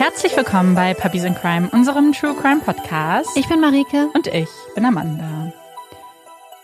[0.00, 3.36] Herzlich willkommen bei Puppies in Crime, unserem True Crime Podcast.
[3.36, 4.08] Ich bin Marike.
[4.14, 5.52] und ich bin Amanda.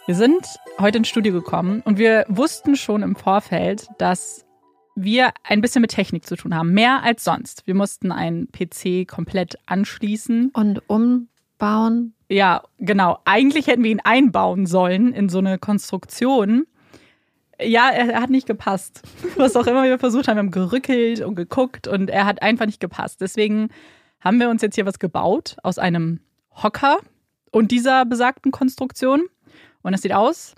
[0.07, 0.47] Wir sind
[0.81, 4.47] heute ins Studio gekommen und wir wussten schon im Vorfeld, dass
[4.95, 6.73] wir ein bisschen mit Technik zu tun haben.
[6.73, 7.67] Mehr als sonst.
[7.67, 10.53] Wir mussten einen PC komplett anschließen.
[10.55, 12.15] Und umbauen.
[12.31, 13.19] Ja, genau.
[13.27, 16.67] Eigentlich hätten wir ihn einbauen sollen in so eine Konstruktion.
[17.61, 19.03] Ja, er, hat nicht gepasst.
[19.37, 22.67] Was auch immer wir versucht haben, wir haben gerückelt und geguckt und er hat einfach
[22.67, 23.21] nicht gepasst.
[23.21, 23.71] Deswegen
[24.21, 26.99] haben wir uns jetzt hier was gebaut aus einem Hocker
[27.53, 29.23] und dieser besagten Konstruktion.
[29.83, 30.55] Und es sieht aus,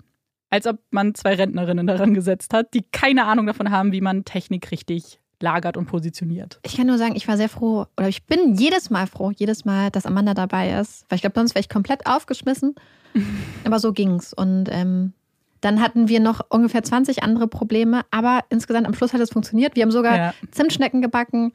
[0.49, 4.25] als ob man zwei Rentnerinnen daran gesetzt hat, die keine Ahnung davon haben, wie man
[4.25, 6.59] Technik richtig lagert und positioniert.
[6.63, 9.65] Ich kann nur sagen, ich war sehr froh, oder ich bin jedes Mal froh, jedes
[9.65, 11.05] Mal, dass Amanda dabei ist.
[11.09, 12.75] Weil ich glaube, sonst wäre ich komplett aufgeschmissen.
[13.63, 14.33] Aber so ging's.
[14.33, 15.13] Und ähm,
[15.61, 18.01] dann hatten wir noch ungefähr 20 andere Probleme.
[18.11, 19.75] Aber insgesamt am Schluss hat es funktioniert.
[19.75, 20.33] Wir haben sogar Ja.
[20.51, 21.53] Zimtschnecken gebacken,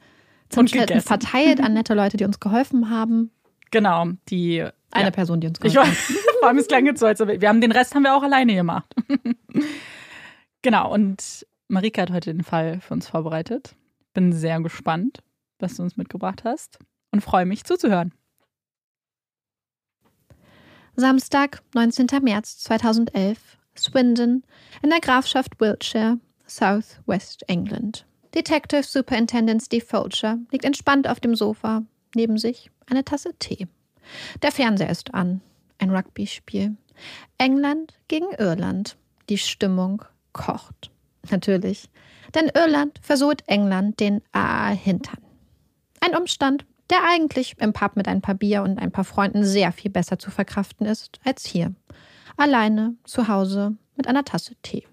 [0.49, 3.31] Zimtschnecken verteilt an nette Leute, die uns geholfen haben.
[3.71, 4.65] Genau, die.
[4.91, 5.11] Eine ja.
[5.11, 7.59] Person, die uns Ich geholfen weiß, vor allem es klang jetzt so, als wir haben
[7.59, 8.93] den Rest haben wir auch alleine gemacht.
[10.61, 13.75] genau, und Marika hat heute den Fall für uns vorbereitet.
[14.13, 15.19] Bin sehr gespannt,
[15.59, 16.79] was du uns mitgebracht hast
[17.11, 18.13] und freue mich zuzuhören.
[20.95, 22.07] Samstag, 19.
[22.21, 24.43] März 2011, Swindon,
[24.81, 28.05] in der Grafschaft Wiltshire, South West England.
[28.33, 31.83] Detective Superintendent Steve Folcher liegt entspannt auf dem Sofa,
[32.15, 33.67] neben sich eine Tasse Tee.
[34.41, 35.41] Der Fernseher ist an,
[35.79, 36.75] ein Rugby-Spiel.
[37.37, 38.97] England gegen Irland.
[39.29, 40.91] Die Stimmung kocht.
[41.31, 41.89] Natürlich,
[42.35, 45.19] denn Irland versucht England den AA-Hintern.
[45.99, 49.71] Ein Umstand, der eigentlich im Pub mit ein paar Bier und ein paar Freunden sehr
[49.71, 51.73] viel besser zu verkraften ist als hier.
[52.37, 54.85] Alleine, zu Hause, mit einer Tasse Tee.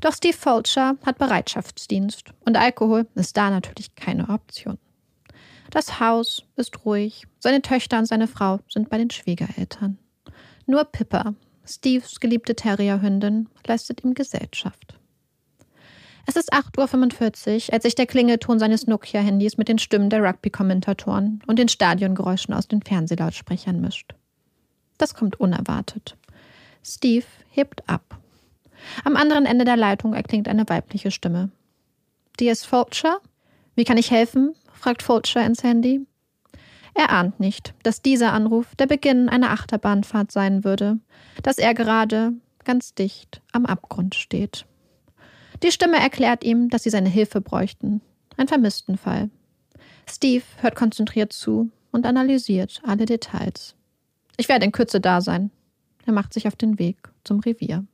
[0.00, 4.78] Doch Steve Fulcher hat Bereitschaftsdienst und Alkohol ist da natürlich keine Option.
[5.70, 9.96] Das Haus ist ruhig, seine Töchter und seine Frau sind bei den Schwiegereltern.
[10.66, 14.98] Nur Pippa, Steves geliebte Terrierhündin, leistet ihm Gesellschaft.
[16.26, 21.42] Es ist 8.45 Uhr, als sich der Klingelton seines Nokia-Handys mit den Stimmen der Rugby-Kommentatoren
[21.46, 24.14] und den Stadiongeräuschen aus den Fernsehlautsprechern mischt.
[24.98, 26.16] Das kommt unerwartet.
[26.82, 28.18] Steve hebt ab.
[29.04, 31.50] Am anderen Ende der Leitung erklingt eine weibliche Stimme.
[32.40, 32.64] D.S.
[32.64, 33.18] Fulcher?
[33.74, 34.54] Wie kann ich helfen?
[34.72, 36.06] fragt Fulcher ins Handy.
[36.94, 40.98] Er ahnt nicht, dass dieser Anruf der Beginn einer Achterbahnfahrt sein würde,
[41.42, 42.32] dass er gerade
[42.64, 44.66] ganz dicht am Abgrund steht.
[45.62, 48.02] Die Stimme erklärt ihm, dass sie seine Hilfe bräuchten.
[48.36, 49.30] Ein Vermisstenfall.
[50.08, 53.76] Steve hört konzentriert zu und analysiert alle Details.
[54.36, 55.50] Ich werde in Kürze da sein.
[56.06, 57.84] Er macht sich auf den Weg zum Revier.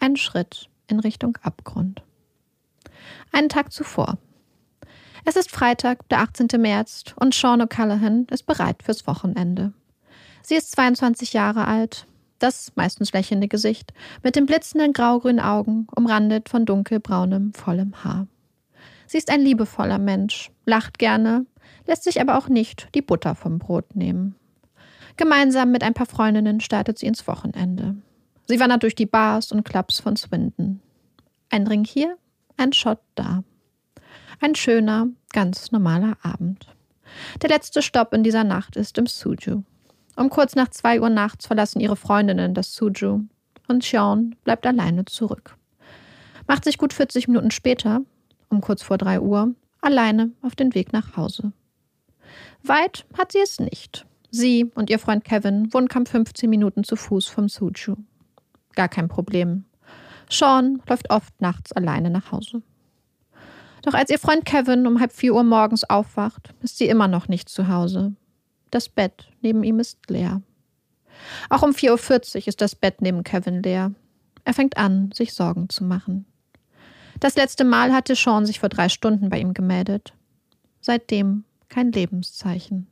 [0.00, 2.02] Ein Schritt in Richtung Abgrund.
[3.32, 4.18] Einen Tag zuvor.
[5.24, 6.48] Es ist Freitag, der 18.
[6.58, 9.72] März, und Sean O'Callaghan ist bereit fürs Wochenende.
[10.42, 12.06] Sie ist 22 Jahre alt,
[12.38, 13.92] das meistens lächelnde Gesicht,
[14.22, 18.26] mit den blitzenden graugrünen Augen, umrandet von dunkelbraunem, vollem Haar.
[19.06, 21.46] Sie ist ein liebevoller Mensch, lacht gerne,
[21.86, 24.37] lässt sich aber auch nicht die Butter vom Brot nehmen.
[25.18, 27.96] Gemeinsam mit ein paar Freundinnen startet sie ins Wochenende.
[28.46, 30.80] Sie wandert durch die Bars und Clubs von Swindon.
[31.50, 32.16] Ein Drink hier,
[32.56, 33.42] ein Shot da.
[34.40, 36.68] Ein schöner, ganz normaler Abend.
[37.42, 39.64] Der letzte Stopp in dieser Nacht ist im Suju.
[40.14, 43.22] Um kurz nach zwei Uhr nachts verlassen ihre Freundinnen das Suju
[43.66, 45.56] und Sean bleibt alleine zurück.
[46.46, 48.02] Macht sich gut 40 Minuten später,
[48.50, 51.52] um kurz vor drei Uhr, alleine auf den Weg nach Hause.
[52.62, 54.06] Weit hat sie es nicht.
[54.30, 57.96] Sie und ihr Freund Kevin wohnen kaum 15 Minuten zu Fuß vom Suju.
[58.74, 59.64] Gar kein Problem.
[60.30, 62.62] Sean läuft oft nachts alleine nach Hause.
[63.82, 67.28] Doch als ihr Freund Kevin um halb vier Uhr morgens aufwacht, ist sie immer noch
[67.28, 68.14] nicht zu Hause.
[68.70, 70.42] Das Bett neben ihm ist leer.
[71.48, 73.92] Auch um 4.40 Uhr ist das Bett neben Kevin leer.
[74.44, 76.26] Er fängt an, sich Sorgen zu machen.
[77.20, 80.12] Das letzte Mal hatte Sean sich vor drei Stunden bei ihm gemeldet.
[80.80, 82.86] Seitdem kein Lebenszeichen.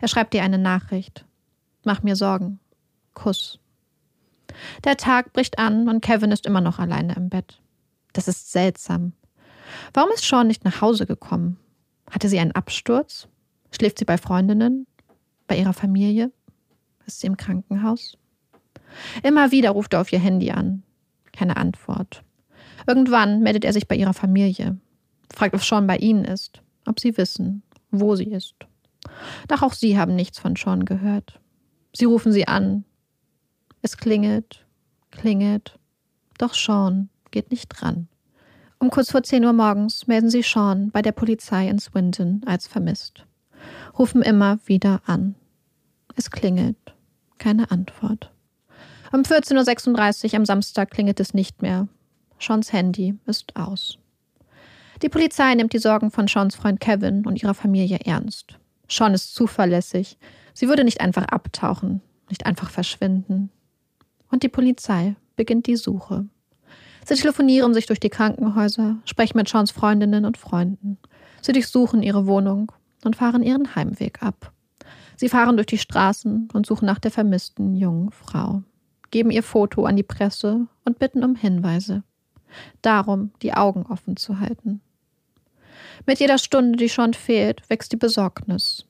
[0.00, 1.24] Er schreibt ihr eine Nachricht.
[1.84, 2.60] Mach mir Sorgen.
[3.14, 3.58] Kuss.
[4.84, 7.60] Der Tag bricht an und Kevin ist immer noch alleine im Bett.
[8.12, 9.12] Das ist seltsam.
[9.94, 11.58] Warum ist Sean nicht nach Hause gekommen?
[12.10, 13.28] Hatte sie einen Absturz?
[13.70, 14.86] Schläft sie bei Freundinnen?
[15.46, 16.30] Bei ihrer Familie?
[17.06, 18.18] Ist sie im Krankenhaus?
[19.22, 20.82] Immer wieder ruft er auf ihr Handy an.
[21.32, 22.22] Keine Antwort.
[22.86, 24.76] Irgendwann meldet er sich bei ihrer Familie,
[25.32, 28.54] fragt, ob Sean bei ihnen ist, ob sie wissen, wo sie ist.
[29.48, 31.40] Doch auch sie haben nichts von Sean gehört.
[31.92, 32.84] Sie rufen sie an.
[33.82, 34.64] Es klingelt,
[35.10, 35.78] klingelt.
[36.38, 38.08] Doch Sean geht nicht dran.
[38.78, 42.66] Um kurz vor 10 Uhr morgens melden sie Sean bei der Polizei in Swinton als
[42.66, 43.26] vermisst.
[43.98, 45.34] Rufen immer wieder an.
[46.16, 46.76] Es klingelt.
[47.38, 48.32] Keine Antwort.
[49.12, 51.88] Um 14.36 Uhr am Samstag klingelt es nicht mehr.
[52.40, 53.98] Seans Handy ist aus.
[55.02, 58.58] Die Polizei nimmt die Sorgen von Seans Freund Kevin und ihrer Familie ernst.
[58.88, 60.18] Sean ist zuverlässig.
[60.54, 63.50] Sie würde nicht einfach abtauchen, nicht einfach verschwinden.
[64.30, 66.26] Und die Polizei beginnt die Suche.
[67.04, 70.98] Sie telefonieren sich durch die Krankenhäuser, sprechen mit Seans Freundinnen und Freunden.
[71.40, 72.70] Sie durchsuchen ihre Wohnung
[73.04, 74.52] und fahren ihren Heimweg ab.
[75.16, 78.62] Sie fahren durch die Straßen und suchen nach der vermissten jungen Frau,
[79.10, 82.02] geben ihr Foto an die Presse und bitten um Hinweise.
[82.82, 84.80] Darum, die Augen offen zu halten.
[86.06, 88.84] Mit jeder Stunde, die schon fehlt, wächst die Besorgnis.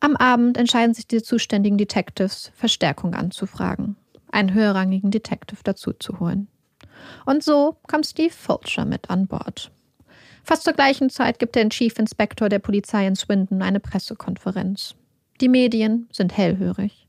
[0.00, 3.96] Am Abend entscheiden sich die zuständigen Detectives, Verstärkung anzufragen,
[4.30, 6.48] einen höherrangigen Detective dazu zu holen.
[7.26, 9.70] Und so kommt Steve Fulcher mit an Bord.
[10.42, 14.94] Fast zur gleichen Zeit gibt der Chief Inspector der Polizei in Swindon eine Pressekonferenz.
[15.40, 17.08] Die Medien sind hellhörig.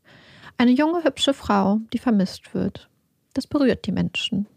[0.57, 2.89] Eine junge, hübsche Frau, die vermisst wird.
[3.33, 4.47] Das berührt die Menschen.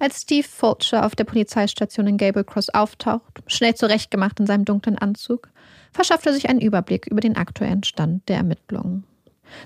[0.00, 4.96] Als Steve Fulcher auf der Polizeistation in Gable Cross auftaucht, schnell zurechtgemacht in seinem dunklen
[4.96, 5.50] Anzug,
[5.92, 9.04] verschafft er sich einen Überblick über den aktuellen Stand der Ermittlungen.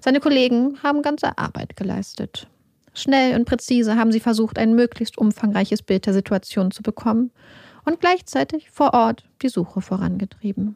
[0.03, 2.49] Seine Kollegen haben ganze Arbeit geleistet.
[2.95, 7.31] Schnell und präzise haben sie versucht, ein möglichst umfangreiches Bild der Situation zu bekommen
[7.85, 10.75] und gleichzeitig vor Ort die Suche vorangetrieben.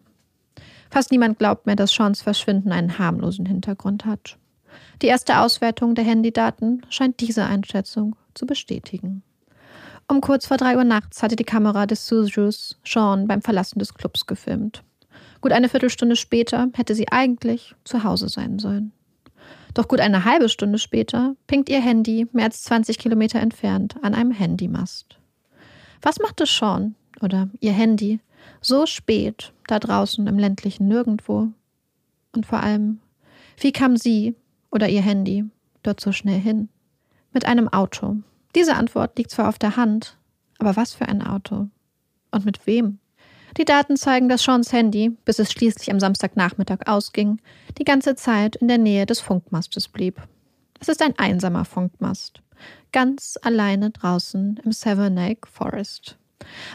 [0.88, 4.38] Fast niemand glaubt mehr, dass Seans Verschwinden einen harmlosen Hintergrund hat.
[5.02, 9.24] Die erste Auswertung der Handydaten scheint diese Einschätzung zu bestätigen.
[10.10, 13.92] Um kurz vor drei Uhr nachts hatte die Kamera des Sujus Sean beim Verlassen des
[13.92, 14.82] Clubs gefilmt.
[15.42, 18.92] Gut eine Viertelstunde später hätte sie eigentlich zu Hause sein sollen.
[19.74, 24.14] Doch gut eine halbe Stunde später pinkt ihr Handy mehr als 20 Kilometer entfernt an
[24.14, 25.18] einem Handymast.
[26.00, 28.20] Was machte Sean oder ihr Handy
[28.62, 31.48] so spät da draußen im ländlichen Nirgendwo?
[32.34, 33.00] Und vor allem,
[33.58, 34.34] wie kam sie
[34.70, 35.44] oder ihr Handy
[35.82, 36.70] dort so schnell hin?
[37.32, 38.16] Mit einem Auto.
[38.58, 40.16] Diese Antwort liegt zwar auf der Hand,
[40.58, 41.68] aber was für ein Auto?
[42.32, 42.98] Und mit wem?
[43.56, 47.40] Die Daten zeigen, dass Seans Handy, bis es schließlich am Samstagnachmittag ausging,
[47.78, 50.20] die ganze Zeit in der Nähe des Funkmastes blieb.
[50.80, 52.42] Es ist ein einsamer Funkmast.
[52.90, 56.18] Ganz alleine draußen im Savernake Forest.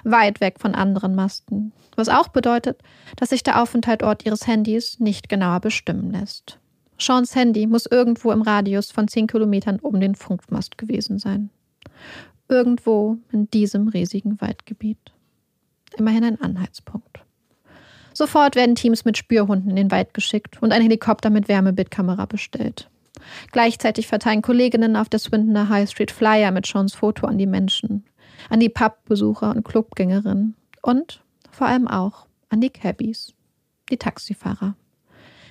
[0.06, 1.74] Weit weg von anderen Masten.
[1.98, 2.82] Was auch bedeutet,
[3.18, 6.60] dass sich der Aufenthaltort ihres Handys nicht genauer bestimmen lässt.
[6.98, 11.50] Seans Handy muss irgendwo im Radius von 10 Kilometern um den Funkmast gewesen sein.
[12.50, 15.14] Irgendwo in diesem riesigen Waldgebiet.
[15.98, 17.24] Immerhin ein Anhaltspunkt.
[18.14, 22.90] Sofort werden Teams mit Spürhunden in den Wald geschickt und ein Helikopter mit Wärmebildkamera bestellt.
[23.52, 28.06] Gleichzeitig verteilen Kolleginnen auf der Swintoner High Street Flyer mit Seans Foto an die Menschen,
[28.50, 33.34] an die Pubbesucher und Clubgängerinnen und vor allem auch an die Cabbies,
[33.89, 34.75] die Taxifahrer.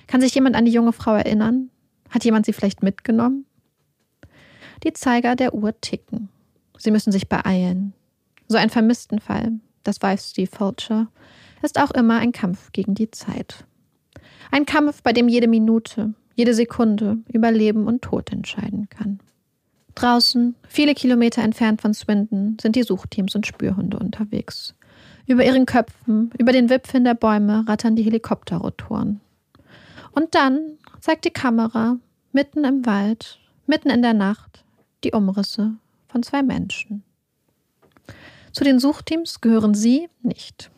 [0.07, 1.69] Kann sich jemand an die junge Frau erinnern?
[2.09, 3.45] Hat jemand sie vielleicht mitgenommen?
[4.83, 6.29] Die Zeiger der Uhr ticken.
[6.83, 7.93] Sie müssen sich beeilen.
[8.49, 11.07] So ein Vermisstenfall, das weiß Steve Fulcher,
[11.61, 13.63] ist auch immer ein Kampf gegen die Zeit.
[14.51, 19.21] Ein Kampf, bei dem jede Minute, jede Sekunde über Leben und Tod entscheiden kann.
[19.95, 24.75] Draußen, viele Kilometer entfernt von Swindon, sind die Suchteams und Spürhunde unterwegs.
[25.25, 29.21] Über ihren Köpfen, über den Wipfeln der Bäume rattern die Helikopterrotoren.
[30.11, 31.95] Und dann zeigt die Kamera
[32.33, 34.65] mitten im Wald, mitten in der Nacht,
[35.05, 35.77] die Umrisse
[36.13, 37.03] von zwei Menschen.
[38.51, 40.69] Zu den Suchteams gehören sie nicht.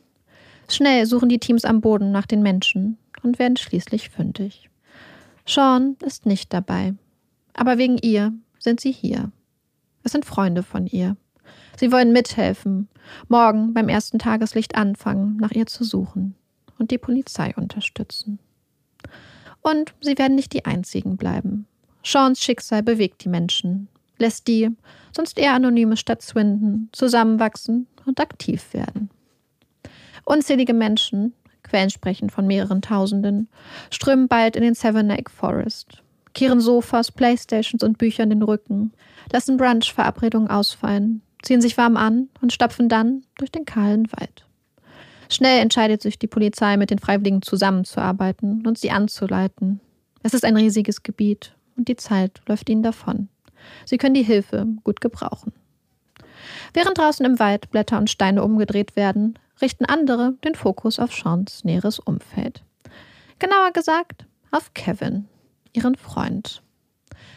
[0.69, 4.69] Schnell suchen die Teams am Boden nach den Menschen und werden schließlich fündig.
[5.45, 6.95] Sean ist nicht dabei,
[7.53, 9.31] aber wegen ihr sind sie hier.
[10.03, 11.17] Es sind Freunde von ihr.
[11.77, 12.87] Sie wollen mithelfen,
[13.27, 16.35] morgen beim ersten Tageslicht anfangen, nach ihr zu suchen
[16.79, 18.39] und die Polizei unterstützen.
[19.61, 21.67] Und sie werden nicht die einzigen bleiben.
[22.05, 24.69] Seans Schicksal bewegt die Menschen, lässt die,
[25.15, 29.09] sonst eher anonyme Stadt Swindon, zusammenwachsen und aktiv werden.
[30.25, 33.47] Unzählige Menschen, Quellen sprechen von mehreren Tausenden,
[33.91, 36.03] strömen bald in den Seven Lake Forest,
[36.33, 38.91] kehren Sofas, Playstations und Büchern den Rücken,
[39.31, 44.45] lassen Brunch-Verabredungen ausfallen, ziehen sich warm an und stapfen dann durch den kahlen Wald.
[45.29, 49.79] Schnell entscheidet sich die Polizei, mit den Freiwilligen zusammenzuarbeiten und sie anzuleiten.
[50.21, 53.29] Es ist ein riesiges Gebiet und die Zeit läuft ihnen davon.
[53.85, 55.53] Sie können die Hilfe gut gebrauchen.
[56.73, 61.63] Während draußen im Wald Blätter und Steine umgedreht werden, richten andere den Fokus auf Seans
[61.63, 62.63] näheres Umfeld.
[63.39, 65.27] Genauer gesagt auf Kevin,
[65.73, 66.61] ihren Freund.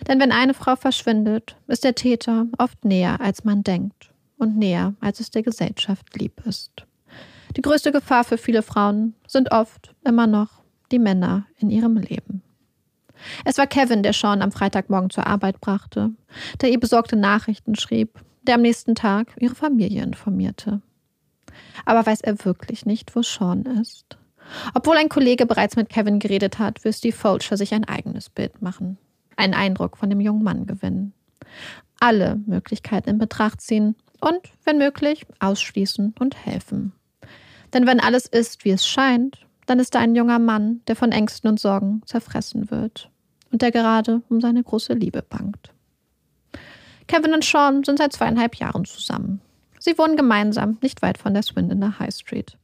[0.07, 4.95] Denn wenn eine Frau verschwindet, ist der Täter oft näher, als man denkt und näher,
[5.01, 6.87] als es der Gesellschaft lieb ist.
[7.57, 12.43] Die größte Gefahr für viele Frauen sind oft immer noch die Männer in ihrem Leben.
[13.45, 16.11] Es war Kevin, der Sean am Freitagmorgen zur Arbeit brachte,
[16.61, 20.81] der ihr besorgte Nachrichten schrieb, der am nächsten Tag ihre Familie informierte.
[21.85, 24.19] Aber weiß er wirklich nicht, wo Sean ist?
[24.75, 28.63] Obwohl ein Kollege bereits mit Kevin geredet hat, will Steve Fulcher sich ein eigenes Bild
[28.63, 28.99] machen,
[29.37, 31.13] einen Eindruck von dem jungen Mann gewinnen,
[32.01, 36.93] alle Möglichkeiten in Betracht ziehen und, wenn möglich, ausschließen und helfen.
[37.75, 41.13] Denn wenn alles ist, wie es scheint, dann ist da ein junger Mann, der von
[41.13, 43.11] Ängsten und Sorgen zerfressen wird
[43.53, 45.73] und der gerade um seine große Liebe bangt.
[47.07, 49.41] Kevin und Sean sind seit zweieinhalb Jahren zusammen.
[49.79, 52.57] Sie wohnen gemeinsam nicht weit von der Swindoner High Street.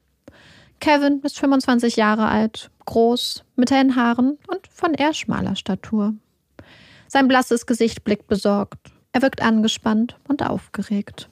[0.81, 6.15] Kevin ist 25 Jahre alt, groß, mit hellen Haaren und von eher schmaler Statur.
[7.07, 8.93] Sein blasses Gesicht blickt besorgt.
[9.13, 11.29] Er wirkt angespannt und aufgeregt.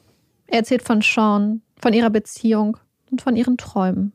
[0.47, 2.77] Er erzählt von Sean, von ihrer Beziehung
[3.11, 4.13] und von ihren Träumen.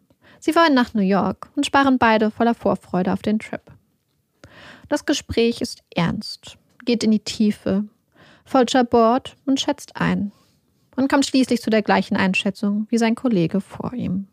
[0.48, 3.60] Sie wollen nach New York und sparen beide voller Vorfreude auf den Trip.
[4.88, 7.84] Das Gespräch ist ernst, geht in die Tiefe.
[8.46, 10.32] Fulcher bohrt und schätzt ein
[10.96, 14.30] und kommt schließlich zu der gleichen Einschätzung wie sein Kollege vor ihm.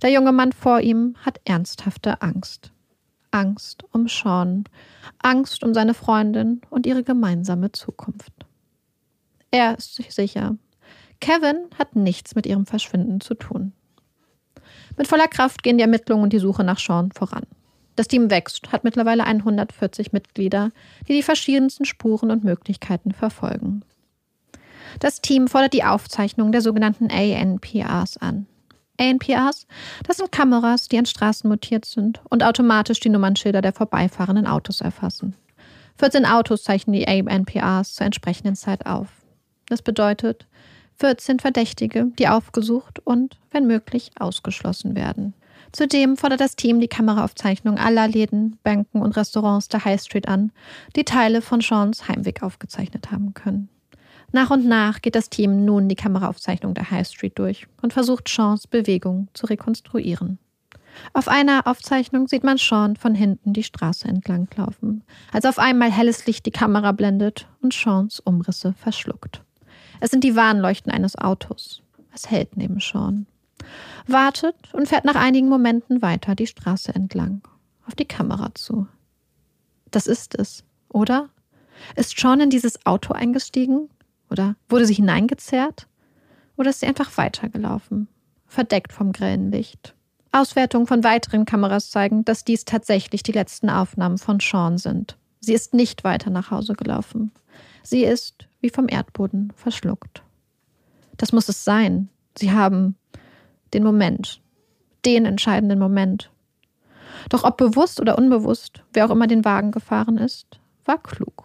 [0.00, 2.72] Der junge Mann vor ihm hat ernsthafte Angst.
[3.30, 4.64] Angst um Sean,
[5.18, 8.32] Angst um seine Freundin und ihre gemeinsame Zukunft.
[9.50, 10.56] Er ist sich sicher,
[11.20, 13.74] Kevin hat nichts mit ihrem Verschwinden zu tun.
[14.96, 17.44] Mit voller Kraft gehen die Ermittlungen und die Suche nach Sean voran.
[17.96, 20.70] Das Team wächst, hat mittlerweile 140 Mitglieder,
[21.08, 23.82] die die verschiedensten Spuren und Möglichkeiten verfolgen.
[25.00, 28.46] Das Team fordert die Aufzeichnung der sogenannten ANPRs an.
[28.98, 29.66] ANPRs,
[30.04, 34.80] das sind Kameras, die an Straßen montiert sind und automatisch die Nummernschilder der vorbeifahrenden Autos
[34.80, 35.34] erfassen.
[35.98, 39.08] 14 Autos zeichnen die ANPRs zur entsprechenden Zeit auf.
[39.68, 40.46] Das bedeutet,
[40.98, 45.34] 14 Verdächtige, die aufgesucht und, wenn möglich, ausgeschlossen werden.
[45.72, 50.52] Zudem fordert das Team die Kameraaufzeichnung aller Läden, Banken und Restaurants der High Street an,
[50.94, 53.68] die Teile von Seans Heimweg aufgezeichnet haben können.
[54.32, 58.28] Nach und nach geht das Team nun die Kameraaufzeichnung der High Street durch und versucht
[58.28, 60.38] Seans Bewegung zu rekonstruieren.
[61.12, 65.92] Auf einer Aufzeichnung sieht man Sean von hinten die Straße entlang laufen, als auf einmal
[65.92, 69.42] helles Licht die Kamera blendet und Seans Umrisse verschluckt.
[70.00, 71.82] Es sind die Warnleuchten eines Autos.
[72.14, 73.26] Es hält neben Sean.
[74.06, 77.42] Wartet und fährt nach einigen Momenten weiter die Straße entlang,
[77.86, 78.86] auf die Kamera zu.
[79.90, 81.30] Das ist es, oder?
[81.94, 83.88] Ist Sean in dieses Auto eingestiegen?
[84.30, 85.86] Oder wurde sie hineingezerrt?
[86.56, 88.08] Oder ist sie einfach weitergelaufen,
[88.46, 89.94] verdeckt vom grellen Licht?
[90.32, 95.16] Auswertungen von weiteren Kameras zeigen, dass dies tatsächlich die letzten Aufnahmen von Sean sind.
[95.40, 97.32] Sie ist nicht weiter nach Hause gelaufen.
[97.86, 100.24] Sie ist wie vom Erdboden verschluckt.
[101.18, 102.08] Das muss es sein.
[102.36, 102.96] Sie haben
[103.74, 104.40] den Moment,
[105.04, 106.32] den entscheidenden Moment.
[107.28, 111.44] Doch ob bewusst oder unbewusst, wer auch immer den Wagen gefahren ist, war klug.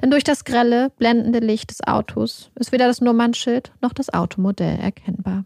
[0.00, 4.78] Denn durch das grelle, blendende Licht des Autos ist weder das Nummernschild noch das Automodell
[4.78, 5.44] erkennbar.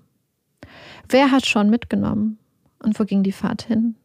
[1.09, 2.39] Wer hat schon mitgenommen?
[2.79, 3.97] Und wo ging die Fahrt hin?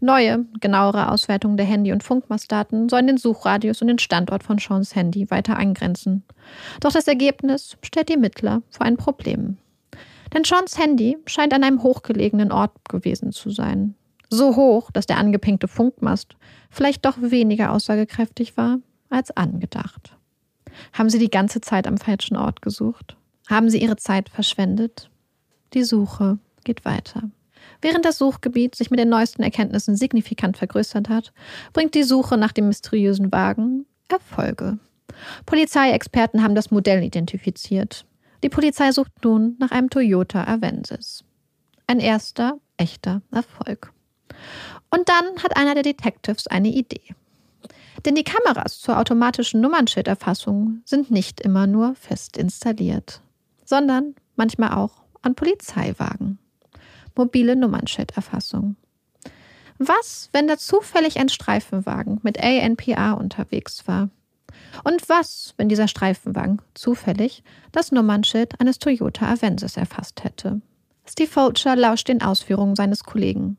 [0.00, 4.94] Neue, genauere Auswertungen der Handy- und Funkmastdaten sollen den Suchradius und den Standort von Seans
[4.94, 6.22] Handy weiter eingrenzen.
[6.80, 9.56] Doch das Ergebnis stellt die Ermittler vor ein Problem.
[10.34, 13.94] Denn Seans Handy scheint an einem hochgelegenen Ort gewesen zu sein.
[14.28, 16.36] So hoch, dass der angepinkte Funkmast
[16.70, 20.16] vielleicht doch weniger aussagekräftig war als angedacht.
[20.92, 23.16] Haben Sie die ganze Zeit am falschen Ort gesucht?
[23.48, 25.10] Haben Sie Ihre Zeit verschwendet?
[25.74, 27.30] Die Suche geht weiter.
[27.82, 31.32] Während das Suchgebiet sich mit den neuesten Erkenntnissen signifikant vergrößert hat,
[31.72, 34.78] bringt die Suche nach dem mysteriösen Wagen Erfolge.
[35.46, 38.06] Polizeiexperten haben das Modell identifiziert.
[38.42, 41.24] Die Polizei sucht nun nach einem Toyota Avensis.
[41.86, 43.92] Ein erster, echter Erfolg.
[44.90, 47.14] Und dann hat einer der Detectives eine Idee.
[48.04, 53.20] Denn die Kameras zur automatischen Nummernschilderfassung sind nicht immer nur fest installiert,
[53.64, 56.38] sondern manchmal auch an Polizeiwagen.
[57.16, 58.76] Mobile Nummernschilderfassung.
[59.78, 64.08] Was, wenn da zufällig ein Streifenwagen mit ANPA unterwegs war?
[64.84, 67.42] Und was, wenn dieser Streifenwagen zufällig
[67.72, 70.60] das Nummernschild eines Toyota Avensis erfasst hätte?
[71.08, 73.58] Steve Fulcher lauscht den Ausführungen seines Kollegen.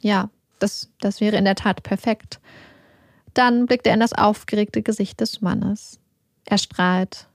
[0.00, 2.40] Ja, das, das wäre in der Tat perfekt.
[3.34, 5.98] Dann blickt er in das aufgeregte Gesicht des Mannes.
[6.44, 7.28] Er strahlt.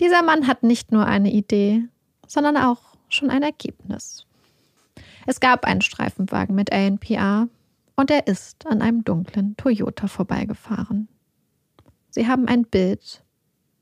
[0.00, 1.84] Dieser Mann hat nicht nur eine Idee,
[2.26, 4.26] sondern auch schon ein Ergebnis.
[5.28, 7.48] Es gab einen Streifenwagen mit ANPA
[7.96, 11.06] und er ist an einem dunklen Toyota vorbeigefahren.
[12.08, 13.22] Sie haben ein Bild,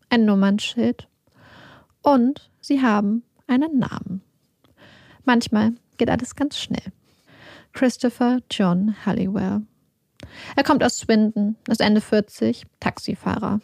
[0.08, 1.06] ein Nummernschild
[2.02, 4.22] und sie haben einen Namen.
[5.24, 6.92] Manchmal geht alles ganz schnell.
[7.74, 9.62] Christopher John Halliwell.
[10.56, 13.60] Er kommt aus Swindon, ist Ende 40, Taxifahrer.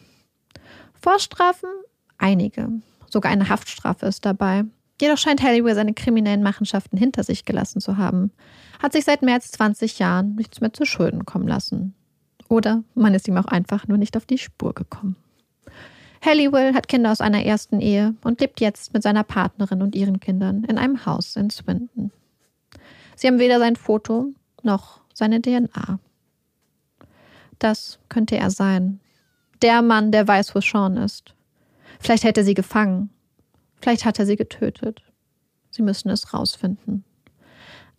[0.94, 1.70] Vorstrafen?
[2.16, 2.68] Einige.
[3.10, 4.66] Sogar eine Haftstrafe ist dabei.
[5.02, 8.30] Jedoch scheint Halliwell seine kriminellen Machenschaften hinter sich gelassen zu haben,
[8.80, 11.92] hat sich seit mehr als 20 Jahren nichts mehr zu Schulden kommen lassen.
[12.48, 15.16] Oder man ist ihm auch einfach nur nicht auf die Spur gekommen.
[16.24, 20.20] Halliwell hat Kinder aus einer ersten Ehe und lebt jetzt mit seiner Partnerin und ihren
[20.20, 22.12] Kindern in einem Haus in Swindon.
[23.16, 24.32] Sie haben weder sein Foto
[24.62, 25.98] noch seine DNA.
[27.58, 29.00] Das könnte er sein.
[29.62, 31.34] Der Mann, der weiß, wo Sean ist.
[31.98, 33.10] Vielleicht hätte er sie gefangen
[33.82, 35.02] Vielleicht hat er sie getötet.
[35.70, 37.04] Sie müssen es rausfinden.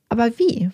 [0.07, 0.71] Aber wie?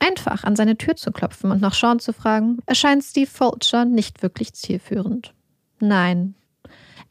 [0.00, 4.22] Einfach an seine Tür zu klopfen und nach Sean zu fragen, erscheint Steve Fulcher nicht
[4.22, 5.32] wirklich zielführend.
[5.78, 6.34] Nein,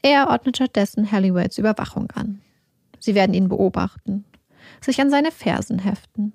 [0.02, 2.42] er ordnet stattdessen Halliways Überwachung an.
[2.98, 4.24] Sie werden ihn beobachten,
[4.80, 6.32] sich an seine Fersen heften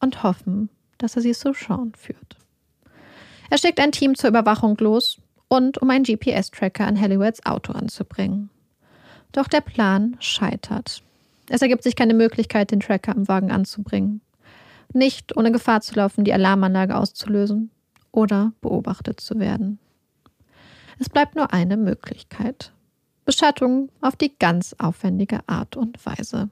[0.00, 2.36] und hoffen, dass er sie zu Sean führt.
[3.50, 8.50] Er schickt ein Team zur Überwachung los und um einen GPS-Tracker an Halliways Auto anzubringen.
[9.32, 11.02] Doch der Plan scheitert.
[11.48, 14.20] Es ergibt sich keine Möglichkeit, den Tracker am Wagen anzubringen.
[14.92, 17.70] Nicht ohne Gefahr zu laufen, die Alarmanlage auszulösen
[18.10, 19.78] oder beobachtet zu werden.
[20.98, 22.72] Es bleibt nur eine Möglichkeit.
[23.24, 26.48] Beschattung auf die ganz aufwendige Art und Weise.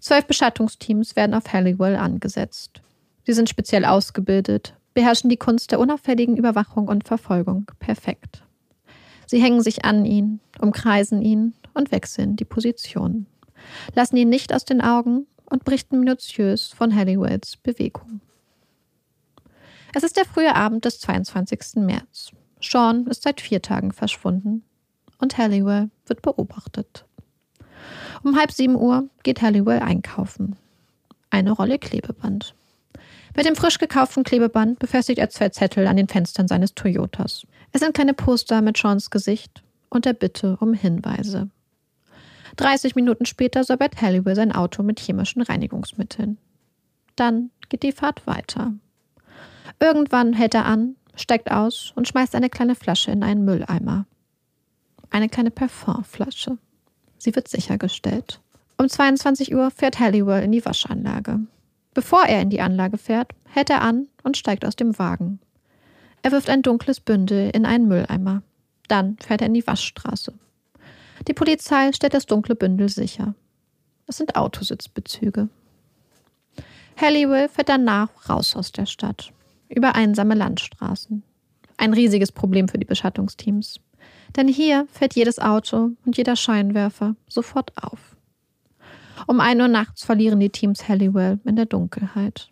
[0.00, 2.82] Zwölf Beschattungsteams werden auf Halliwell angesetzt.
[3.24, 8.42] Sie sind speziell ausgebildet, beherrschen die Kunst der unauffälligen Überwachung und Verfolgung perfekt.
[9.26, 13.26] Sie hängen sich an ihn, umkreisen ihn und wechseln die Position,
[13.94, 18.20] lassen ihn nicht aus den Augen und berichten minutiös von Halliwells Bewegung.
[19.94, 21.76] Es ist der frühe Abend des 22.
[21.76, 22.30] März.
[22.60, 24.64] Sean ist seit vier Tagen verschwunden
[25.18, 27.04] und Halliwell wird beobachtet.
[28.22, 30.56] Um halb sieben Uhr geht Halliwell einkaufen.
[31.30, 32.54] Eine Rolle Klebeband.
[33.34, 37.46] Mit dem frisch gekauften Klebeband befestigt er zwei Zettel an den Fenstern seines Toyotas.
[37.72, 41.48] Es sind kleine Poster mit Seans Gesicht und der Bitte um Hinweise.
[42.56, 46.38] 30 Minuten später säubert Halliwell sein Auto mit chemischen Reinigungsmitteln.
[47.16, 48.72] Dann geht die Fahrt weiter.
[49.80, 54.06] Irgendwann hält er an, steigt aus und schmeißt eine kleine Flasche in einen Mülleimer.
[55.10, 56.58] Eine kleine Parfumflasche.
[57.18, 58.40] Sie wird sichergestellt.
[58.78, 61.40] Um 22 Uhr fährt Halliwell in die Waschanlage.
[61.94, 65.40] Bevor er in die Anlage fährt, hält er an und steigt aus dem Wagen.
[66.22, 68.42] Er wirft ein dunkles Bündel in einen Mülleimer.
[68.88, 70.32] Dann fährt er in die Waschstraße.
[71.28, 73.34] Die Polizei stellt das dunkle Bündel sicher.
[74.06, 75.48] Es sind Autositzbezüge.
[76.96, 79.32] Halliwell fährt danach raus aus der Stadt,
[79.68, 81.22] über einsame Landstraßen.
[81.76, 83.80] Ein riesiges Problem für die Beschattungsteams.
[84.36, 88.16] Denn hier fährt jedes Auto und jeder Scheinwerfer sofort auf.
[89.26, 92.50] Um ein Uhr nachts verlieren die Teams Halliwell in der Dunkelheit.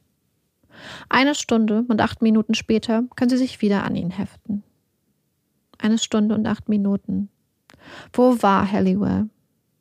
[1.09, 4.63] Eine Stunde und acht Minuten später können sie sich wieder an ihn heften.
[5.79, 7.29] Eine Stunde und acht Minuten.
[8.13, 9.29] Wo war Halliwell?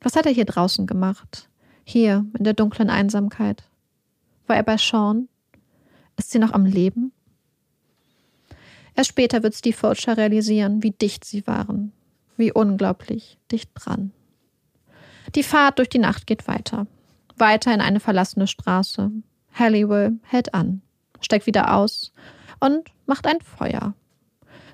[0.01, 1.49] Was hat er hier draußen gemacht?
[1.83, 3.63] Hier, in der dunklen Einsamkeit.
[4.47, 5.27] War er bei Sean?
[6.17, 7.11] Ist sie noch am Leben?
[8.95, 11.93] Erst später wird Steve Fulcher realisieren, wie dicht sie waren.
[12.37, 14.11] Wie unglaublich dicht dran.
[15.35, 16.87] Die Fahrt durch die Nacht geht weiter.
[17.37, 19.11] Weiter in eine verlassene Straße.
[19.53, 20.81] Halliwell hält an,
[21.21, 22.11] steigt wieder aus
[22.59, 23.93] und macht ein Feuer.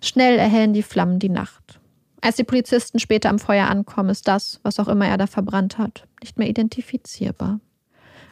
[0.02, 1.80] Schnell erhellen die Flammen die Nacht.
[2.21, 5.78] Als die Polizisten später am Feuer ankommen, ist das, was auch immer er da verbrannt
[5.78, 7.60] hat, nicht mehr identifizierbar.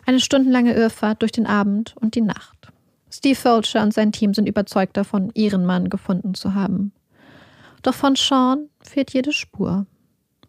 [0.05, 2.71] Eine stundenlange Irrfahrt durch den Abend und die Nacht.
[3.09, 6.91] Steve Fulcher und sein Team sind überzeugt davon, ihren Mann gefunden zu haben.
[7.83, 9.85] Doch von Sean fehlt jede Spur.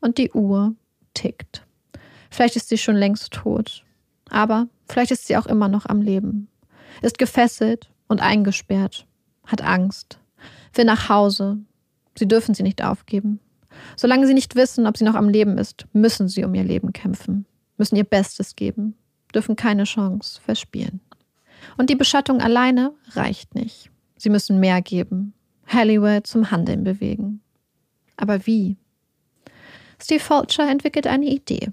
[0.01, 0.75] Und die Uhr
[1.13, 1.67] tickt.
[2.31, 3.85] Vielleicht ist sie schon längst tot.
[4.31, 6.49] Aber vielleicht ist sie auch immer noch am Leben.
[7.03, 9.07] Ist gefesselt und eingesperrt.
[9.47, 10.19] Hat Angst.
[10.73, 11.59] Will nach Hause,
[12.17, 13.41] Sie dürfen sie nicht aufgeben.
[13.97, 16.93] Solange sie nicht wissen, ob sie noch am Leben ist, müssen sie um ihr Leben
[16.93, 17.47] kämpfen,
[17.77, 18.95] müssen ihr Bestes geben.
[19.35, 21.01] dürfen keine Chance verspielen.
[21.77, 23.91] Und die Beschattung alleine reicht nicht.
[24.17, 25.35] Sie müssen mehr geben,
[25.67, 27.41] Halliwell zum Handeln bewegen.
[28.17, 28.77] Aber wie?
[30.01, 31.73] Steve Fulcher entwickelt eine Idee.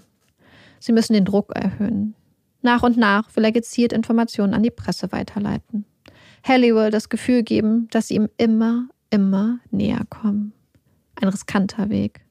[0.80, 2.14] Sie müssen den Druck erhöhen.
[2.62, 5.84] Nach und nach will er gezielt Informationen an die Presse weiterleiten.
[6.44, 10.52] Halliwell das Gefühl geben, dass sie ihm immer, immer näher kommen.
[11.20, 12.24] Ein riskanter Weg,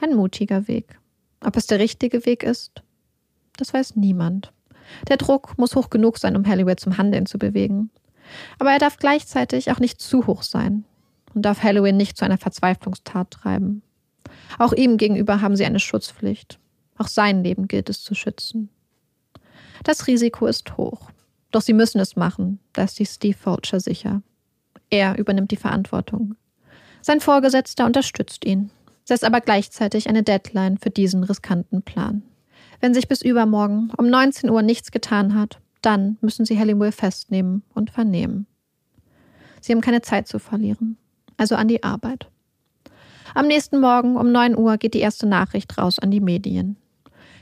[0.00, 0.98] ein mutiger Weg.
[1.44, 2.82] Ob es der richtige Weg ist,
[3.56, 4.52] das weiß niemand.
[5.08, 7.90] Der Druck muss hoch genug sein, um Halliwell zum Handeln zu bewegen.
[8.58, 10.84] Aber er darf gleichzeitig auch nicht zu hoch sein
[11.34, 13.82] und darf Halloween nicht zu einer Verzweiflungstat treiben.
[14.58, 16.58] Auch ihm gegenüber haben sie eine Schutzpflicht.
[16.96, 18.70] Auch sein Leben gilt es zu schützen.
[19.84, 21.10] Das Risiko ist hoch.
[21.50, 24.22] Doch sie müssen es machen, da ist sich Steve Fulcher sicher.
[24.90, 26.34] Er übernimmt die Verantwortung.
[27.02, 28.70] Sein Vorgesetzter unterstützt ihn,
[29.04, 32.22] setzt aber gleichzeitig eine Deadline für diesen riskanten Plan.
[32.80, 37.62] Wenn sich bis übermorgen um 19 Uhr nichts getan hat, dann müssen sie Hellingwell festnehmen
[37.74, 38.46] und vernehmen.
[39.60, 40.96] Sie haben keine Zeit zu verlieren,
[41.36, 42.28] also an die Arbeit.
[43.34, 46.76] Am nächsten Morgen um 9 Uhr geht die erste Nachricht raus an die Medien.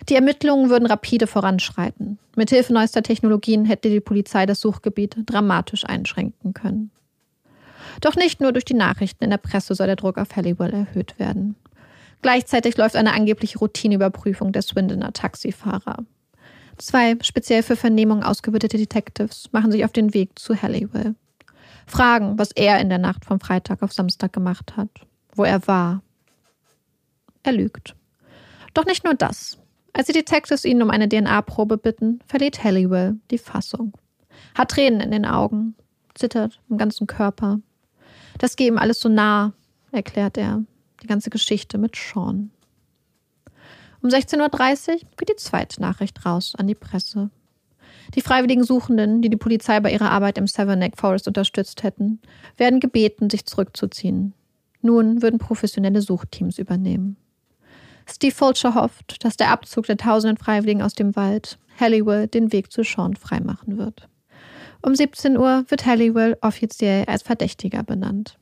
[0.08, 2.18] Die Ermittlungen würden rapide voranschreiten.
[2.36, 6.90] Mithilfe neuester Technologien hätte die Polizei das Suchgebiet dramatisch einschränken können.
[8.00, 11.18] Doch nicht nur durch die Nachrichten in der Presse soll der Druck auf Halliwell erhöht
[11.18, 11.56] werden.
[12.22, 16.04] Gleichzeitig läuft eine angebliche Routineüberprüfung der Swindoner Taxifahrer.
[16.78, 21.14] Zwei speziell für Vernehmung ausgebildete Detectives machen sich auf den Weg zu Halliwell.
[21.86, 24.90] Fragen, was er in der Nacht vom Freitag auf Samstag gemacht hat,
[25.34, 26.02] wo er war.
[27.44, 27.94] Er lügt.
[28.74, 29.58] Doch nicht nur das.
[29.92, 33.94] Als die Detectives ihn um eine DNA-Probe bitten, verliert Halliwell die Fassung.
[34.54, 35.74] Hat Tränen in den Augen,
[36.14, 37.60] zittert im ganzen Körper.
[38.38, 39.52] Das geht ihm alles so nah,
[39.92, 40.62] erklärt er.
[41.02, 42.50] Die ganze Geschichte mit Sean.
[44.02, 47.30] Um 16.30 Uhr geht die zweite Nachricht raus an die Presse.
[48.14, 52.20] Die freiwilligen Suchenden, die die Polizei bei ihrer Arbeit im Savernake Forest unterstützt hätten,
[52.56, 54.32] werden gebeten, sich zurückzuziehen.
[54.80, 57.16] Nun würden professionelle Suchteams übernehmen.
[58.08, 62.70] Steve Fulcher hofft, dass der Abzug der tausenden Freiwilligen aus dem Wald Halliwell den Weg
[62.70, 64.08] zu Sean freimachen wird.
[64.86, 68.38] Um 17 Uhr wird Halliwell offiziell als Verdächtiger benannt.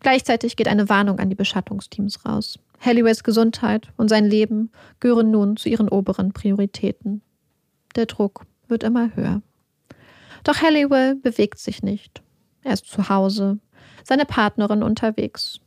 [0.00, 2.58] Gleichzeitig geht eine Warnung an die Beschattungsteams raus.
[2.80, 7.20] Halliways Gesundheit und sein Leben gehören nun zu ihren oberen Prioritäten.
[7.96, 9.42] Der Druck wird immer höher.
[10.42, 12.22] Doch Halliwell bewegt sich nicht.
[12.62, 13.58] Er ist zu Hause,
[14.04, 15.60] seine Partnerin unterwegs.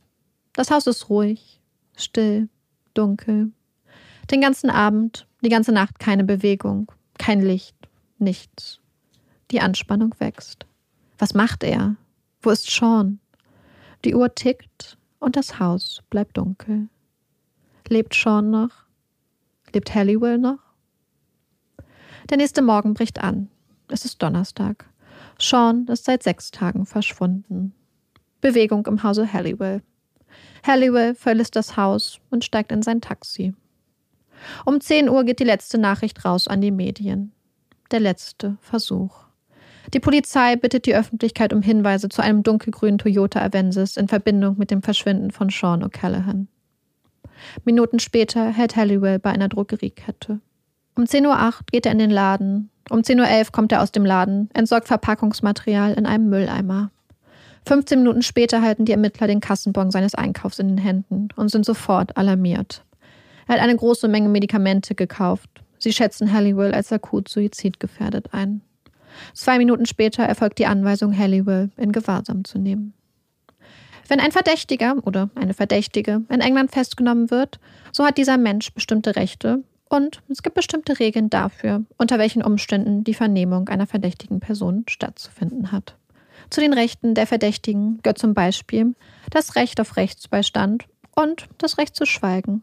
[0.52, 1.60] Das Haus ist ruhig,
[1.96, 2.48] still,
[2.92, 3.52] dunkel.
[4.32, 7.76] Den ganzen Abend, die ganze Nacht keine Bewegung, kein Licht,
[8.18, 8.80] nichts.
[9.50, 10.66] Die Anspannung wächst.
[11.16, 11.96] Was macht er?
[12.42, 13.18] Wo ist Sean?
[14.04, 16.88] Die Uhr tickt und das Haus bleibt dunkel.
[17.88, 18.70] Lebt Sean noch?
[19.72, 20.58] Lebt Halliwell noch?
[22.28, 23.48] Der nächste Morgen bricht an.
[23.88, 24.84] Es ist Donnerstag.
[25.38, 27.72] Sean ist seit sechs Tagen verschwunden.
[28.42, 29.82] Bewegung im Hause Halliwell.
[30.66, 33.54] Halliwell verlässt das Haus und steigt in sein Taxi.
[34.66, 37.32] Um 10 Uhr geht die letzte Nachricht raus an die Medien.
[37.90, 39.27] Der letzte Versuch.
[39.94, 44.70] Die Polizei bittet die Öffentlichkeit um Hinweise zu einem dunkelgrünen Toyota Avensis in Verbindung mit
[44.70, 46.46] dem Verschwinden von Sean O'Callaghan.
[47.64, 50.40] Minuten später hält Halliwell bei einer Drogeriekette.
[50.94, 52.70] Um 10.08 Uhr geht er in den Laden.
[52.90, 56.90] Um 10.11 Uhr kommt er aus dem Laden, entsorgt Verpackungsmaterial in einem Mülleimer.
[57.66, 61.64] 15 Minuten später halten die Ermittler den Kassenbon seines Einkaufs in den Händen und sind
[61.64, 62.82] sofort alarmiert.
[63.46, 65.48] Er hat eine große Menge Medikamente gekauft.
[65.78, 68.62] Sie schätzen Halliwell als akut suizidgefährdet ein.
[69.34, 72.94] Zwei Minuten später erfolgt die Anweisung, Halliwell in Gewahrsam zu nehmen.
[74.08, 77.60] Wenn ein Verdächtiger oder eine Verdächtige in England festgenommen wird,
[77.92, 83.04] so hat dieser Mensch bestimmte Rechte und es gibt bestimmte Regeln dafür, unter welchen Umständen
[83.04, 85.96] die Vernehmung einer verdächtigen Person stattzufinden hat.
[86.50, 88.94] Zu den Rechten der Verdächtigen gehört zum Beispiel
[89.30, 92.62] das Recht auf Rechtsbeistand und das Recht zu schweigen.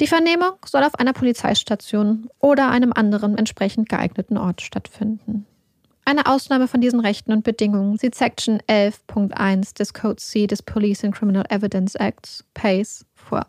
[0.00, 5.46] Die Vernehmung soll auf einer Polizeistation oder einem anderen entsprechend geeigneten Ort stattfinden.
[6.06, 11.02] Eine Ausnahme von diesen Rechten und Bedingungen sieht Section 11.1 des Code C des Police
[11.02, 13.46] and Criminal Evidence Acts, PACE, vor.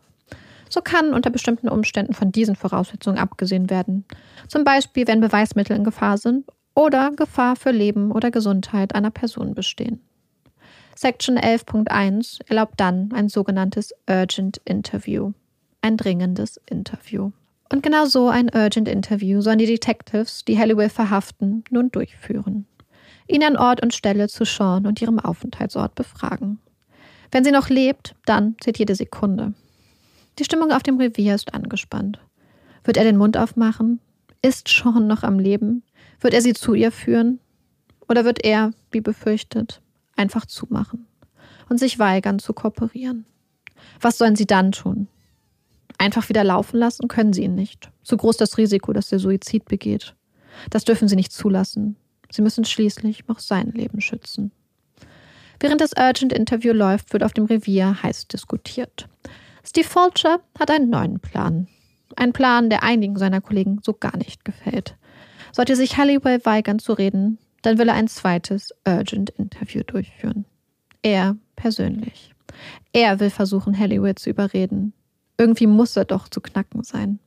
[0.70, 4.06] So kann unter bestimmten Umständen von diesen Voraussetzungen abgesehen werden.
[4.48, 9.54] Zum Beispiel, wenn Beweismittel in Gefahr sind oder Gefahr für Leben oder Gesundheit einer Person
[9.54, 10.02] bestehen.
[10.96, 15.34] Section 11.1 erlaubt dann ein sogenanntes Urgent Interview,
[15.82, 17.32] ein dringendes Interview.
[17.71, 22.67] Und genau so ein Urgent Interview sollen die Detectives, die Halliwell verhaften, nun durchführen.
[23.28, 26.60] Ihn an Ort und Stelle zu Sean und ihrem Aufenthaltsort befragen.
[27.32, 29.54] Wenn sie noch lebt, dann zählt jede Sekunde.
[30.38, 32.19] Die Stimmung auf dem Revier ist angespannt.
[32.84, 33.99] Wird er den Mund aufmachen?
[34.43, 35.84] Ist Sean noch am Leben?
[36.19, 37.39] Wird er sie zu ihr führen?
[38.08, 39.82] Oder wird er, wie befürchtet,
[40.15, 41.08] einfach zumachen
[41.67, 43.25] und sich weigern zu kooperieren?
[43.99, 45.08] Was sollen sie dann tun?
[45.97, 47.89] Einfach wieder laufen lassen können sie ihn nicht.
[48.03, 50.15] Zu groß das Risiko, dass er Suizid begeht.
[50.69, 51.95] Das dürfen sie nicht zulassen.
[52.31, 54.51] Sie müssen schließlich noch sein Leben schützen.
[55.60, 59.08] Während das Urgent Interview läuft, wird auf dem Revier heiß diskutiert.
[59.65, 61.67] Steve Fulcher hat einen neuen Plan.
[62.15, 64.95] Ein Plan, der einigen seiner Kollegen so gar nicht gefällt.
[65.51, 70.45] Sollte sich Halliwell weigern zu reden, dann will er ein zweites Urgent Interview durchführen.
[71.01, 72.34] Er persönlich.
[72.93, 74.93] Er will versuchen, Halliwell zu überreden.
[75.38, 77.19] Irgendwie muss er doch zu knacken sein.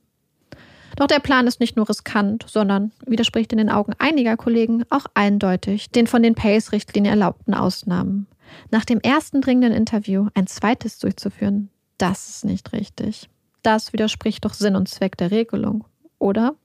[0.95, 5.05] Doch der Plan ist nicht nur riskant, sondern widerspricht in den Augen einiger Kollegen auch
[5.13, 8.27] eindeutig den von den Pace-Richtlinien erlaubten Ausnahmen.
[8.71, 13.29] Nach dem ersten dringenden Interview ein zweites durchzuführen, das ist nicht richtig.
[13.61, 15.85] Das widerspricht doch Sinn und Zweck der Regelung,
[16.17, 16.55] oder?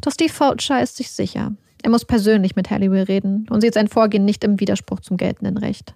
[0.00, 1.52] Doch Steve Fulcher ist sich sicher.
[1.82, 5.56] Er muss persönlich mit Halliwell reden und sieht sein Vorgehen nicht im Widerspruch zum geltenden
[5.56, 5.94] Recht.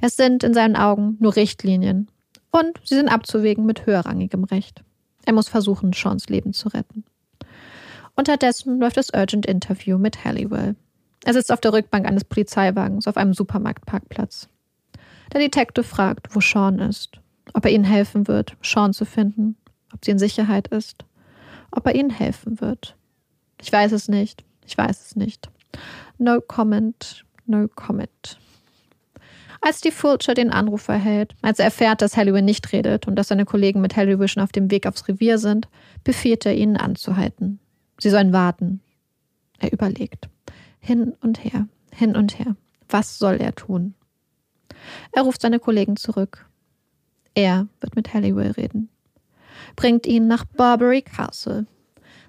[0.00, 2.08] Es sind in seinen Augen nur Richtlinien
[2.50, 4.82] und sie sind abzuwägen mit höherrangigem Recht.
[5.24, 7.04] Er muss versuchen, Seans Leben zu retten.
[8.16, 10.76] Unterdessen läuft das Urgent Interview mit Halliwell.
[11.24, 14.48] Er sitzt auf der Rückbank eines Polizeiwagens auf einem Supermarktparkplatz.
[15.32, 17.20] Der Detective fragt, wo Sean ist,
[17.52, 19.56] ob er ihnen helfen wird, Sean zu finden,
[19.92, 21.04] ob sie in Sicherheit ist,
[21.70, 22.96] ob er ihnen helfen wird.
[23.60, 25.50] Ich weiß es nicht, ich weiß es nicht.
[26.18, 28.39] No comment, no comment.
[29.62, 33.28] Als die Fulcher den Anruf erhält, als er erfährt, dass Halliwell nicht redet und dass
[33.28, 35.68] seine Kollegen mit Halliwell schon auf dem Weg aufs Revier sind,
[36.02, 37.60] befiehlt er ihnen anzuhalten.
[37.98, 38.80] Sie sollen warten.
[39.58, 40.30] Er überlegt.
[40.80, 42.56] Hin und her, hin und her.
[42.88, 43.94] Was soll er tun?
[45.12, 46.48] Er ruft seine Kollegen zurück.
[47.34, 48.88] Er wird mit Halliwell reden.
[49.76, 51.66] Bringt ihn nach Barbary Castle.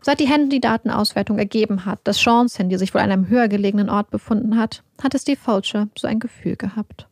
[0.01, 4.09] Seit die Handydatenauswertung ergeben hat, dass Seans Handy sich wohl an einem höher gelegenen Ort
[4.09, 7.07] befunden hat, hat es die Fulcher so ein Gefühl gehabt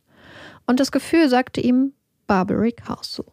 [0.70, 1.94] und das Gefühl sagte ihm
[2.28, 3.26] Barbary Castle.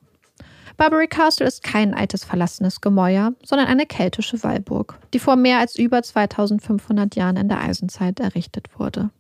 [0.79, 5.79] Barbary Castle ist kein altes verlassenes Gemäuer, sondern eine keltische Wallburg, die vor mehr als
[5.79, 9.11] über 2500 Jahren in der Eisenzeit errichtet wurde.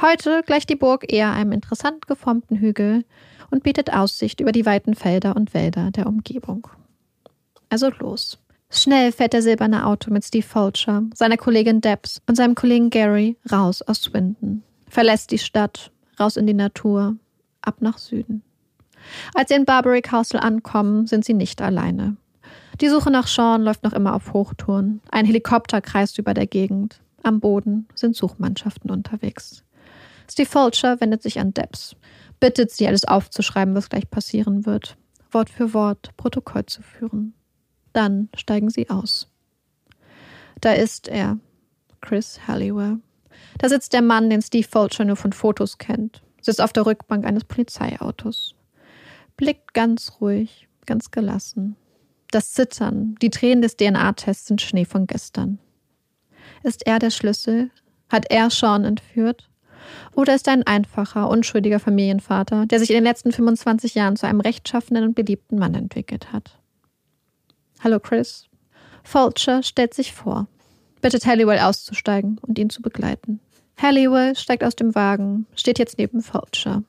[0.00, 3.04] Heute gleicht die Burg eher einem interessant geformten Hügel
[3.50, 6.66] und bietet Aussicht über die weiten Felder und Wälder der Umgebung.
[7.68, 8.38] Also los.
[8.70, 13.36] Schnell fährt der silberne Auto mit Steve Fulcher, seiner Kollegin Debs und seinem Kollegen Gary
[13.52, 17.16] raus aus Swindon, verlässt die Stadt, raus in die Natur,
[17.62, 18.42] ab nach Süden.
[19.34, 22.16] Als sie in Barbary Castle ankommen, sind sie nicht alleine.
[22.80, 25.00] Die Suche nach Sean läuft noch immer auf Hochtouren.
[25.10, 27.00] Ein Helikopter kreist über der Gegend.
[27.22, 29.62] Am Boden sind Suchmannschaften unterwegs.
[30.30, 31.96] Steve Fulcher wendet sich an Debs,
[32.38, 34.96] bittet sie, alles aufzuschreiben, was gleich passieren wird,
[35.30, 37.34] Wort für Wort Protokoll zu führen.
[37.92, 39.28] Dann steigen sie aus.
[40.60, 41.38] Da ist er,
[42.00, 42.98] Chris Halliwell.
[43.58, 47.24] Da sitzt der Mann, den Steve Fulcher nur von Fotos kennt sitzt auf der Rückbank
[47.24, 48.54] eines Polizeiautos,
[49.36, 51.76] blickt ganz ruhig, ganz gelassen.
[52.30, 55.58] Das Zittern, die Tränen des DNA-Tests sind Schnee von gestern.
[56.62, 57.70] Ist er der Schlüssel?
[58.08, 59.48] Hat er Sean entführt?
[60.14, 64.26] Oder ist er ein einfacher, unschuldiger Familienvater, der sich in den letzten 25 Jahren zu
[64.26, 66.58] einem rechtschaffenen und beliebten Mann entwickelt hat?
[67.82, 68.46] Hallo Chris.
[69.02, 70.46] Fulcher stellt sich vor,
[71.00, 73.40] bittet Halliwell auszusteigen und ihn zu begleiten.
[73.80, 76.82] Halliwell steigt aus dem Wagen, steht jetzt neben Fulcher.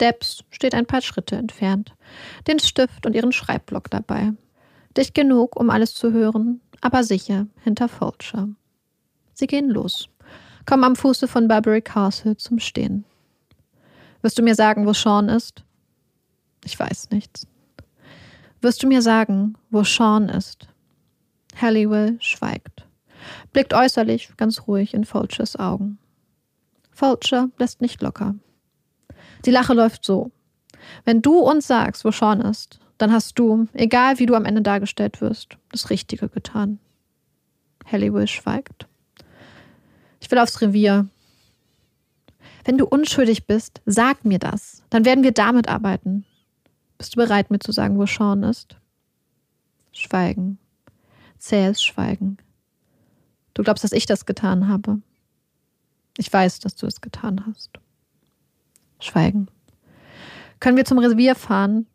[0.00, 1.94] Debs steht ein paar Schritte entfernt,
[2.48, 4.32] den Stift und ihren Schreibblock dabei.
[4.96, 8.48] Dicht genug, um alles zu hören, aber sicher hinter Fulcher.
[9.32, 10.08] Sie gehen los,
[10.66, 13.04] kommen am Fuße von Barbary Castle zum Stehen.
[14.22, 15.62] Wirst du mir sagen, wo Sean ist?
[16.64, 17.46] Ich weiß nichts.
[18.60, 20.66] Wirst du mir sagen, wo Sean ist?
[21.60, 22.88] Halliwell schweigt,
[23.52, 25.98] blickt äußerlich ganz ruhig in Fulchers Augen.
[26.94, 28.34] Fulcher lässt nicht locker.
[29.44, 30.30] Die Lache läuft so.
[31.04, 34.62] Wenn du uns sagst, wo Sean ist, dann hast du, egal wie du am Ende
[34.62, 36.78] dargestellt wirst, das Richtige getan.
[37.90, 38.86] Halliwell schweigt.
[40.20, 41.08] Ich will aufs Revier.
[42.64, 44.82] Wenn du unschuldig bist, sag mir das.
[44.88, 46.24] Dann werden wir damit arbeiten.
[46.96, 48.76] Bist du bereit, mir zu sagen, wo Sean ist?
[49.92, 50.58] Schweigen.
[51.38, 52.38] Zähes Schweigen.
[53.52, 55.00] Du glaubst, dass ich das getan habe.
[56.16, 57.70] Ich weiß, dass du es getan hast.
[59.00, 59.48] Schweigen.
[60.60, 61.86] Können wir zum Revier fahren?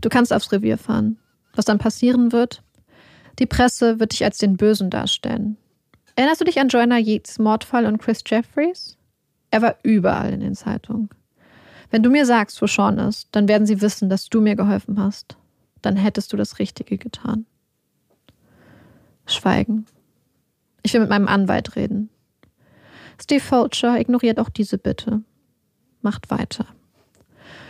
[0.00, 1.18] Du kannst aufs Revier fahren.
[1.54, 2.62] Was dann passieren wird?
[3.38, 5.56] Die Presse wird dich als den Bösen darstellen.
[6.16, 8.96] Erinnerst du dich an Joanna Yeats Mordfall und Chris Jeffries?
[9.50, 11.08] Er war überall in den Zeitungen.
[11.90, 15.00] Wenn du mir sagst, wo Sean ist, dann werden sie wissen, dass du mir geholfen
[15.00, 15.36] hast.
[15.80, 17.46] Dann hättest du das Richtige getan.
[19.26, 19.86] Schweigen.
[20.82, 22.10] Ich will mit meinem Anwalt reden.
[23.20, 25.22] Steve Fulcher ignoriert auch diese Bitte.
[26.02, 26.66] Macht weiter.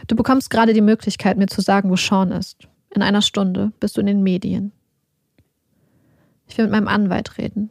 [0.06, 2.68] Du bekommst gerade die Möglichkeit, mir zu sagen, wo Sean ist.
[2.90, 4.72] In einer Stunde bist du in den Medien.
[6.46, 7.70] Ich will mit meinem Anwalt reden.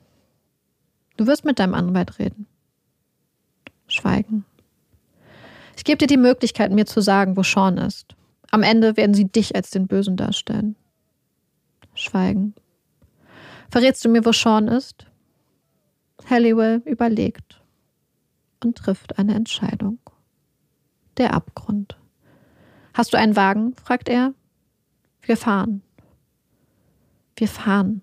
[1.18, 2.48] Du wirst mit deinem Anwalt reden.
[3.88, 4.46] Schweigen.
[5.76, 8.16] Ich gebe dir die Möglichkeit, mir zu sagen, wo Sean ist.
[8.52, 10.76] Am Ende werden sie dich als den Bösen darstellen.
[11.94, 12.54] Schweigen.
[13.70, 15.06] Verrätst du mir, wo Sean ist?
[16.30, 17.57] Halliwell überlegt
[18.64, 20.00] und trifft eine Entscheidung.
[21.18, 21.98] Der Abgrund.
[22.94, 23.76] Hast du einen Wagen?
[23.76, 24.34] fragt er.
[25.22, 25.82] Wir fahren.
[27.36, 28.02] Wir fahren.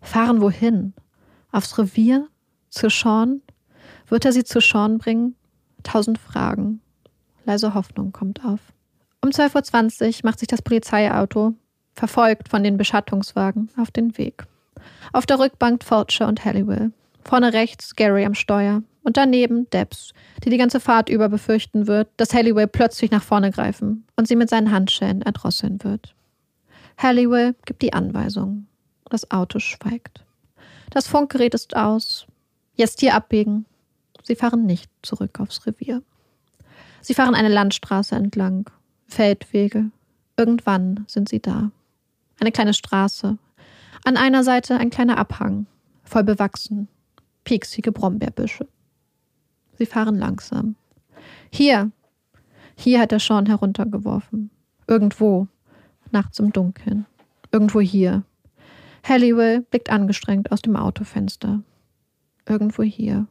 [0.00, 0.94] Fahren wohin?
[1.50, 2.28] Aufs Revier?
[2.68, 3.42] Zu Sean?
[4.08, 5.36] Wird er sie zu Sean bringen?
[5.82, 6.80] Tausend Fragen.
[7.44, 8.60] Leise Hoffnung kommt auf.
[9.20, 11.54] Um 12.20 Uhr macht sich das Polizeiauto,
[11.94, 14.46] verfolgt von den Beschattungswagen, auf den Weg.
[15.12, 16.92] Auf der Rückbank Fulcher und Halliwell.
[17.24, 18.82] Vorne rechts Gary am Steuer.
[19.04, 20.12] Und daneben Debs,
[20.44, 24.36] die die ganze Fahrt über befürchten wird, dass Halliwell plötzlich nach vorne greifen und sie
[24.36, 26.14] mit seinen Handschellen erdrosseln wird.
[26.98, 28.66] Halliwell gibt die Anweisung.
[29.10, 30.24] Das Auto schweigt.
[30.90, 32.26] Das Funkgerät ist aus.
[32.74, 33.66] Jetzt hier abbiegen.
[34.22, 36.02] Sie fahren nicht zurück aufs Revier.
[37.00, 38.70] Sie fahren eine Landstraße entlang.
[39.08, 39.90] Feldwege.
[40.36, 41.70] Irgendwann sind sie da.
[42.40, 43.36] Eine kleine Straße.
[44.04, 45.66] An einer Seite ein kleiner Abhang.
[46.04, 46.88] Voll bewachsen.
[47.44, 48.68] Pieksige Brombeerbüsche.
[49.78, 50.76] Sie fahren langsam.
[51.50, 51.90] Hier.
[52.76, 54.50] Hier hat er Sean heruntergeworfen.
[54.86, 55.48] Irgendwo.
[56.10, 57.06] Nachts im Dunkeln.
[57.50, 58.24] Irgendwo hier.
[59.04, 61.62] Halliwell blickt angestrengt aus dem Autofenster.
[62.46, 63.26] Irgendwo hier.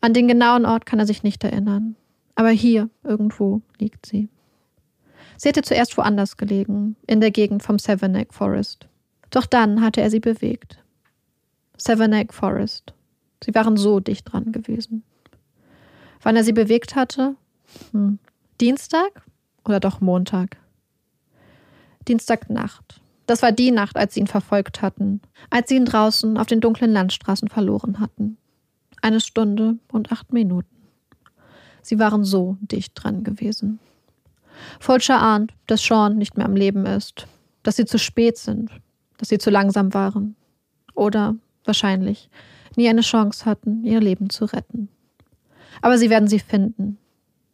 [0.00, 1.96] An den genauen Ort kann er sich nicht erinnern.
[2.34, 4.28] Aber hier, irgendwo, liegt sie.
[5.36, 8.88] Sie hätte zuerst woanders gelegen, in der Gegend vom Savernake Forest.
[9.30, 10.78] Doch dann hatte er sie bewegt.
[11.76, 12.94] Savernake Forest.
[13.42, 15.02] Sie waren so dicht dran gewesen.
[16.22, 17.36] Wann er sie bewegt hatte?
[17.92, 18.18] Hm.
[18.60, 19.22] Dienstag
[19.64, 20.56] oder doch Montag?
[22.06, 23.00] Dienstagnacht.
[23.26, 26.60] Das war die Nacht, als sie ihn verfolgt hatten, als sie ihn draußen auf den
[26.60, 28.38] dunklen Landstraßen verloren hatten.
[29.02, 30.74] Eine Stunde und acht Minuten.
[31.82, 33.78] Sie waren so dicht dran gewesen.
[34.80, 37.26] Fulcher ahnt, dass Sean nicht mehr am Leben ist,
[37.62, 38.70] dass sie zu spät sind,
[39.18, 40.34] dass sie zu langsam waren
[40.94, 42.28] oder wahrscheinlich
[42.76, 44.88] nie eine Chance hatten, ihr Leben zu retten.
[45.82, 46.98] Aber sie werden sie finden.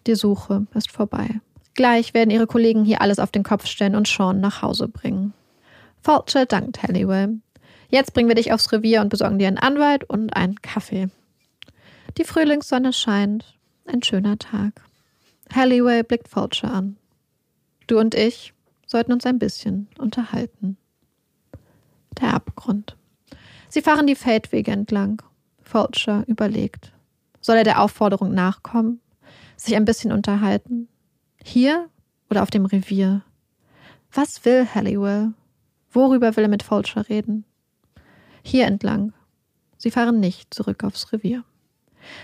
[0.06, 1.40] Die Suche ist vorbei.
[1.74, 5.34] Gleich werden ihre Kollegen hier alles auf den Kopf stellen und Sean nach Hause bringen.
[6.02, 7.40] Fulcher dankt Halliwell.
[7.88, 11.08] Jetzt bringen wir dich aufs Revier und besorgen dir einen Anwalt und einen Kaffee.
[12.16, 13.54] Die Frühlingssonne scheint.
[13.86, 14.80] Ein schöner Tag.
[15.54, 16.96] Halliwell blickt Fulcher an.
[17.86, 18.54] Du und ich
[18.86, 20.76] sollten uns ein bisschen unterhalten.
[22.20, 22.96] Der Abgrund.
[23.68, 25.20] Sie fahren die Feldwege entlang.
[25.62, 26.93] Fulcher überlegt.
[27.44, 29.02] Soll er der Aufforderung nachkommen?
[29.58, 30.88] Sich ein bisschen unterhalten?
[31.44, 31.90] Hier
[32.30, 33.20] oder auf dem Revier?
[34.10, 35.34] Was will Halliwell?
[35.92, 37.44] Worüber will er mit Fulcher reden?
[38.42, 39.12] Hier entlang.
[39.76, 41.44] Sie fahren nicht zurück aufs Revier.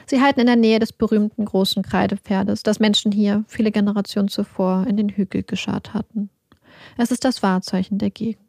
[0.07, 4.87] Sie halten in der Nähe des berühmten großen Kreidepferdes, das Menschen hier viele Generationen zuvor
[4.87, 6.31] in den Hügel geschart hatten.
[6.97, 8.41] Es ist das Wahrzeichen der Gegend.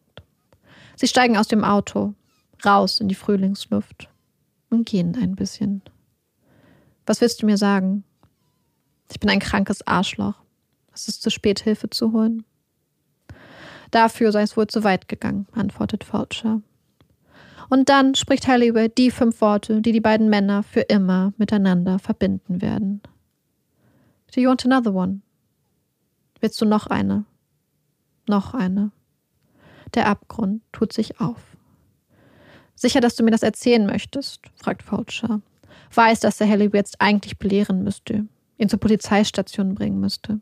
[0.96, 2.14] Sie steigen aus dem Auto,
[2.66, 4.08] raus in die Frühlingsluft
[4.70, 5.82] und gehen ein bisschen.
[7.12, 8.06] Was willst du mir sagen?
[9.12, 10.36] Ich bin ein krankes Arschloch.
[10.94, 12.46] Es ist zu spät, Hilfe zu holen.
[13.92, 16.62] Dafür sei es wohl zu weit gegangen, antwortet Fulcher.
[17.70, 22.62] Und dann spricht Halliwell die fünf Worte, die die beiden Männer für immer miteinander verbinden
[22.62, 23.02] werden.
[24.34, 25.20] Do you want another one?
[26.40, 27.26] Willst du noch eine?
[28.26, 28.92] Noch eine.
[29.96, 31.58] Der Abgrund tut sich auf.
[32.74, 34.44] Sicher, dass du mir das erzählen möchtest?
[34.56, 35.42] fragt Fulcher.
[35.94, 38.26] Weiß, dass der Halliwell jetzt eigentlich belehren müsste,
[38.58, 40.40] ihn zur Polizeistation bringen müsste.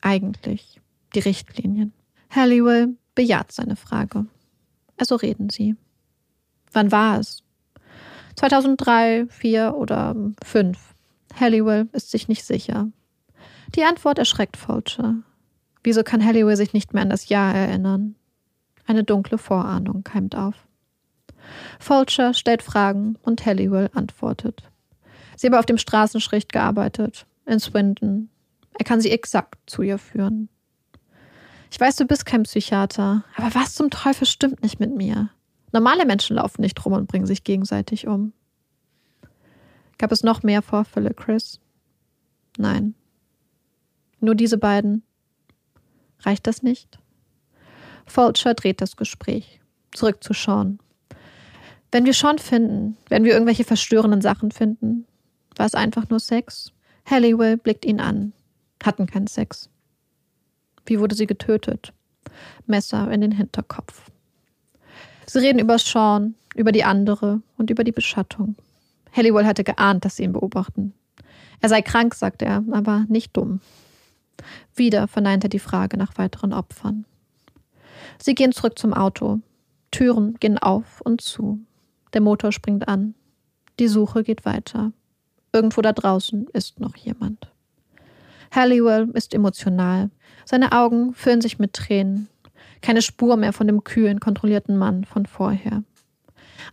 [0.00, 0.80] Eigentlich
[1.14, 1.92] die Richtlinien.
[2.30, 4.26] Halliwell bejaht seine Frage.
[4.98, 5.76] Also reden sie.
[6.72, 7.42] Wann war es?
[8.36, 10.14] 2003, 4 oder
[10.44, 10.94] 5.
[11.38, 12.88] Halliwell ist sich nicht sicher.
[13.74, 15.16] Die Antwort erschreckt Fulcher.
[15.82, 18.16] Wieso kann Halliwell sich nicht mehr an das Jahr erinnern?
[18.86, 20.65] Eine dunkle Vorahnung keimt auf.
[21.78, 24.62] Fulcher stellt Fragen und Halliwell antwortet.
[25.36, 28.30] Sie habe auf dem Straßenschritt gearbeitet, in Swindon.
[28.78, 30.48] Er kann sie exakt zu ihr führen.
[31.70, 35.30] Ich weiß, du bist kein Psychiater, aber was zum Teufel stimmt nicht mit mir?
[35.72, 38.32] Normale Menschen laufen nicht rum und bringen sich gegenseitig um.
[39.98, 41.60] Gab es noch mehr Vorfälle, Chris?
[42.56, 42.94] Nein.
[44.20, 45.02] Nur diese beiden.
[46.20, 46.98] Reicht das nicht?
[48.06, 49.60] Fulcher dreht das Gespräch.
[49.92, 50.78] Zurück zu Sean.
[51.92, 55.06] Wenn wir Sean finden, werden wir irgendwelche verstörenden Sachen finden.
[55.56, 56.72] War es einfach nur Sex?
[57.08, 58.32] Halliwell blickt ihn an.
[58.82, 59.70] Hatten keinen Sex.
[60.84, 61.92] Wie wurde sie getötet?
[62.66, 64.10] Messer in den Hinterkopf.
[65.26, 68.56] Sie reden über Sean, über die andere und über die Beschattung.
[69.12, 70.92] Halliwell hatte geahnt, dass sie ihn beobachten.
[71.60, 73.60] Er sei krank, sagt er, aber nicht dumm.
[74.74, 77.04] Wieder verneint er die Frage nach weiteren Opfern.
[78.18, 79.40] Sie gehen zurück zum Auto.
[79.90, 81.60] Türen gehen auf und zu.
[82.12, 83.14] Der Motor springt an.
[83.78, 84.92] Die Suche geht weiter.
[85.52, 87.50] Irgendwo da draußen ist noch jemand.
[88.54, 90.10] Halliwell ist emotional.
[90.44, 92.28] Seine Augen füllen sich mit Tränen.
[92.80, 95.82] Keine Spur mehr von dem kühlen, kontrollierten Mann von vorher.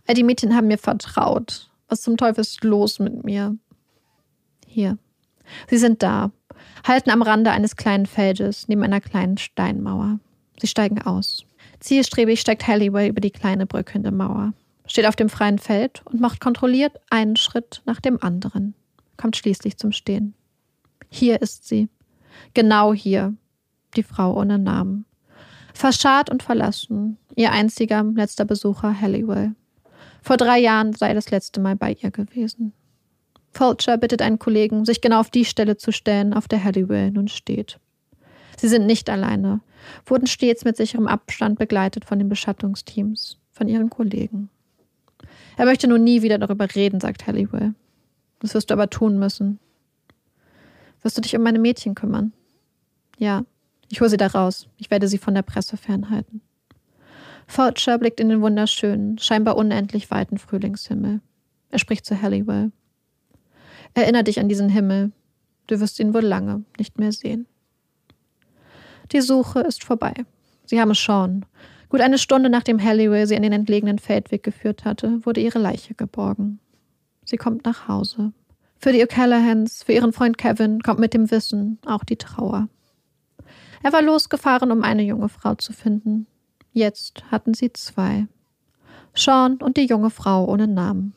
[0.06, 1.70] All die Mädchen haben mir vertraut.
[1.88, 3.56] Was zum Teufel ist los mit mir?
[4.66, 4.98] Hier.
[5.68, 6.30] Sie sind da,
[6.86, 10.18] halten am Rande eines kleinen Feldes neben einer kleinen Steinmauer.
[10.60, 11.44] Sie steigen aus.
[11.80, 14.54] Zielstrebig steigt Halliwell über die kleine Brücke in der Mauer,
[14.86, 18.74] steht auf dem freien Feld und macht kontrolliert einen Schritt nach dem anderen,
[19.16, 20.34] kommt schließlich zum Stehen.
[21.08, 21.88] Hier ist sie.
[22.54, 23.34] Genau hier.
[23.96, 25.04] Die Frau ohne Namen.
[25.72, 27.18] Verscharrt und verlassen.
[27.36, 29.54] Ihr einziger letzter Besucher Halliwell.
[30.22, 32.72] Vor drei Jahren sei das letzte Mal bei ihr gewesen.
[33.52, 37.28] Fulcher bittet einen Kollegen, sich genau auf die Stelle zu stellen, auf der Halliwell nun
[37.28, 37.78] steht.
[38.56, 39.60] Sie sind nicht alleine,
[40.06, 44.50] wurden stets mit sicherem Abstand begleitet von den Beschattungsteams, von ihren Kollegen.
[45.56, 47.74] Er möchte nun nie wieder darüber reden, sagt Halliwell.
[48.40, 49.58] Das wirst du aber tun müssen.
[51.02, 52.32] Wirst du dich um meine Mädchen kümmern?
[53.18, 53.44] Ja,
[53.88, 54.68] ich hole sie da raus.
[54.78, 56.40] Ich werde sie von der Presse fernhalten.
[57.46, 61.20] Fulcher blickt in den wunderschönen, scheinbar unendlich weiten Frühlingshimmel.
[61.70, 62.72] Er spricht zu Halliwell.
[63.92, 65.12] Erinner dich an diesen Himmel.
[65.66, 67.46] Du wirst ihn wohl lange nicht mehr sehen.
[69.12, 70.14] Die Suche ist vorbei.
[70.64, 71.44] Sie haben Sean.
[71.88, 75.94] Gut eine Stunde nachdem Halliwell sie an den entlegenen Feldweg geführt hatte, wurde ihre Leiche
[75.94, 76.60] geborgen.
[77.24, 78.32] Sie kommt nach Hause.
[78.78, 82.68] Für die O'Callahans, für ihren Freund Kevin kommt mit dem Wissen auch die Trauer.
[83.82, 86.26] Er war losgefahren, um eine junge Frau zu finden.
[86.72, 88.26] Jetzt hatten sie zwei.
[89.14, 91.14] Sean und die junge Frau ohne Namen.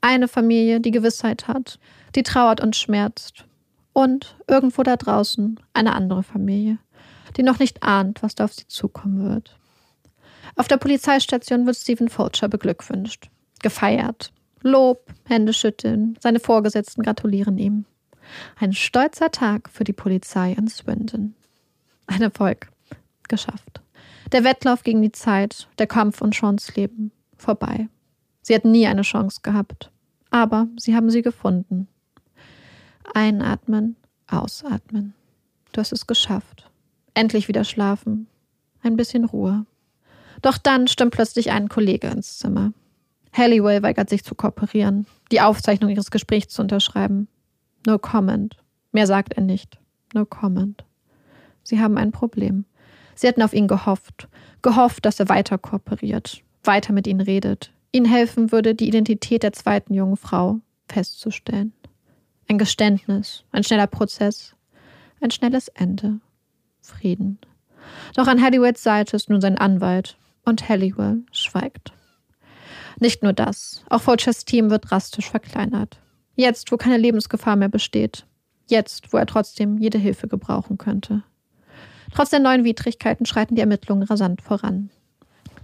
[0.00, 1.78] Eine Familie, die Gewissheit hat,
[2.14, 3.44] die trauert und schmerzt.
[3.92, 6.78] Und irgendwo da draußen eine andere Familie,
[7.36, 9.58] die noch nicht ahnt, was da auf sie zukommen wird.
[10.56, 13.28] Auf der Polizeistation wird Stephen Fulcher beglückwünscht,
[13.62, 14.32] gefeiert.
[14.62, 17.84] Lob, Hände schütteln, seine Vorgesetzten gratulieren ihm.
[18.58, 21.34] Ein stolzer Tag für die Polizei in Swindon.
[22.06, 22.68] Ein Erfolg.
[23.28, 23.82] Geschafft.
[24.32, 27.12] Der Wettlauf gegen die Zeit, der Kampf um Seans Leben.
[27.36, 27.88] Vorbei.
[28.42, 29.90] Sie hatten nie eine Chance gehabt.
[30.30, 31.88] Aber sie haben sie gefunden.
[33.14, 33.96] Einatmen,
[34.26, 35.14] ausatmen.
[35.72, 36.68] Du hast es geschafft.
[37.14, 38.26] Endlich wieder schlafen.
[38.82, 39.66] Ein bisschen Ruhe.
[40.46, 42.72] Doch dann stimmt plötzlich ein Kollege ins Zimmer.
[43.32, 47.26] Halliwell weigert sich zu kooperieren, die Aufzeichnung ihres Gesprächs zu unterschreiben.
[47.84, 48.56] No comment.
[48.92, 49.76] Mehr sagt er nicht.
[50.14, 50.84] No comment.
[51.64, 52.64] Sie haben ein Problem.
[53.16, 54.28] Sie hatten auf ihn gehofft.
[54.62, 59.52] Gehofft, dass er weiter kooperiert, weiter mit ihnen redet, ihnen helfen würde, die Identität der
[59.52, 61.72] zweiten jungen Frau festzustellen.
[62.46, 64.54] Ein Geständnis, ein schneller Prozess,
[65.20, 66.20] ein schnelles Ende.
[66.82, 67.40] Frieden.
[68.14, 70.16] Doch an Halliwells Seite ist nun sein Anwalt
[70.46, 71.92] und Halliwell schweigt.
[72.98, 76.00] Nicht nur das, auch Fulchers Team wird drastisch verkleinert.
[76.34, 78.26] Jetzt, wo keine Lebensgefahr mehr besteht.
[78.68, 81.22] Jetzt, wo er trotzdem jede Hilfe gebrauchen könnte.
[82.14, 84.90] Trotz der neuen Widrigkeiten schreiten die Ermittlungen rasant voran.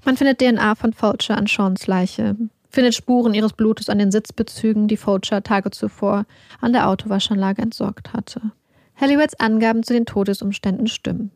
[0.05, 2.37] Man findet DNA von Fulcher an Seans Leiche,
[2.69, 6.27] findet Spuren ihres Blutes an den Sitzbezügen, die Fulcher Tage zuvor
[6.61, 8.53] an der Autowaschanlage entsorgt hatte.
[8.97, 11.31] Halliwells Angaben zu den Todesumständen stimmen.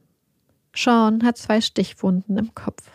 [0.74, 2.90] Sean hat zwei Stichwunden im Kopf.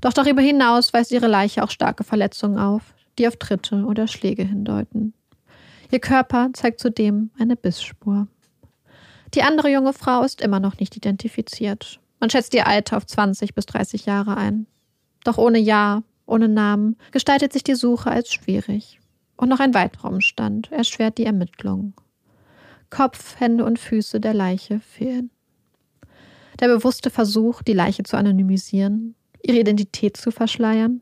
[0.00, 4.44] Doch darüber hinaus weist ihre Leiche auch starke Verletzungen auf, die auf Tritte oder Schläge
[4.44, 5.14] hindeuten.
[5.90, 8.28] Ihr Körper zeigt zudem eine Bissspur.
[9.34, 12.00] Die andere junge Frau ist immer noch nicht identifiziert.
[12.18, 14.66] Man schätzt ihr Alter auf 20 bis 30 Jahre ein.
[15.24, 19.00] Doch ohne Jahr, ohne Namen gestaltet sich die Suche als schwierig.
[19.36, 21.94] Und noch ein weiterer Umstand erschwert die Ermittlungen.
[22.90, 25.30] Kopf, Hände und Füße der Leiche fehlen.
[26.58, 31.00] Der bewusste Versuch, die Leiche zu anonymisieren, ihre Identität zu verschleiern.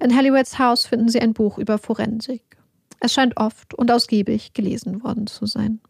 [0.00, 2.42] In Halliwells Haus finden sie ein Buch über Forensik.
[3.00, 5.80] Es scheint oft und ausgiebig gelesen worden zu sein.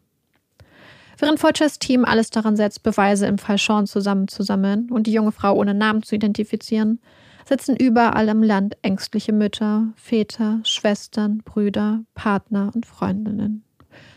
[1.17, 5.55] Während Fulchers Team alles daran setzt, Beweise im Fall Sean zusammenzusammeln und die junge Frau
[5.55, 6.99] ohne Namen zu identifizieren,
[7.47, 13.63] sitzen überall im Land ängstliche Mütter, Väter, Schwestern, Brüder, Partner und Freundinnen.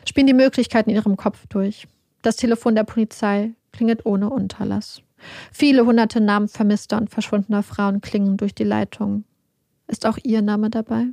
[0.09, 1.87] Spielen die Möglichkeiten in ihrem Kopf durch.
[2.23, 5.03] Das Telefon der Polizei klingelt ohne Unterlass.
[5.53, 9.25] Viele hunderte Namen vermisster und verschwundener Frauen klingen durch die Leitung.
[9.87, 11.07] Ist auch Ihr Name dabei?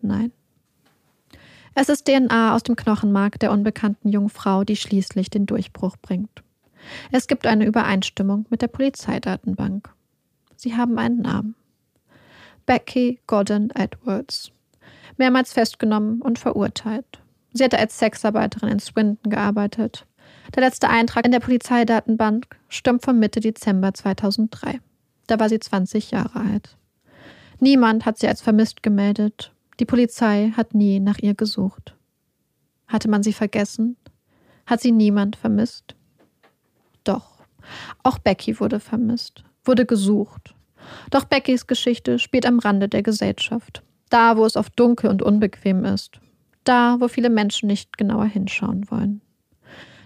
[0.00, 0.32] Nein.
[1.74, 6.42] Es ist DNA aus dem Knochenmark der unbekannten jungen Frau, die schließlich den Durchbruch bringt.
[7.10, 9.88] Es gibt eine Übereinstimmung mit der Polizeidatenbank.
[10.56, 11.54] Sie haben einen Namen.
[12.66, 14.52] Becky Gordon Edwards.
[15.16, 17.22] Mehrmals festgenommen und verurteilt.
[17.52, 20.06] Sie hatte als Sexarbeiterin in Swindon gearbeitet.
[20.54, 24.80] Der letzte Eintrag in der Polizeidatenbank stammt von Mitte Dezember 2003.
[25.26, 26.76] Da war sie 20 Jahre alt.
[27.60, 29.52] Niemand hat sie als vermisst gemeldet.
[29.80, 31.96] Die Polizei hat nie nach ihr gesucht.
[32.88, 33.96] Hatte man sie vergessen?
[34.66, 35.94] Hat sie niemand vermisst?
[37.04, 37.42] Doch.
[38.02, 40.54] Auch Becky wurde vermisst, wurde gesucht.
[41.10, 43.82] Doch Beckys Geschichte spielt am Rande der Gesellschaft.
[44.10, 46.20] Da, wo es oft dunkel und unbequem ist.
[46.64, 49.20] Da, wo viele Menschen nicht genauer hinschauen wollen.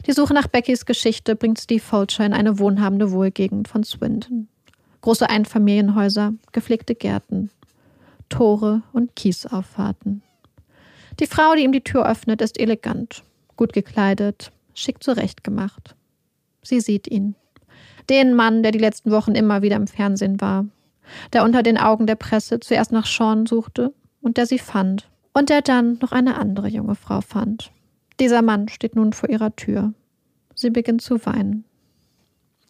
[0.06, 4.46] Die Suche nach Beckys Geschichte bringt Steve Fulcher in eine wohnhabende Wohlgegend von Swindon.
[5.00, 7.50] Große Einfamilienhäuser, gepflegte Gärten,
[8.28, 10.22] Tore und Kiesauffahrten.
[11.18, 13.24] Die Frau, die ihm die Tür öffnet, ist elegant,
[13.56, 15.96] gut gekleidet, schick zurechtgemacht.
[16.62, 17.34] Sie sieht ihn.
[18.08, 20.66] Den Mann, der die letzten Wochen immer wieder im Fernsehen war,
[21.32, 25.48] der unter den Augen der Presse zuerst nach Sean suchte und der sie fand und
[25.48, 27.72] der dann noch eine andere junge Frau fand.
[28.18, 29.92] Dieser Mann steht nun vor ihrer Tür.
[30.54, 31.64] Sie beginnt zu weinen.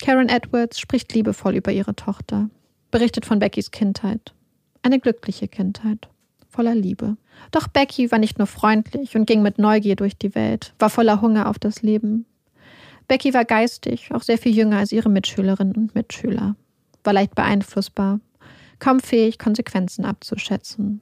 [0.00, 2.50] Karen Edwards spricht liebevoll über ihre Tochter,
[2.90, 4.34] berichtet von Beckys Kindheit.
[4.82, 6.08] Eine glückliche Kindheit,
[6.48, 7.16] voller Liebe.
[7.52, 11.20] Doch Becky war nicht nur freundlich und ging mit Neugier durch die Welt, war voller
[11.20, 12.26] Hunger auf das Leben.
[13.08, 16.56] Becky war geistig, auch sehr viel jünger als ihre Mitschülerinnen und Mitschüler,
[17.04, 18.18] war leicht beeinflussbar,
[18.80, 21.00] kaum fähig, Konsequenzen abzuschätzen.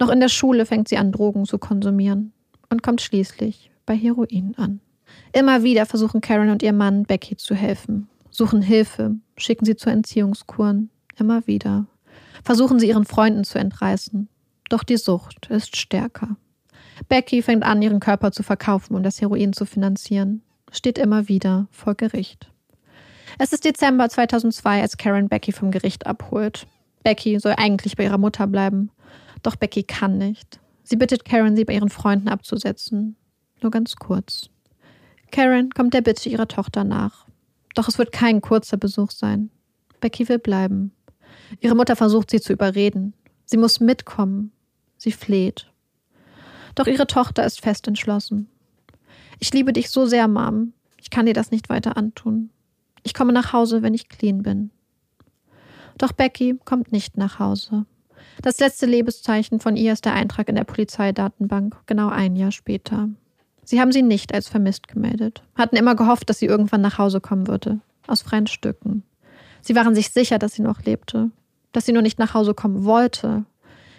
[0.00, 2.32] Noch in der Schule fängt sie an, Drogen zu konsumieren
[2.70, 4.80] und kommt schließlich bei Heroin an.
[5.32, 9.90] Immer wieder versuchen Karen und ihr Mann Becky zu helfen, suchen Hilfe, schicken sie zu
[9.90, 10.90] Entziehungskuren.
[11.18, 11.86] Immer wieder.
[12.44, 14.28] Versuchen sie ihren Freunden zu entreißen.
[14.68, 16.36] Doch die Sucht ist stärker.
[17.08, 20.42] Becky fängt an, ihren Körper zu verkaufen, um das Heroin zu finanzieren.
[20.70, 22.50] Steht immer wieder vor Gericht.
[23.38, 26.66] Es ist Dezember 2002, als Karen Becky vom Gericht abholt.
[27.02, 28.90] Becky soll eigentlich bei ihrer Mutter bleiben.
[29.42, 30.60] Doch Becky kann nicht.
[30.88, 33.14] Sie bittet Karen, sie bei ihren Freunden abzusetzen.
[33.60, 34.48] Nur ganz kurz.
[35.30, 37.26] Karen kommt der Bitte ihrer Tochter nach.
[37.74, 39.50] Doch es wird kein kurzer Besuch sein.
[40.00, 40.92] Becky will bleiben.
[41.60, 43.12] Ihre Mutter versucht sie zu überreden.
[43.44, 44.50] Sie muss mitkommen.
[44.96, 45.70] Sie fleht.
[46.74, 48.48] Doch ihre Tochter ist fest entschlossen.
[49.40, 50.72] Ich liebe dich so sehr, Mom.
[50.98, 52.48] Ich kann dir das nicht weiter antun.
[53.02, 54.70] Ich komme nach Hause, wenn ich clean bin.
[55.98, 57.84] Doch Becky kommt nicht nach Hause.
[58.42, 63.08] Das letzte Lebenszeichen von ihr ist der Eintrag in der Polizeidatenbank, genau ein Jahr später.
[63.64, 67.20] Sie haben sie nicht als vermisst gemeldet, hatten immer gehofft, dass sie irgendwann nach Hause
[67.20, 69.02] kommen würde, aus freien Stücken.
[69.60, 71.30] Sie waren sich sicher, dass sie noch lebte,
[71.72, 73.44] dass sie nur nicht nach Hause kommen wollte.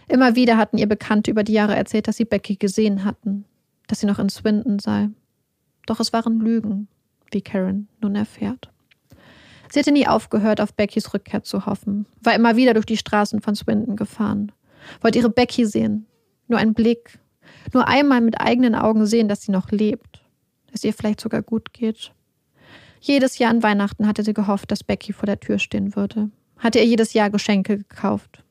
[0.08, 3.46] Immer wieder hatten ihr Bekannte über die Jahre erzählt, dass sie Becky gesehen hatten,
[3.88, 5.10] dass sie noch in Swindon sei.
[5.86, 6.88] Doch es waren Lügen,
[7.32, 8.72] wie Karen nun erfährt.
[9.72, 13.42] Sie hatte nie aufgehört, auf Beckys Rückkehr zu hoffen, war immer wieder durch die Straßen
[13.42, 14.52] von Swindon gefahren,
[15.02, 16.08] wollte ihre Becky sehen,
[16.48, 17.20] nur ein Blick,
[17.74, 20.24] nur einmal mit eigenen Augen sehen, dass sie noch lebt,
[20.72, 22.12] dass ihr vielleicht sogar gut geht.
[23.00, 26.80] Jedes Jahr an Weihnachten hatte sie gehofft, dass Becky vor der Tür stehen würde, hatte
[26.80, 28.44] ihr jedes Jahr Geschenke gekauft,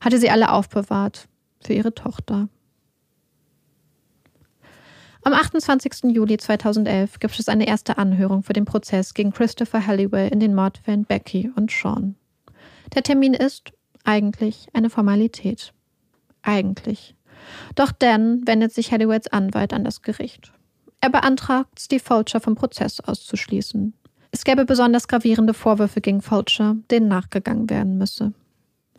[0.00, 1.28] hatte sie alle aufbewahrt
[1.60, 2.48] für ihre Tochter.
[5.24, 6.12] Am 28.
[6.12, 10.52] Juli 2011 gibt es eine erste Anhörung für den Prozess gegen Christopher Halliwell in den
[10.52, 12.16] Mordfällen Becky und Sean.
[12.94, 15.72] Der Termin ist eigentlich eine Formalität.
[16.42, 17.14] Eigentlich.
[17.76, 20.52] Doch dann wendet sich Halliwells Anwalt an das Gericht.
[21.00, 23.94] Er beantragt, Steve Fulcher vom Prozess auszuschließen.
[24.32, 28.32] Es gäbe besonders gravierende Vorwürfe gegen Fulcher, denen nachgegangen werden müsse.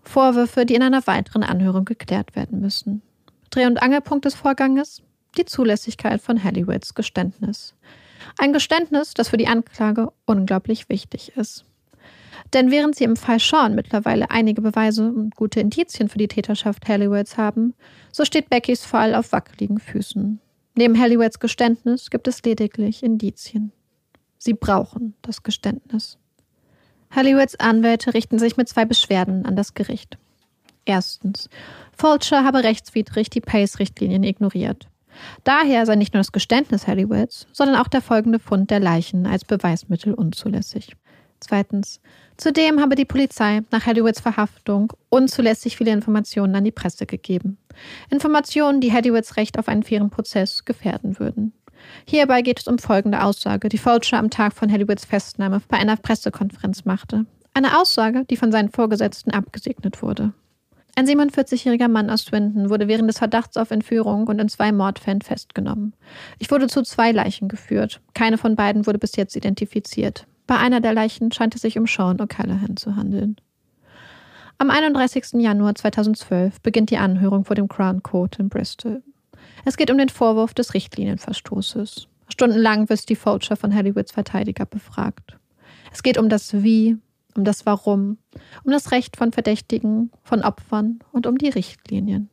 [0.04, 3.02] Vorwürfe, die in einer weiteren Anhörung geklärt werden müssen.
[3.50, 5.02] Dreh- und Angelpunkt des Vorganges?
[5.38, 7.76] Die Zulässigkeit von Halliwells Geständnis.
[8.38, 11.66] Ein Geständnis, das für die Anklage unglaublich wichtig ist.
[12.54, 16.88] Denn während sie im Fall Sean mittlerweile einige Beweise und gute Indizien für die Täterschaft
[16.88, 17.74] Halliwells haben,
[18.12, 20.40] so steht Beckys Fall auf wackeligen Füßen.
[20.76, 23.72] Neben Halliwells Geständnis gibt es lediglich Indizien.
[24.38, 26.18] Sie brauchen das Geständnis.
[27.12, 30.18] Halliwells Anwälte richten sich mit zwei Beschwerden an das Gericht.
[30.86, 31.50] Erstens,
[31.96, 34.90] Fulcher habe rechtswidrig die Pace-Richtlinien ignoriert.
[35.44, 39.46] Daher sei nicht nur das Geständnis Halliwells, sondern auch der folgende Fund der Leichen als
[39.46, 40.96] Beweismittel unzulässig.
[41.40, 42.00] Zweitens.
[42.38, 47.58] Zudem habe die Polizei nach Halliwells Verhaftung unzulässig viele Informationen an die Presse gegeben.
[48.10, 51.54] Informationen, die Halliwells Recht auf einen fairen Prozess gefährden würden.
[52.08, 55.98] Hierbei geht es um folgende Aussage, die Fulcher am Tag von Halliwells Festnahme bei einer
[55.98, 57.26] Pressekonferenz machte.
[57.54, 60.34] Eine Aussage, die von seinen Vorgesetzten abgesegnet wurde.
[60.96, 65.22] Ein 47-jähriger Mann aus Swindon wurde während des Verdachts auf Entführung und in zwei Mordfällen
[65.22, 65.94] festgenommen.
[66.38, 68.00] Ich wurde zu zwei Leichen geführt.
[68.14, 70.28] Keine von beiden wurde bis jetzt identifiziert.
[70.46, 73.38] Bei einer der Leichen scheint es sich um Sean O'Callaghan zu handeln.
[74.60, 75.42] Am 31.
[75.42, 79.02] Januar 2012 beginnt die Anhörung vor dem Crown Court in Bristol.
[79.66, 82.08] Es geht um den Vorwurf des Richtlinienverstoßes.
[82.30, 85.38] Stundenlang wird Steve Fulcher von Hollywoods Verteidiger befragt.
[85.92, 86.98] Es geht um das Wie,
[87.36, 88.18] um das Warum,
[88.64, 92.30] um das Recht von Verdächtigen, von Opfern und um die Richtlinien.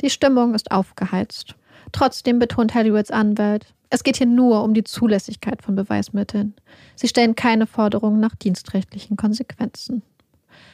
[0.00, 1.54] Die Stimmung ist aufgeheizt.
[1.92, 6.54] Trotzdem betont Hollywoods Anwalt, es geht hier nur um die Zulässigkeit von Beweismitteln.
[6.94, 10.02] Sie stellen keine Forderungen nach dienstrechtlichen Konsequenzen.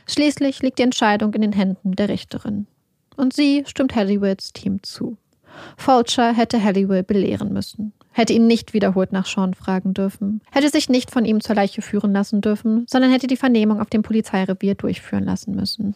[0.07, 2.67] Schließlich liegt die Entscheidung in den Händen der Richterin.
[3.17, 5.17] Und sie stimmt Hollywoods Team zu.
[5.77, 10.89] Fulcher hätte Hollywood belehren müssen, hätte ihn nicht wiederholt nach Sean fragen dürfen, hätte sich
[10.89, 14.75] nicht von ihm zur Leiche führen lassen dürfen, sondern hätte die Vernehmung auf dem Polizeirevier
[14.75, 15.95] durchführen lassen müssen.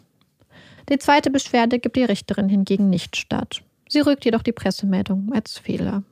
[0.89, 3.63] Die zweite Beschwerde gibt die Richterin hingegen nicht statt.
[3.89, 6.03] Sie rügt jedoch die Pressemeldung als Fehler.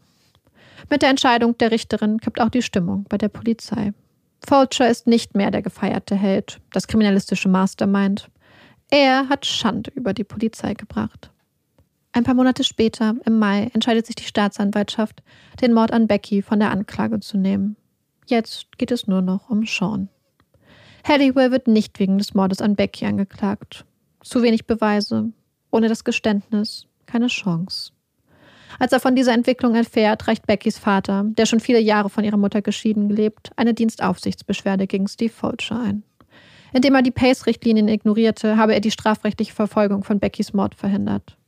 [0.91, 3.93] Mit der Entscheidung der Richterin kippt auch die Stimmung bei der Polizei.
[4.47, 8.31] Fulcher ist nicht mehr der gefeierte Held, das kriminalistische Mastermind.
[8.91, 11.31] Er hat Schande über die Polizei gebracht.
[12.13, 15.23] Ein paar Monate später, im Mai, entscheidet sich die Staatsanwaltschaft,
[15.61, 17.77] den Mord an Becky von der Anklage zu nehmen.
[18.27, 20.09] Jetzt geht es nur noch um Sean.
[21.07, 23.85] Halliwell wird nicht wegen des Mordes an Becky angeklagt.
[24.23, 25.33] Zu wenig Beweise,
[25.71, 27.93] ohne das Geständnis, keine Chance.
[28.79, 32.37] Als er von dieser Entwicklung erfährt, reicht Beckys Vater, der schon viele Jahre von ihrer
[32.37, 36.03] Mutter geschieden lebt, eine Dienstaufsichtsbeschwerde gegen Steve Fulcher ein.
[36.73, 41.39] Indem er die Pace-Richtlinien ignorierte, habe er die strafrechtliche Verfolgung von Beckys Mord verhindert.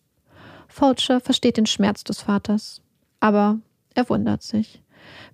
[0.70, 2.80] Fulcher versteht den Schmerz des Vaters,
[3.18, 3.58] aber
[3.94, 4.82] er wundert sich.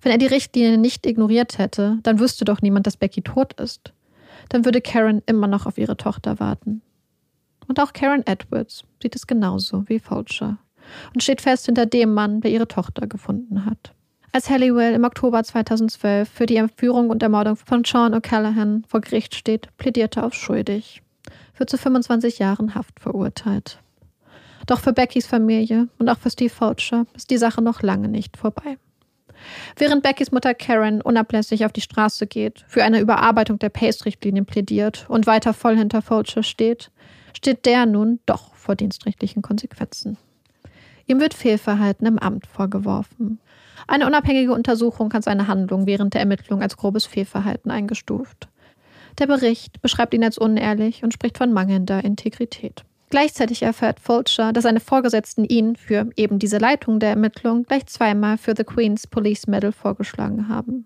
[0.01, 3.93] Wenn er die Richtlinien nicht ignoriert hätte, dann wüsste doch niemand, dass Becky tot ist.
[4.49, 6.81] Dann würde Karen immer noch auf ihre Tochter warten.
[7.67, 10.57] Und auch Karen Edwards sieht es genauso wie Fulcher
[11.13, 13.93] und steht fest hinter dem Mann, der ihre Tochter gefunden hat.
[14.31, 19.35] Als Halliwell im Oktober 2012 für die Entführung und Ermordung von Sean O'Callaghan vor Gericht
[19.35, 21.01] steht, plädiert er auf schuldig,
[21.57, 23.79] wird zu 25 Jahren Haft verurteilt.
[24.67, 28.37] Doch für Beckys Familie und auch für Steve Fulcher ist die Sache noch lange nicht
[28.37, 28.77] vorbei.
[29.77, 35.05] Während Beckys Mutter Karen unablässig auf die Straße geht, für eine Überarbeitung der Pace-Richtlinien plädiert
[35.09, 36.91] und weiter voll hinter Fulcher steht,
[37.33, 40.17] steht der nun doch vor dienstrechtlichen Konsequenzen.
[41.05, 43.39] Ihm wird Fehlverhalten im Amt vorgeworfen.
[43.87, 48.49] Eine unabhängige Untersuchung hat seine Handlung während der Ermittlung als grobes Fehlverhalten eingestuft.
[49.17, 52.83] Der Bericht beschreibt ihn als unehrlich und spricht von mangelnder Integrität.
[53.09, 58.37] Gleichzeitig erfährt Fulcher, dass seine Vorgesetzten ihn für eben diese Leitung der Ermittlung gleich zweimal
[58.37, 60.85] für The Queen's Police Medal vorgeschlagen haben.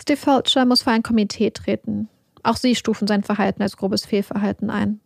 [0.00, 2.08] Steve Fulcher muss vor ein Komitee treten.
[2.42, 5.00] Auch sie stufen sein Verhalten als grobes Fehlverhalten ein.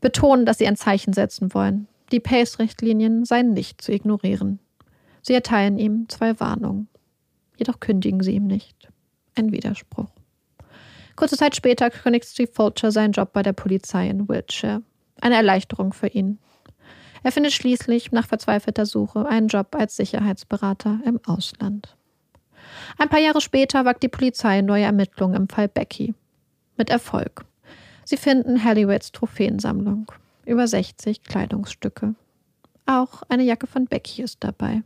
[0.00, 1.88] Betonen, dass sie ein Zeichen setzen wollen.
[2.12, 4.60] Die Pace-Richtlinien seien nicht zu ignorieren.
[5.22, 6.86] Sie erteilen ihm zwei Warnungen.
[7.56, 8.88] Jedoch kündigen sie ihm nicht.
[9.34, 10.10] Ein Widerspruch.
[11.16, 14.82] Kurze Zeit später kündigt Steve Fulcher seinen Job bei der Polizei in Wiltshire.
[15.20, 16.38] Eine Erleichterung für ihn.
[17.22, 21.96] Er findet schließlich nach verzweifelter Suche einen Job als Sicherheitsberater im Ausland.
[22.98, 26.14] Ein paar Jahre später wagt die Polizei neue Ermittlungen im Fall Becky.
[26.76, 27.44] Mit Erfolg.
[28.04, 30.12] Sie finden Halliwells Trophäensammlung
[30.44, 32.14] über 60 Kleidungsstücke.
[32.86, 34.82] Auch eine Jacke von Becky ist dabei.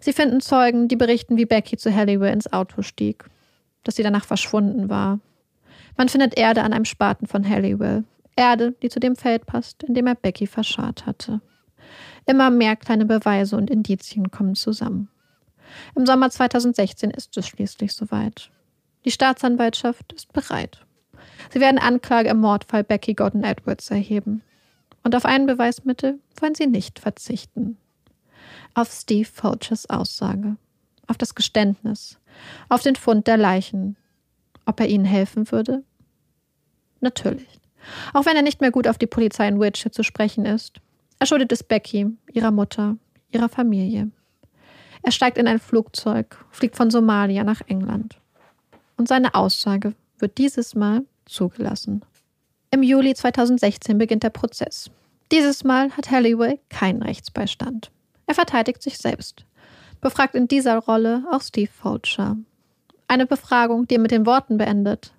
[0.00, 3.24] Sie finden Zeugen, die berichten, wie Becky zu Halliwell ins Auto stieg,
[3.84, 5.20] dass sie danach verschwunden war.
[5.96, 8.04] Man findet Erde an einem Spaten von Halliwell.
[8.36, 11.40] Erde, die zu dem Feld passt, in dem er Becky verscharrt hatte.
[12.26, 15.08] Immer mehr kleine Beweise und Indizien kommen zusammen.
[15.94, 18.50] Im Sommer 2016 ist es schließlich soweit.
[19.04, 20.84] Die Staatsanwaltschaft ist bereit.
[21.50, 24.42] Sie werden Anklage im Mordfall Becky Gordon Edwards erheben.
[25.02, 27.76] Und auf ein Beweismittel wollen sie nicht verzichten.
[28.74, 30.56] Auf Steve Fulchers Aussage,
[31.06, 32.18] auf das Geständnis,
[32.68, 33.96] auf den Fund der Leichen.
[34.64, 35.82] Ob er ihnen helfen würde?
[37.00, 37.61] Natürlich.
[38.12, 40.80] Auch wenn er nicht mehr gut auf die Polizei in Wiltshire zu sprechen ist.
[41.18, 42.96] Er schuldet es Becky, ihrer Mutter,
[43.30, 44.10] ihrer Familie.
[45.02, 48.18] Er steigt in ein Flugzeug, fliegt von Somalia nach England.
[48.96, 52.04] Und seine Aussage wird dieses Mal zugelassen.
[52.70, 54.90] Im Juli 2016 beginnt der Prozess.
[55.30, 57.90] Dieses Mal hat Halliwell keinen Rechtsbeistand.
[58.26, 59.44] Er verteidigt sich selbst.
[60.00, 62.36] Befragt in dieser Rolle auch Steve Fulcher.
[63.08, 65.12] Eine Befragung, die er mit den Worten beendet.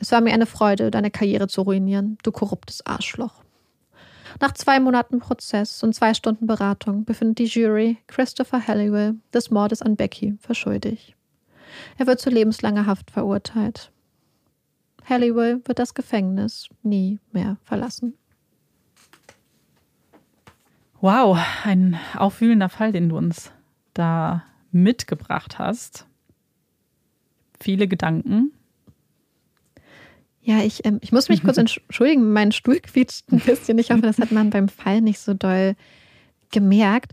[0.00, 3.44] Es war mir eine Freude, deine Karriere zu ruinieren, du korruptes Arschloch.
[4.40, 9.82] Nach zwei Monaten Prozess und zwei Stunden Beratung befindet die Jury Christopher Halliwell des Mordes
[9.82, 11.14] an Becky für schuldig.
[11.98, 13.92] Er wird zu lebenslanger Haft verurteilt.
[15.06, 18.14] Halliwell wird das Gefängnis nie mehr verlassen.
[21.02, 23.52] Wow, ein aufwühlender Fall, den du uns
[23.92, 26.06] da mitgebracht hast.
[27.58, 28.52] Viele Gedanken.
[30.42, 33.78] Ja, ich, ähm, ich muss mich kurz entschuldigen, mein Stuhl quietscht ein bisschen.
[33.78, 35.74] Ich hoffe, das hat man beim Fall nicht so doll
[36.50, 37.12] gemerkt.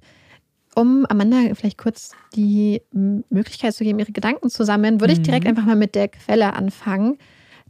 [0.75, 5.45] Um Amanda vielleicht kurz die Möglichkeit zu geben, ihre Gedanken zu sammeln, würde ich direkt
[5.45, 5.49] Mhm.
[5.49, 7.17] einfach mal mit der Quelle anfangen.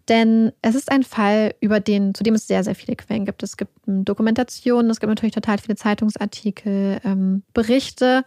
[0.09, 3.43] Denn es ist ein Fall, über den, zu dem es sehr, sehr viele Quellen gibt.
[3.43, 8.23] Es gibt ähm, Dokumentationen, es gibt natürlich total viele Zeitungsartikel, ähm, Berichte.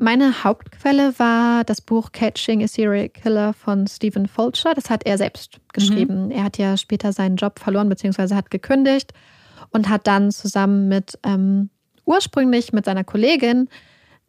[0.00, 4.72] Meine Hauptquelle war das Buch Catching a Serial Killer von Stephen Fulcher.
[4.74, 6.30] Das hat er selbst geschrieben.
[6.30, 9.12] Er hat ja später seinen Job verloren, beziehungsweise hat gekündigt
[9.70, 11.70] und hat dann zusammen mit ähm,
[12.04, 13.68] ursprünglich mit seiner Kollegin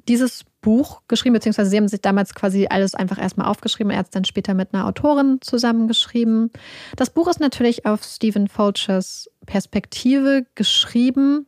[0.07, 3.91] dieses Buch geschrieben, beziehungsweise sie haben sich damals quasi alles einfach erstmal aufgeschrieben.
[3.91, 6.51] Er hat es dann später mit einer Autorin zusammengeschrieben.
[6.95, 11.45] Das Buch ist natürlich auf Stephen Fulchers Perspektive geschrieben,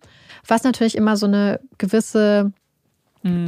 [0.47, 2.53] was natürlich immer so eine gewisse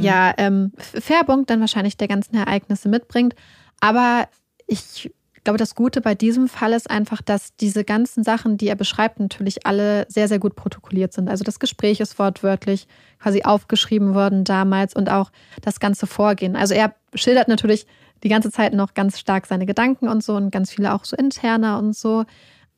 [0.00, 3.34] ja, ähm, Färbung dann wahrscheinlich der ganzen Ereignisse mitbringt.
[3.80, 4.28] Aber
[4.66, 5.10] ich
[5.44, 9.20] glaube, das Gute bei diesem Fall ist einfach, dass diese ganzen Sachen, die er beschreibt,
[9.20, 11.28] natürlich alle sehr, sehr gut protokolliert sind.
[11.28, 12.88] Also das Gespräch ist wortwörtlich
[13.20, 16.56] quasi aufgeschrieben worden damals und auch das ganze Vorgehen.
[16.56, 17.86] Also er schildert natürlich
[18.22, 21.14] die ganze Zeit noch ganz stark seine Gedanken und so und ganz viele auch so
[21.14, 22.24] interner und so.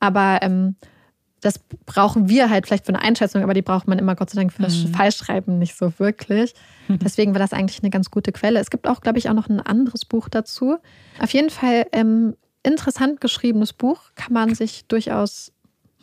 [0.00, 0.74] Aber ähm,
[1.40, 4.40] das brauchen wir halt vielleicht für eine Einschätzung, aber die braucht man immer Gott sei
[4.40, 6.54] Dank für das Fallschreiben nicht so wirklich.
[6.88, 8.58] Deswegen war das eigentlich eine ganz gute Quelle.
[8.58, 10.76] Es gibt auch, glaube ich, auch noch ein anderes Buch dazu.
[11.20, 15.52] Auf jeden Fall ähm, interessant geschriebenes Buch, kann man sich durchaus.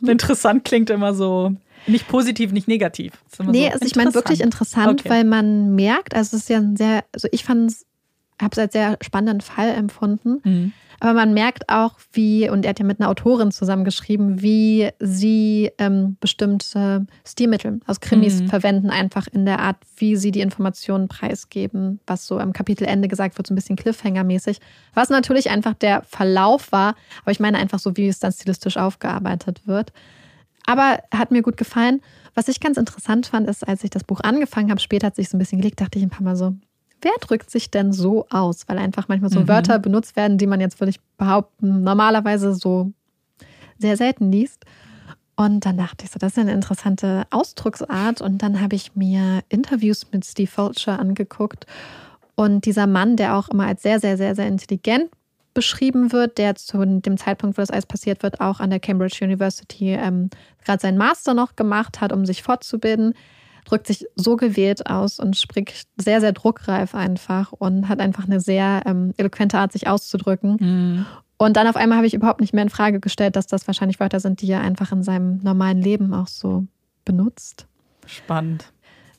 [0.06, 1.54] Interessant klingt immer so
[1.86, 3.12] nicht positiv, nicht negativ.
[3.42, 5.10] Nee, so also ich meine wirklich interessant, Okay.
[5.10, 7.86] weil man merkt, also es ist ja ein sehr, also ich fand es,
[8.40, 10.40] habe es als sehr spannenden Fall empfunden.
[10.44, 10.72] Mhm.
[11.00, 15.70] Aber man merkt auch, wie, und er hat ja mit einer Autorin zusammengeschrieben, wie sie
[15.78, 18.48] ähm, bestimmte Stilmittel aus Krimis Mhm.
[18.48, 23.36] verwenden, einfach in der Art, wie sie die Informationen preisgeben, was so am Kapitelende gesagt
[23.36, 24.58] wird, so ein bisschen Cliffhanger-mäßig.
[24.94, 28.76] Was natürlich einfach der Verlauf war, aber ich meine einfach so, wie es dann stilistisch
[28.76, 29.92] aufgearbeitet wird.
[30.64, 32.00] Aber hat mir gut gefallen.
[32.34, 35.28] Was ich ganz interessant fand, ist, als ich das Buch angefangen habe, später hat sich
[35.28, 36.54] so ein bisschen gelegt, dachte ich ein paar Mal so,
[37.04, 38.66] wer drückt sich denn so aus?
[38.68, 39.48] Weil einfach manchmal so Mhm.
[39.48, 42.92] Wörter benutzt werden, die man jetzt, würde ich behaupten, normalerweise so
[43.78, 44.64] sehr selten liest.
[45.36, 48.20] Und dann dachte ich so, das ist eine interessante Ausdrucksart.
[48.20, 51.66] Und dann habe ich mir Interviews mit Steve Fulcher angeguckt.
[52.36, 55.10] Und dieser Mann, der auch immer als sehr, sehr, sehr, sehr intelligent
[55.54, 59.24] beschrieben wird, der zu dem Zeitpunkt, wo das alles passiert wird, auch an der Cambridge
[59.24, 60.30] University ähm,
[60.64, 63.14] gerade seinen Master noch gemacht hat, um sich fortzubilden,
[63.64, 68.40] drückt sich so gewählt aus und spricht sehr, sehr druckreif einfach und hat einfach eine
[68.40, 70.56] sehr ähm, eloquente Art, sich auszudrücken.
[70.60, 71.06] Mhm.
[71.36, 74.00] Und dann auf einmal habe ich überhaupt nicht mehr in Frage gestellt, dass das wahrscheinlich
[74.00, 76.66] Wörter sind, die er einfach in seinem normalen Leben auch so
[77.04, 77.66] benutzt.
[78.06, 78.72] Spannend.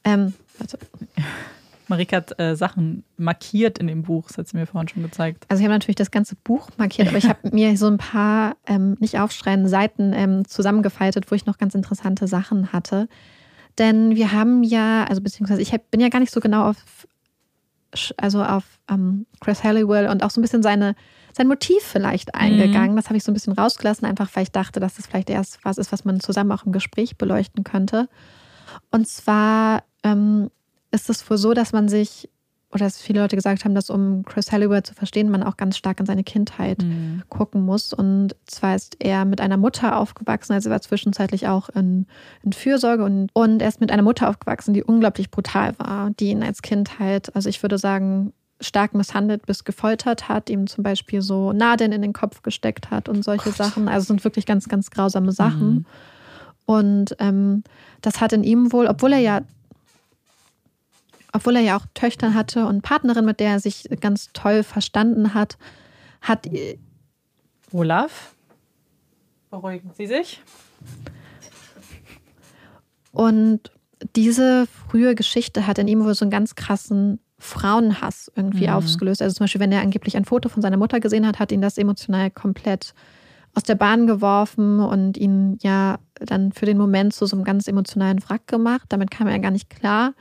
[0.03, 0.79] Ähm, warte.
[1.87, 5.45] Marika hat äh, Sachen markiert in dem Buch, das hat sie mir vorhin schon gezeigt.
[5.49, 8.55] Also ich habe natürlich das ganze Buch markiert, aber ich habe mir so ein paar,
[8.65, 13.07] ähm, nicht aufschreien, Seiten ähm, zusammengefaltet, wo ich noch ganz interessante Sachen hatte.
[13.77, 17.07] Denn wir haben ja, also beziehungsweise ich hab, bin ja gar nicht so genau auf,
[18.17, 20.95] also auf ähm, Chris Halliwell und auch so ein bisschen seine,
[21.33, 22.95] sein Motiv vielleicht eingegangen.
[22.95, 25.59] Das habe ich so ein bisschen rausgelassen, einfach weil ich dachte, dass das vielleicht erst
[25.63, 28.07] was ist, was man zusammen auch im Gespräch beleuchten könnte.
[28.91, 30.49] Und zwar ähm,
[30.91, 32.29] ist es wohl so, dass man sich,
[32.75, 35.77] oder dass viele Leute gesagt haben, dass um Chris Halliwell zu verstehen, man auch ganz
[35.77, 37.23] stark in seine Kindheit Mhm.
[37.29, 37.93] gucken muss.
[37.93, 42.05] Und zwar ist er mit einer Mutter aufgewachsen, also er war zwischenzeitlich auch in,
[42.43, 46.31] in Fürsorge und, und er ist mit einer Mutter aufgewachsen, die unglaublich brutal war, die
[46.31, 50.83] ihn als Kind halt, also ich würde sagen, stark misshandelt bis gefoltert hat, ihm zum
[50.83, 53.87] Beispiel so Nadeln in den Kopf gesteckt hat und solche Sachen.
[53.87, 55.73] Also es sind wirklich ganz, ganz grausame Sachen.
[55.73, 55.85] Mhm.
[56.65, 57.63] Und ähm,
[58.01, 59.41] das hat in ihm wohl, obwohl er ja,
[61.35, 65.33] obwohl er ja auch Töchter hatte und Partnerin, mit der er sich ganz toll verstanden
[65.33, 65.57] hat,
[66.21, 66.47] hat
[67.71, 68.33] Olaf,
[69.49, 70.41] beruhigen Sie sich.
[73.11, 73.71] und
[74.15, 78.73] diese frühe Geschichte hat in ihm wohl so einen ganz krassen Frauenhass irgendwie Mhm.
[78.73, 79.21] ausgelöst.
[79.21, 81.61] Also zum Beispiel, wenn er angeblich ein Foto von seiner Mutter gesehen hat, hat ihn
[81.61, 82.93] das emotional komplett
[83.53, 87.67] aus der Bahn geworfen und ihn ja dann für den Moment zu so einem ganz
[87.67, 88.85] emotionalen Wrack gemacht.
[88.89, 90.13] Damit kam er gar nicht klar.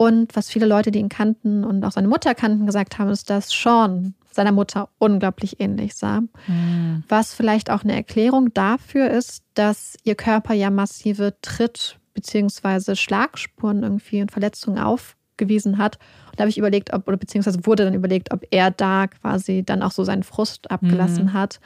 [0.00, 3.28] Und was viele Leute, die ihn kannten und auch seine Mutter kannten, gesagt haben, ist,
[3.28, 6.22] dass Sean seiner Mutter unglaublich ähnlich sah.
[6.46, 7.04] Mhm.
[7.06, 12.94] Was vielleicht auch eine Erklärung dafür ist, dass ihr Körper ja massive Tritt- bzw.
[12.96, 15.98] Schlagspuren irgendwie und Verletzungen aufgewiesen hat.
[16.30, 19.64] Und da habe ich überlegt, ob, oder beziehungsweise wurde dann überlegt, ob er da quasi
[19.66, 21.32] dann auch so seinen Frust abgelassen Mhm.
[21.34, 21.60] hat.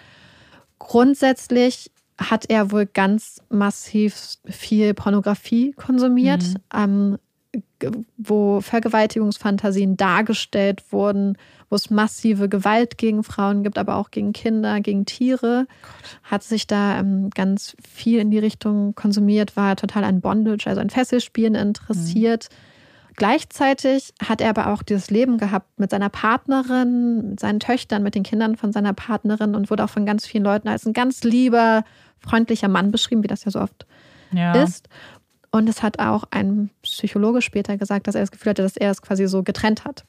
[0.80, 6.57] Grundsätzlich hat er wohl ganz massiv viel Pornografie konsumiert, Mhm.
[6.74, 7.18] ähm,
[8.16, 11.36] wo Vergewaltigungsfantasien dargestellt wurden,
[11.68, 15.66] wo es massive Gewalt gegen Frauen gibt, aber auch gegen Kinder, gegen Tiere.
[16.22, 20.80] Hat sich da ähm, ganz viel in die Richtung konsumiert, war total an Bondage, also
[20.80, 22.48] an Fesselspielen interessiert.
[23.16, 28.14] Gleichzeitig hat er aber auch dieses Leben gehabt mit seiner Partnerin, mit seinen Töchtern, mit
[28.14, 31.22] den Kindern von seiner Partnerin und wurde auch von ganz vielen Leuten als ein ganz
[31.22, 31.84] lieber,
[32.18, 33.86] freundlicher Mann beschrieben, wie das ja so oft
[34.32, 34.62] Ja.
[34.62, 34.88] ist.
[35.55, 38.90] Und es hat auch ein Psychologe später gesagt, dass er das Gefühl hatte, dass er
[38.90, 40.05] es quasi so getrennt hat.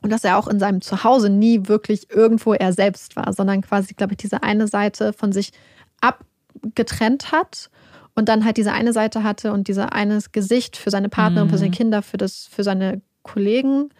[0.00, 3.92] Und dass er auch in seinem Zuhause nie wirklich irgendwo er selbst war, sondern quasi,
[3.92, 5.52] glaube ich, diese eine Seite von sich
[6.00, 7.68] abgetrennt hat
[8.14, 11.58] und dann halt diese eine Seite hatte und diese eine Gesicht für seine Partnerin, für
[11.58, 13.90] seine Kinder, für, das, für seine Kollegen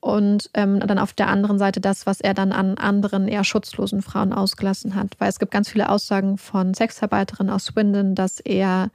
[0.00, 4.02] und ähm, dann auf der anderen Seite das, was er dann an anderen eher schutzlosen
[4.02, 5.14] Frauen ausgelassen hat.
[5.18, 8.90] Weil es gibt ganz viele Aussagen von Sexarbeiterinnen aus Swindon, dass er,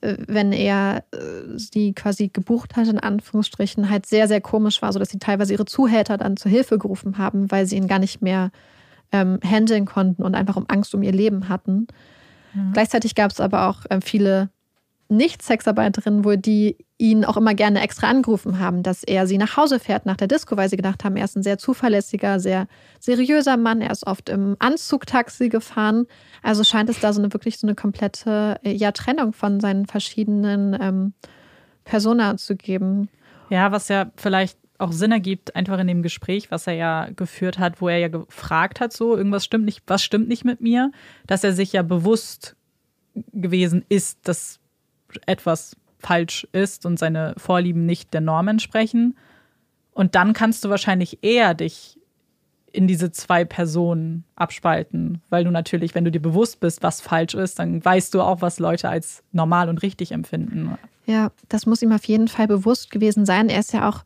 [0.00, 5.10] wenn er äh, sie quasi gebucht hat, in Anführungsstrichen, halt sehr, sehr komisch war, sodass
[5.10, 8.50] sie teilweise ihre Zuhälter dann zur Hilfe gerufen haben, weil sie ihn gar nicht mehr
[9.12, 11.86] ähm, handeln konnten und einfach um Angst um ihr Leben hatten.
[12.72, 14.50] Gleichzeitig gab es aber auch ähm, viele
[15.08, 19.78] Nicht-Sexarbeiterinnen, wo die ihn auch immer gerne extra angerufen haben, dass er sie nach Hause
[19.80, 22.66] fährt nach der Disco, weil sie gedacht haben, er ist ein sehr zuverlässiger, sehr
[22.98, 23.80] seriöser Mann.
[23.80, 26.06] Er ist oft im Anzugtaxi gefahren.
[26.42, 29.86] Also scheint es da so eine wirklich so eine komplette äh, ja, Trennung von seinen
[29.86, 31.12] verschiedenen ähm,
[31.84, 33.08] Persona zu geben.
[33.48, 37.58] Ja, was ja vielleicht auch Sinn ergibt, einfach in dem Gespräch, was er ja geführt
[37.58, 40.92] hat, wo er ja gefragt hat, so, irgendwas stimmt nicht, was stimmt nicht mit mir,
[41.26, 42.56] dass er sich ja bewusst
[43.32, 44.57] gewesen ist, dass
[45.26, 49.16] etwas falsch ist und seine Vorlieben nicht der Norm entsprechen.
[49.92, 51.98] Und dann kannst du wahrscheinlich eher dich
[52.72, 57.34] in diese zwei Personen abspalten, weil du natürlich, wenn du dir bewusst bist, was falsch
[57.34, 60.76] ist, dann weißt du auch, was Leute als normal und richtig empfinden.
[61.06, 63.48] Ja, das muss ihm auf jeden Fall bewusst gewesen sein.
[63.48, 64.04] Er ist ja auch,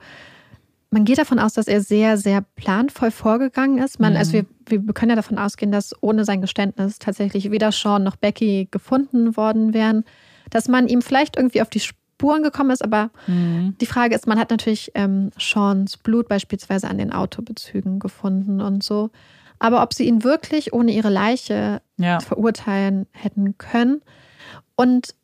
[0.91, 3.99] man geht davon aus, dass er sehr, sehr planvoll vorgegangen ist.
[3.99, 8.05] Man, Also wir, wir können ja davon ausgehen, dass ohne sein Geständnis tatsächlich weder Sean
[8.05, 10.05] noch Becky gefunden worden wären.
[10.53, 14.39] Dass man ihm vielleicht irgendwie auf die Spuren gekommen ist, aber die Frage ist, man
[14.39, 19.11] hat natürlich ähm, Seans Blut beispielsweise an den Autobezügen gefunden und so.
[19.59, 22.21] Aber ob sie ihn wirklich ohne ihre Leiche Ja.
[22.21, 24.03] verurteilen hätten können.
[24.77, 25.15] Und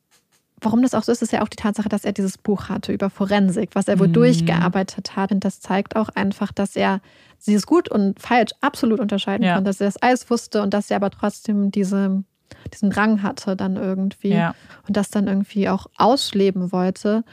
[0.61, 2.93] warum das auch so ist, ist ja auch die Tatsache, dass er dieses Buch hatte
[2.93, 5.31] über Forensik, was er wohl durchgearbeitet hat.
[5.31, 7.01] Und das zeigt auch einfach, dass er
[7.47, 9.55] dieses Gut und falsch absolut unterscheiden Ja.
[9.55, 12.25] konnte, dass er das alles wusste und dass er aber trotzdem diese,
[12.73, 14.55] diesen Drang hatte dann irgendwie Ja.
[14.87, 17.25] und das dann irgendwie auch ausleben wollte.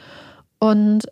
[0.58, 1.06] Und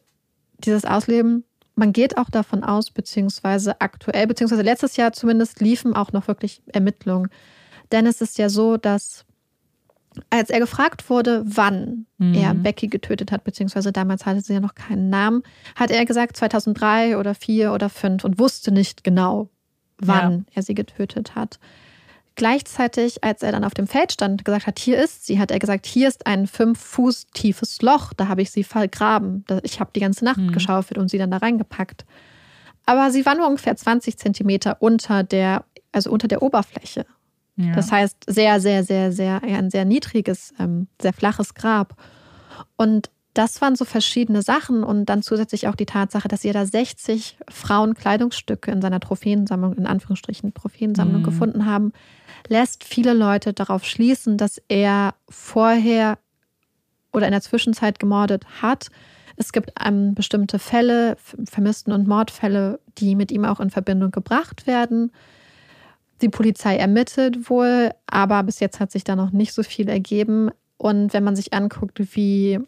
[0.58, 1.44] dieses Ausleben,
[1.74, 6.62] man geht auch davon aus, beziehungsweise aktuell, beziehungsweise letztes Jahr zumindest liefen auch noch wirklich
[6.66, 7.28] Ermittlungen.
[7.92, 9.24] Denn es ist ja so, dass
[10.30, 14.76] als er gefragt wurde, wann er Becky getötet hat, beziehungsweise damals hatte sie ja noch
[14.76, 15.42] keinen Namen,
[15.74, 19.50] hat er gesagt 2003 oder 4 oder 5 und wusste nicht genau,
[19.98, 21.58] wann er sie getötet hat.
[22.36, 25.52] Gleichzeitig, als er dann auf dem Feld stand und gesagt hat, hier ist sie, hat
[25.52, 29.44] er gesagt, hier ist ein fünf Fuß tiefes Loch, da habe ich sie vergraben.
[29.62, 32.04] Ich habe die ganze Nacht geschaufelt und sie dann da reingepackt.
[32.86, 37.06] Aber sie war nur ungefähr 20 Zentimeter unter der, also unter der Oberfläche.
[37.56, 37.72] Ja.
[37.72, 41.96] Das heißt, sehr, sehr, sehr, sehr, ein sehr niedriges, ähm, sehr flaches Grab.
[42.76, 46.64] Und das waren so verschiedene Sachen und dann zusätzlich auch die Tatsache, dass ihr da
[46.64, 51.24] 60 Frauenkleidungsstücke in seiner Trophäensammlung, in Anführungsstrichen Trophäensammlung Mhm.
[51.24, 51.92] gefunden haben,
[52.48, 56.18] lässt viele Leute darauf schließen, dass er vorher
[57.12, 58.88] oder in der Zwischenzeit gemordet hat.
[59.36, 64.66] Es gibt ähm, bestimmte Fälle, Vermissten- und Mordfälle, die mit ihm auch in Verbindung gebracht
[64.68, 65.10] werden.
[66.22, 70.50] Die Polizei ermittelt wohl, aber bis jetzt hat sich da noch nicht so viel ergeben.
[70.76, 72.60] Und wenn man sich anguckt, wie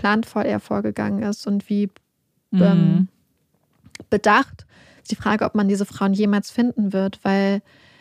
[0.00, 1.90] planvoll er vorgegangen ist und wie
[2.52, 2.62] Mhm.
[2.62, 3.08] ähm,
[4.08, 4.66] bedacht,
[5.02, 7.60] ist die Frage, ob man diese Frauen jemals finden wird, weil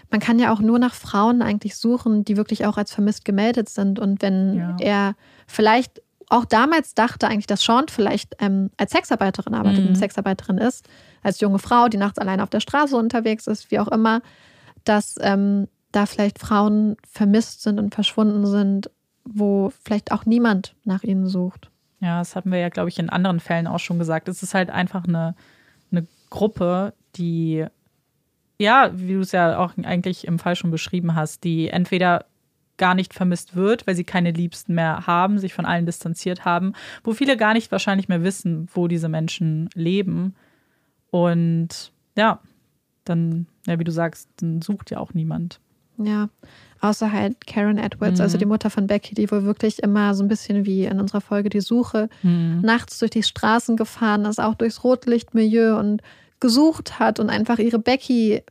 [0.10, 3.70] man kann ja auch nur nach Frauen eigentlich suchen, die wirklich auch als vermisst gemeldet
[3.70, 4.00] sind.
[4.00, 4.78] Und wenn Ja.
[4.80, 9.90] er vielleicht auch damals dachte eigentlich, dass Sean vielleicht ähm, als Sexarbeiterin arbeitet Mhm.
[9.92, 10.88] und Sexarbeiterin ist,
[11.22, 14.22] als junge Frau, die nachts allein auf der Straße unterwegs ist, wie auch immer,
[14.84, 18.90] dass ähm, da vielleicht Frauen vermisst sind und verschwunden sind,
[19.26, 21.69] wo vielleicht auch niemand nach ihnen sucht.
[22.02, 24.30] Ja, das hatten wir ja, glaube ich, in anderen Fällen auch schon gesagt.
[24.30, 25.36] Es ist halt einfach eine,
[25.92, 27.66] eine Gruppe, die,
[28.58, 32.26] ja, wie du es ja auch eigentlich im Fall schon beschrieben hast, die entweder
[32.78, 36.74] gar nicht vermisst wird, weil sie keine Liebsten mehr haben, sich von allen distanziert haben,
[37.04, 40.36] wo viele gar nicht wahrscheinlich mehr wissen, wo diese Menschen leben.
[41.12, 42.40] Und ja,
[43.04, 45.60] dann, ja, wie du sagst, dann sucht ja auch niemand.
[46.00, 46.30] Ja.
[46.82, 50.30] Außer halt Karen Edwards, also die Mutter von Becky, die wohl wirklich immer so ein
[50.30, 52.08] bisschen wie in unserer Folge Die Suche
[52.62, 56.02] nachts durch die Straßen gefahren ist, auch durchs Rotlichtmilieu und
[56.40, 58.44] gesucht hat und einfach ihre Becky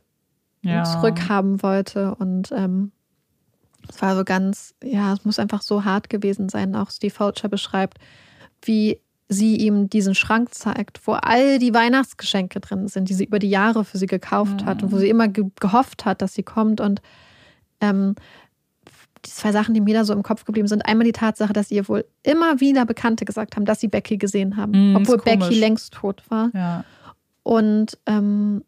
[0.61, 0.83] Ja.
[0.83, 2.13] zurückhaben wollte.
[2.15, 2.91] Und ähm,
[3.89, 6.75] es war so ganz, ja, es muss einfach so hart gewesen sein.
[6.75, 7.97] Auch Steve Fulcher beschreibt,
[8.61, 13.39] wie sie ihm diesen Schrank zeigt, wo all die Weihnachtsgeschenke drin sind, die sie über
[13.39, 16.43] die Jahre für sie gekauft hat und wo sie immer ge gehofft hat, dass sie
[16.43, 16.81] kommt.
[16.81, 17.01] Und
[17.81, 18.15] ähm,
[19.25, 21.71] die zwei Sachen, die mir da so im Kopf geblieben sind, einmal die Tatsache, dass
[21.71, 25.55] ihr wohl immer wieder Bekannte gesagt haben, dass sie Becky gesehen haben, Mm, obwohl Becky
[25.59, 26.49] längst tot war.
[26.53, 26.83] Ja.
[27.43, 28.63] Und ähm,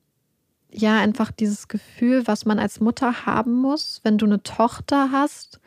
[0.74, 5.60] ja, einfach dieses Gefühl, was man als Mutter haben muss, wenn du eine Tochter hast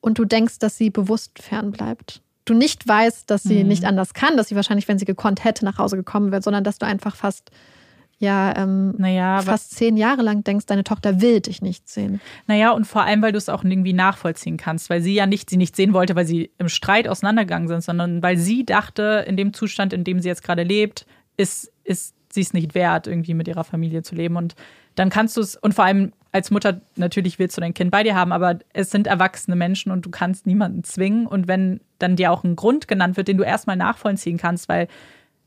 [0.00, 2.20] und du denkst, dass sie bewusst fernbleibt.
[2.46, 3.68] Du nicht weißt, dass sie Mhm.
[3.68, 6.64] nicht anders kann, dass sie wahrscheinlich, wenn sie gekonnt hätte, nach Hause gekommen wäre, sondern
[6.64, 7.50] dass du einfach fast,
[8.18, 12.20] ja, ähm, Naja, fast zehn Jahre lang denkst, deine Tochter will dich nicht sehen.
[12.46, 15.50] naja, und vor allem, weil du es auch irgendwie nachvollziehen kannst, weil sie ja nicht
[15.50, 19.36] sie nicht sehen wollte, weil sie im Streit auseinandergegangen sind, sondern weil sie dachte, in
[19.36, 21.06] dem Zustand, in dem sie jetzt gerade lebt,
[21.36, 24.36] ist, ist sie es nicht wert, irgendwie mit ihrer Familie zu leben.
[24.36, 24.54] Und
[24.94, 28.02] dann kannst du es, und vor allem als Mutter, natürlich willst du dein Kind bei
[28.02, 31.26] dir haben, aber es sind erwachsene Menschen und du kannst niemanden zwingen.
[31.26, 34.88] Und wenn dann dir auch ein Grund genannt wird, den du erstmal nachvollziehen kannst, weil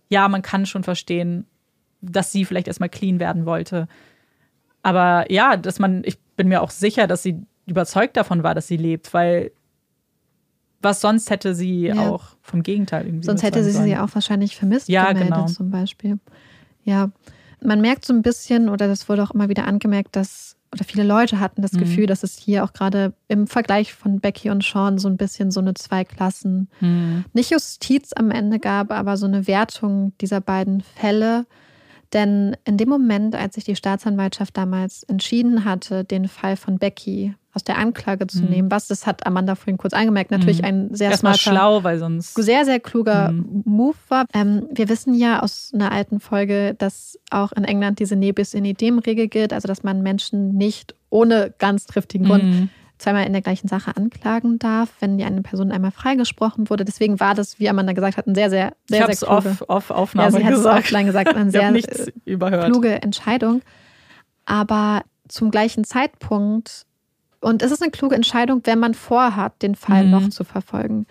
[0.09, 1.45] ja, man kann schon verstehen,
[2.09, 3.87] dass sie vielleicht erstmal clean werden wollte.
[4.83, 8.67] Aber ja, dass man, ich bin mir auch sicher, dass sie überzeugt davon war, dass
[8.67, 9.51] sie lebt, weil
[10.81, 12.09] was sonst hätte sie Ja.
[12.09, 13.25] auch vom Gegenteil irgendwie.
[13.25, 14.09] Sonst hätte sie überzeugen sie sollen.
[14.09, 15.45] auch wahrscheinlich vermisst Ja, gemeldet genau.
[15.47, 16.19] zum Beispiel.
[16.83, 17.09] Ja,
[17.63, 21.03] man merkt so ein bisschen, oder das wurde auch immer wieder angemerkt, dass, oder viele
[21.03, 21.79] Leute hatten das Mhm.
[21.79, 25.49] Gefühl, dass es hier auch gerade im Vergleich von Becky und Sean so ein bisschen
[25.49, 27.25] so eine Zwei-Klassen, Hm.
[27.33, 31.45] nicht Justiz am Ende gab, aber so eine Wertung dieser beiden Fälle.
[32.13, 37.35] Denn in dem Moment, als sich die Staatsanwaltschaft damals entschieden hatte, den Fall von Becky
[37.53, 38.49] aus der Anklage zu Mhm.
[38.49, 40.65] nehmen, was, das hat Amanda vorhin kurz angemerkt, natürlich Mhm.
[40.65, 42.35] ein sehr Erstmal smarter schlau, weil sonst.
[42.35, 43.63] sehr, sehr kluger Mhm.
[43.65, 44.25] Move war.
[44.33, 48.63] Ähm, wir wissen ja aus einer alten Folge, dass auch in England diese Nebis in
[48.63, 52.69] idem Regel gilt, also dass man Menschen nicht ohne ganz triftigen Grund Mhm.
[52.97, 56.83] Zweimal in der gleichen Sache anklagen darf, wenn die eine Person einmal freigesprochen wurde.
[56.85, 59.49] Deswegen war das, wie Amanda gesagt hat, ein sehr, sehr, Ich sehr, habe sehr kluge,
[59.49, 60.79] off, off ja, Aufnahme sie hat es gesagt.
[60.79, 62.65] offline gesagt, eine ich sehr nichts überhört.
[62.71, 63.61] kluge Entscheidung.
[64.45, 66.85] Aber zum gleichen Zeitpunkt,
[67.41, 70.11] und es ist eine kluge Entscheidung, wenn man vorhat, den Fall Mhm.
[70.11, 71.05] noch zu verfolgen.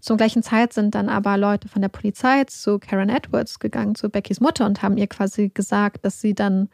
[0.00, 4.10] Zur gleichen Zeit sind dann aber Leute von der Polizei zu Karen Edwards gegangen, zu
[4.10, 6.68] Beckys Mutter, und haben ihr quasi gesagt, dass sie dann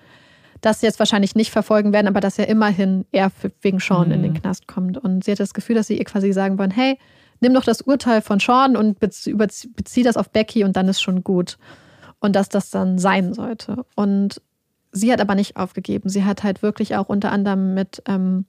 [0.61, 3.31] das jetzt wahrscheinlich nicht verfolgen werden, aber dass ja immerhin er
[3.63, 4.41] wegen Sean in den Mhm.
[4.43, 4.99] Knast kommt.
[4.99, 6.99] Und sie hat das Gefühl, dass sie ihr quasi sagen wollen, hey,
[7.41, 11.01] nimm doch das Urteil von Sean und bezie bezieh das auf Becky und dann ist
[11.01, 11.57] schon gut.
[12.21, 13.85] Und dass das dann sein sollte.
[13.97, 14.43] Und
[14.93, 16.11] sie hat aber nicht aufgegeben.
[16.11, 18.45] Sie hat halt wirklich auch unter anderem mit, ähm,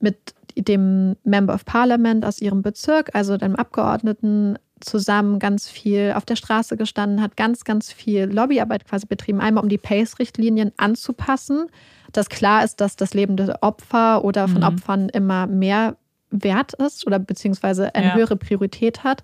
[0.00, 6.24] mit dem Member of Parliament aus ihrem Bezirk, also dem Abgeordneten, zusammen ganz viel auf
[6.24, 9.40] der Straße gestanden, hat ganz, ganz viel Lobbyarbeit quasi betrieben.
[9.40, 11.66] Einmal, um die PACE-Richtlinien anzupassen,
[12.12, 14.66] dass klar ist, dass das Leben der Opfer oder von Mhm.
[14.66, 15.96] Opfern immer mehr
[16.30, 18.14] wert ist oder beziehungsweise eine Ja.
[18.14, 19.22] höhere Priorität hat.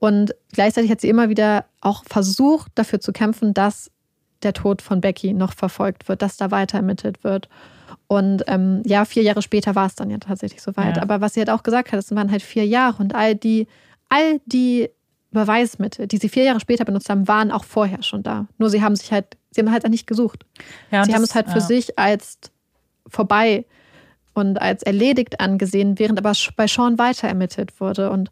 [0.00, 3.90] Und gleichzeitig hat sie immer wieder auch versucht, dafür zu kämpfen, dass
[4.42, 7.48] der Tod von Becky noch verfolgt wird, dass da weiter ermittelt wird.
[8.06, 10.96] Und ähm, ja, vier Jahre später war es dann ja tatsächlich soweit.
[10.96, 11.02] Ja.
[11.02, 13.66] Aber was sie halt auch gesagt hat, es waren halt vier Jahre und all die,
[14.08, 14.88] all die
[15.30, 18.46] Beweismittel, die sie vier Jahre später benutzt haben, waren auch vorher schon da.
[18.58, 20.46] Nur sie haben sich halt, sie haben halt nicht gesucht.
[20.90, 21.60] Ja, sie haben das- es halt für ja.
[21.60, 22.38] sich als
[23.08, 23.64] vorbei
[24.32, 28.10] und als erledigt angesehen, während aber bei Sean weiter ermittelt wurde.
[28.10, 28.30] Und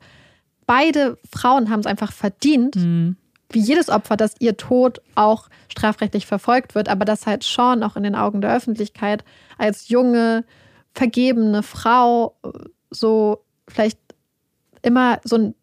[0.66, 3.16] beide Frauen haben es einfach verdient, Mhm.
[3.50, 7.96] wie jedes Opfer, dass ihr Tod auch strafrechtlich verfolgt wird, aber dass halt Sean auch
[7.96, 9.24] in den Augen der Öffentlichkeit
[9.62, 10.44] als junge,
[10.92, 12.36] vergebene Frau
[12.90, 13.98] so vielleicht
[14.82, 15.54] immer so ein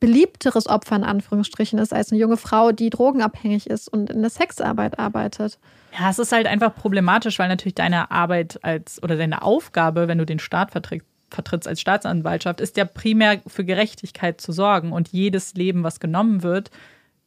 [0.00, 4.30] beliebteres Opfer in Anführungsstrichen ist als eine junge Frau, die drogenabhängig ist und in der
[4.30, 5.60] Sexarbeit arbeitet.
[5.96, 10.18] Ja, es ist halt einfach problematisch, weil natürlich deine Arbeit als oder deine Aufgabe, wenn
[10.18, 14.92] du den Staat vertritt, vertrittst als Staatsanwaltschaft, ist ja primär für Gerechtigkeit zu sorgen.
[14.92, 16.72] Und jedes Leben, was genommen wird,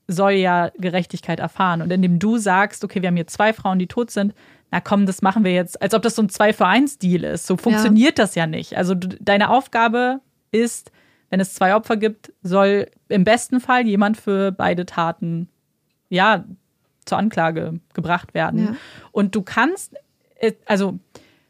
[0.07, 1.81] soll ja Gerechtigkeit erfahren.
[1.81, 4.33] Und indem du sagst, okay, wir haben hier zwei Frauen, die tot sind,
[4.75, 7.23] na komm, das machen wir jetzt, als ob das so ein zwei für eins Deal
[7.23, 7.47] ist.
[7.47, 8.75] So funktioniert das ja nicht.
[8.75, 10.19] Also du, deine Aufgabe
[10.51, 10.91] ist,
[11.29, 15.47] wenn es zwei Opfer gibt, soll im besten Fall jemand für beide Taten
[16.09, 16.43] ja
[17.05, 18.65] zur Anklage gebracht werden.
[18.65, 18.75] Ja.
[19.13, 19.93] Und du kannst,
[20.39, 20.99] äh, also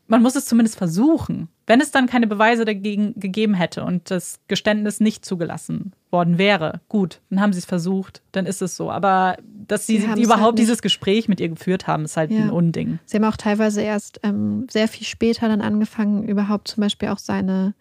[0.06, 1.48] man muss es zumindest versuchen.
[1.68, 6.82] Wenn es dann keine Beweise dagegen gegeben hätte und das Geständnis nicht zugelassen worden wäre,
[6.90, 8.92] gut, dann haben sie es versucht, dann ist es so.
[8.92, 9.38] Aber
[9.68, 12.42] dass sie, Sie überhaupt halt dieses Gespräch mit ihr geführt haben, ist halt Ja.
[12.42, 13.00] ein Unding.
[13.06, 17.18] Sie haben auch teilweise erst ähm, sehr viel später dann angefangen, überhaupt zum Beispiel auch
[17.18, 17.74] seine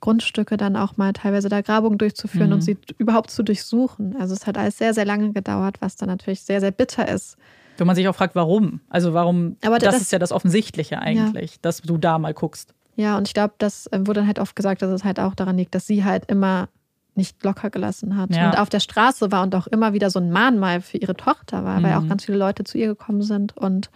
[0.00, 2.52] Grundstücke dann auch mal teilweise da Grabungen durchzuführen Mhm.
[2.54, 4.16] und sie überhaupt zu durchsuchen.
[4.18, 7.36] Also es hat alles sehr, sehr lange gedauert, was dann natürlich sehr, sehr bitter ist.
[7.78, 8.80] Wenn man sich auch fragt, warum.
[8.90, 12.74] Also warum, Aber das, das- ist ja das Offensichtliche eigentlich, dass du da mal guckst.
[12.96, 15.34] Ja, und ich glaube, das äh, wurde dann halt oft gesagt, dass es halt auch
[15.34, 16.68] daran liegt, dass sie halt immer
[17.14, 18.46] nicht locker gelassen hat Ja.
[18.50, 21.64] und auf der Straße war und auch immer wieder so ein Mahnmal für ihre Tochter
[21.64, 21.98] war, weil Mhm.
[22.04, 23.90] auch ganz viele Leute zu ihr gekommen sind und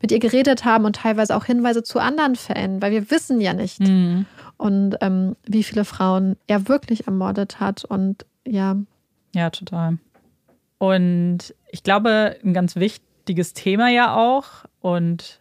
[0.00, 3.52] mit ihr geredet haben und teilweise auch Hinweise zu anderen Fällen, weil wir wissen ja
[3.54, 4.26] nicht, Mhm.
[4.58, 8.76] und ähm, wie viele Frauen er wirklich ermordet hat und ja,
[9.34, 9.98] Ja, total.
[10.78, 14.46] Und ich glaube, ein ganz wichtiges Thema ja auch.
[14.80, 15.40] Und,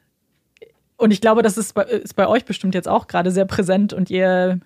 [0.97, 3.93] und ich glaube, das ist bei, ist bei euch bestimmt jetzt auch gerade sehr präsent
[3.93, 4.59] und ihr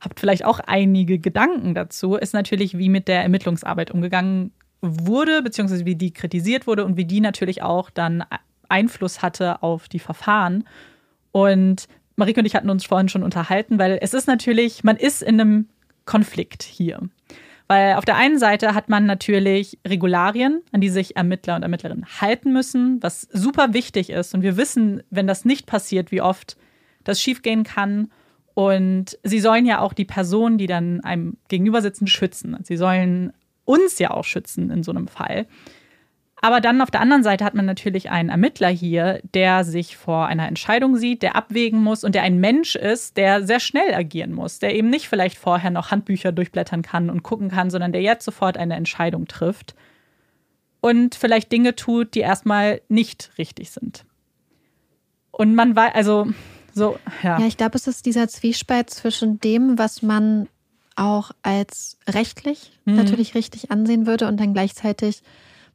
[0.00, 5.84] habt vielleicht auch einige Gedanken dazu, ist natürlich, wie mit der Ermittlungsarbeit umgegangen wurde, beziehungsweise
[5.84, 8.24] wie die kritisiert wurde und wie die natürlich auch dann
[8.68, 10.64] Einfluss hatte auf die Verfahren.
[11.32, 15.22] Und Marike und ich hatten uns vorhin schon unterhalten, weil es ist natürlich, man ist
[15.22, 15.68] in einem
[16.04, 17.00] Konflikt hier.
[17.68, 22.06] Weil auf der einen Seite hat man natürlich Regularien, an die sich Ermittler und Ermittlerinnen
[22.20, 24.34] halten müssen, was super wichtig ist.
[24.34, 26.56] Und wir wissen, wenn das nicht passiert, wie oft
[27.04, 28.10] das schiefgehen kann.
[28.54, 32.56] Und sie sollen ja auch die Personen, die dann einem gegenüber sitzen, schützen.
[32.62, 33.34] Sie sollen
[33.66, 35.46] uns ja auch schützen in so einem Fall.
[36.40, 40.26] Aber dann auf der anderen Seite hat man natürlich einen Ermittler hier, der sich vor
[40.26, 44.32] einer Entscheidung sieht, der abwägen muss und der ein Mensch ist, der sehr schnell agieren
[44.32, 48.02] muss, der eben nicht vielleicht vorher noch Handbücher durchblättern kann und gucken kann, sondern der
[48.02, 49.74] jetzt sofort eine Entscheidung trifft
[50.80, 54.04] und vielleicht Dinge tut, die erstmal nicht richtig sind.
[55.32, 56.28] Und man weiß, also
[56.72, 57.40] so, ja.
[57.40, 60.48] ja, ich glaube, es ist dieser Zwiespalt zwischen dem, was man
[60.94, 62.96] auch als rechtlich Mhm.
[62.96, 65.22] natürlich richtig ansehen würde und dann gleichzeitig,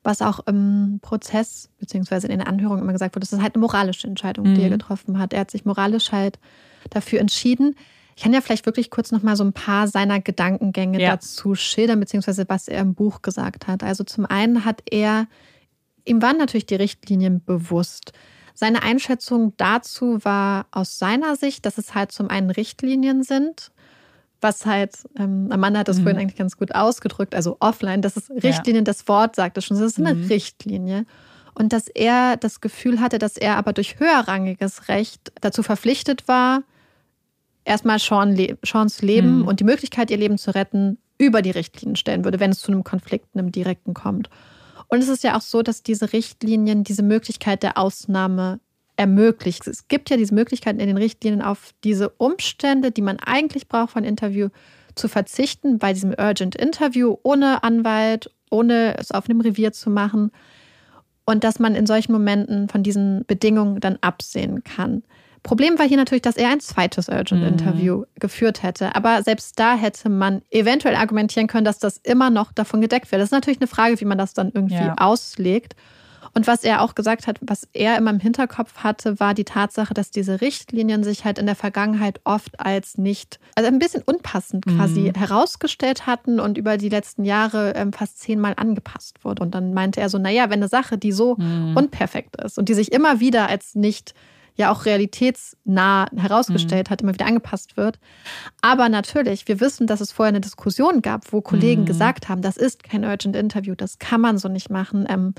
[0.03, 3.61] was auch im Prozess beziehungsweise in der Anhörung immer gesagt wurde, das ist halt eine
[3.61, 4.73] moralische Entscheidung, die er Mhm.
[4.73, 5.33] getroffen hat.
[5.33, 6.39] Er hat sich moralisch halt
[6.89, 7.75] dafür entschieden.
[8.15, 11.11] Ich kann ja vielleicht wirklich kurz noch mal so ein paar seiner Gedankengänge Ja.
[11.11, 13.81] dazu schildern, beziehungsweise was er im Buch gesagt hat.
[13.83, 15.27] Also zum einen hat er,
[16.05, 18.11] ihm waren natürlich die Richtlinien bewusst.
[18.53, 23.71] Seine Einschätzung dazu war aus seiner Sicht, dass es halt zum einen Richtlinien sind,
[24.43, 26.03] was halt, ähm, Amanda hat das Mhm.
[26.03, 29.77] vorhin eigentlich ganz gut ausgedrückt, also offline, das ist Richtlinien, das Wort sagt es schon,
[29.79, 30.27] das ist eine Mhm.
[30.27, 31.05] Richtlinie.
[31.55, 36.63] Und dass er das Gefühl hatte, dass er aber durch höherrangiges Recht dazu verpflichtet war,
[37.65, 39.47] erstmal Sean le Seans Leben Mhm.
[39.47, 42.71] und die Möglichkeit, ihr Leben zu retten, über die Richtlinien stellen würde, wenn es zu
[42.71, 44.29] einem Konflikt, einem direkten kommt.
[44.87, 48.59] Und es ist ja auch so, dass diese Richtlinien diese Möglichkeit der Ausnahme
[49.03, 49.67] ermöglicht.
[49.67, 53.97] Es gibt ja diese Möglichkeit in den Richtlinien auf diese Umstände, die man eigentlich braucht
[53.97, 54.47] ein Interview,
[54.95, 60.31] zu verzichten, bei diesem Urgent Interview ohne Anwalt, ohne es auf einem Revier zu machen.
[61.25, 65.03] Und dass man in solchen Momenten von diesen Bedingungen dann absehen kann.
[65.41, 68.95] Problem war hier natürlich, dass er ein zweites Urgent Interview geführt hätte.
[68.95, 73.19] Aber selbst da hätte man eventuell argumentieren können, dass das immer noch davon gedeckt wird.
[73.21, 74.95] Das ist natürlich eine Frage, wie man das dann irgendwie Ja.
[74.97, 75.75] auslegt.
[76.35, 79.93] Und was er auch gesagt hat, was er immer im Hinterkopf hatte, war die Tatsache,
[79.93, 84.65] dass diese Richtlinien sich halt in der Vergangenheit oft als nicht, also ein bisschen unpassend
[84.65, 85.19] quasi Mhm.
[85.19, 89.43] herausgestellt hatten und über die letzten Jahre ähm, fast zehnmal angepasst wurde.
[89.43, 91.77] Und dann meinte er so, naja, wenn eine Sache, die so Mhm.
[91.77, 94.15] unperfekt ist und die sich immer wieder als nicht
[94.55, 97.99] ja auch realitätsnah herausgestellt hat, immer wieder angepasst wird.
[98.61, 101.85] Aber natürlich, wir wissen, dass es vorher eine Diskussion gab, wo Kollegen Mhm.
[101.87, 105.05] gesagt haben, das ist kein Urgent Interview, das kann man so nicht machen.
[105.09, 105.33] Ähm,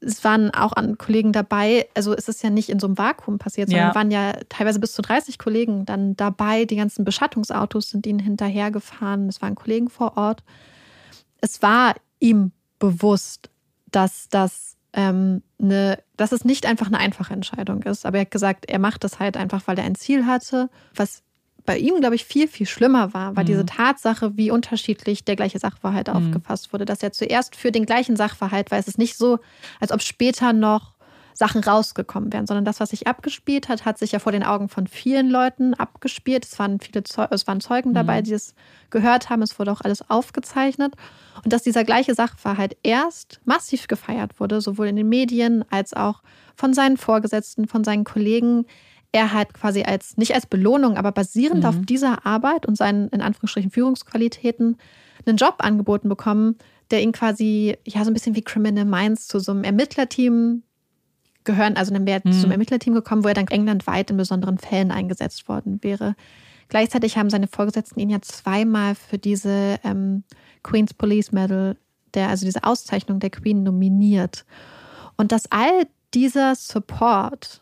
[0.00, 3.38] es waren auch an Kollegen dabei, also es ist ja nicht in so einem Vakuum
[3.38, 3.94] passiert, sondern Ja.
[3.94, 6.64] waren ja teilweise bis zu 30 Kollegen dann dabei.
[6.64, 9.28] Die ganzen Beschattungsautos sind ihnen hinterhergefahren.
[9.28, 10.42] Es waren Kollegen vor Ort.
[11.40, 13.50] Es war ihm bewusst,
[13.90, 18.04] dass das ähm, eine, dass es nicht einfach eine einfache Entscheidung ist.
[18.06, 21.22] Aber er hat gesagt, er macht das halt einfach, weil er ein Ziel hatte, was
[21.66, 23.46] bei ihm, glaube ich, viel, viel schlimmer war, war Mhm.
[23.48, 26.14] diese Tatsache, wie unterschiedlich der gleiche Sachverhalt Mhm.
[26.14, 26.84] aufgefasst wurde.
[26.84, 29.38] Dass er zuerst für den gleichen Sachverhalt, weil es ist nicht so,
[29.80, 30.94] als ob später noch
[31.32, 34.68] Sachen rausgekommen wären, sondern das, was sich abgespielt hat, hat sich ja vor den Augen
[34.68, 36.44] von vielen Leuten abgespielt.
[36.44, 38.24] Es waren viele Zeu es waren Zeugen dabei, Mhm.
[38.24, 38.54] die es
[38.90, 39.40] gehört haben.
[39.40, 40.94] Es wurde auch alles aufgezeichnet.
[41.42, 46.22] Und dass dieser gleiche Sachverhalt erst massiv gefeiert wurde, sowohl in den Medien als auch
[46.56, 48.66] von seinen Vorgesetzten, von seinen Kollegen.
[49.12, 51.68] Er hat quasi als, nicht als Belohnung, aber basierend Mhm.
[51.68, 54.76] auf dieser Arbeit und seinen, in Anführungsstrichen, Führungsqualitäten
[55.26, 56.56] einen Job angeboten bekommen,
[56.90, 60.62] der ihn quasi, ja, so ein bisschen wie Criminal Minds zu so einem Ermittlerteam
[61.44, 64.90] gehören, also dann wäre er zum Ermittlerteam gekommen, wo er dann englandweit in besonderen Fällen
[64.90, 66.14] eingesetzt worden wäre.
[66.68, 70.22] Gleichzeitig haben seine Vorgesetzten ihn ja zweimal für diese ähm,
[70.62, 71.76] Queen's Police Medal,
[72.14, 74.44] der, also diese Auszeichnung der Queen, nominiert.
[75.16, 77.59] Und dass all dieser Support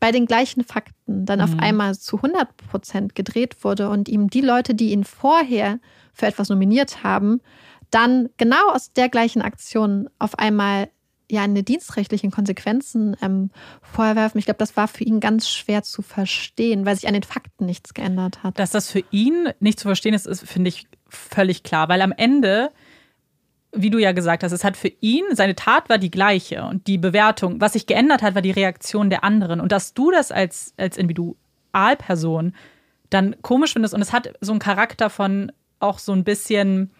[0.00, 4.40] bei den gleichen Fakten dann auf einmal zu 100 Prozent gedreht wurde und ihm die
[4.40, 5.78] Leute, die ihn vorher
[6.12, 7.40] für etwas nominiert haben,
[7.90, 10.88] dann genau aus der gleichen Aktion auf einmal
[11.30, 13.50] ja eine dienstrechtlichen Konsequenzen ähm,
[13.82, 14.38] vorwerfen.
[14.38, 17.66] Ich glaube, das war für ihn ganz schwer zu verstehen, weil sich an den Fakten
[17.66, 18.58] nichts geändert hat.
[18.58, 22.12] Dass das für ihn nicht zu verstehen ist, ist finde ich völlig klar, weil am
[22.12, 22.70] Ende
[23.76, 26.86] wie du ja gesagt hast, es hat für ihn, seine Tat war die gleiche und
[26.86, 29.60] die Bewertung, was sich geändert hat, war die Reaktion der anderen.
[29.60, 32.54] Und dass du das als, als Individualperson
[33.10, 36.90] dann komisch findest und es hat so einen Charakter von auch so ein bisschen,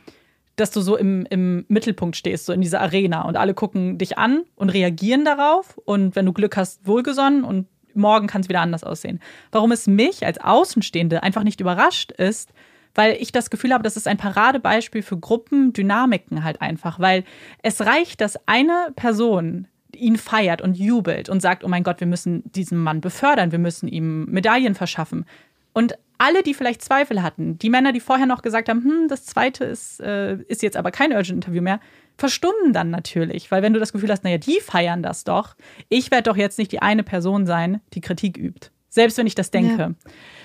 [0.57, 4.19] dass du so im, im Mittelpunkt stehst, so in dieser Arena und alle gucken dich
[4.19, 8.61] an und reagieren darauf und wenn du Glück hast, wohlgesonnen und morgen kann es wieder
[8.61, 9.21] anders aussehen.
[9.51, 12.53] Warum es mich als Außenstehende einfach nicht überrascht ist,
[12.97, 17.25] weil ich das Gefühl habe, das ist ein Paradebeispiel für Gruppendynamiken halt einfach, weil
[17.63, 22.07] es reicht, dass eine Person ihn feiert und jubelt und sagt, oh mein Gott, wir
[22.07, 25.25] müssen diesen Mann befördern, wir müssen ihm Medaillen verschaffen.
[25.73, 29.27] Und alle, die vielleicht Zweifel hatten, die Männer, die vorher noch gesagt haben, hm, das
[29.27, 31.81] zweite ist, äh, ist jetzt aber kein Urgent Interview mehr,
[32.17, 33.51] verstummen dann natürlich.
[33.51, 35.55] Weil wenn du das Gefühl hast, naja, die feiern das doch,
[35.89, 38.71] ich werde doch jetzt nicht die eine Person sein, die Kritik übt.
[38.97, 39.77] Selbst wenn ich das denke.
[39.79, 39.91] Ja.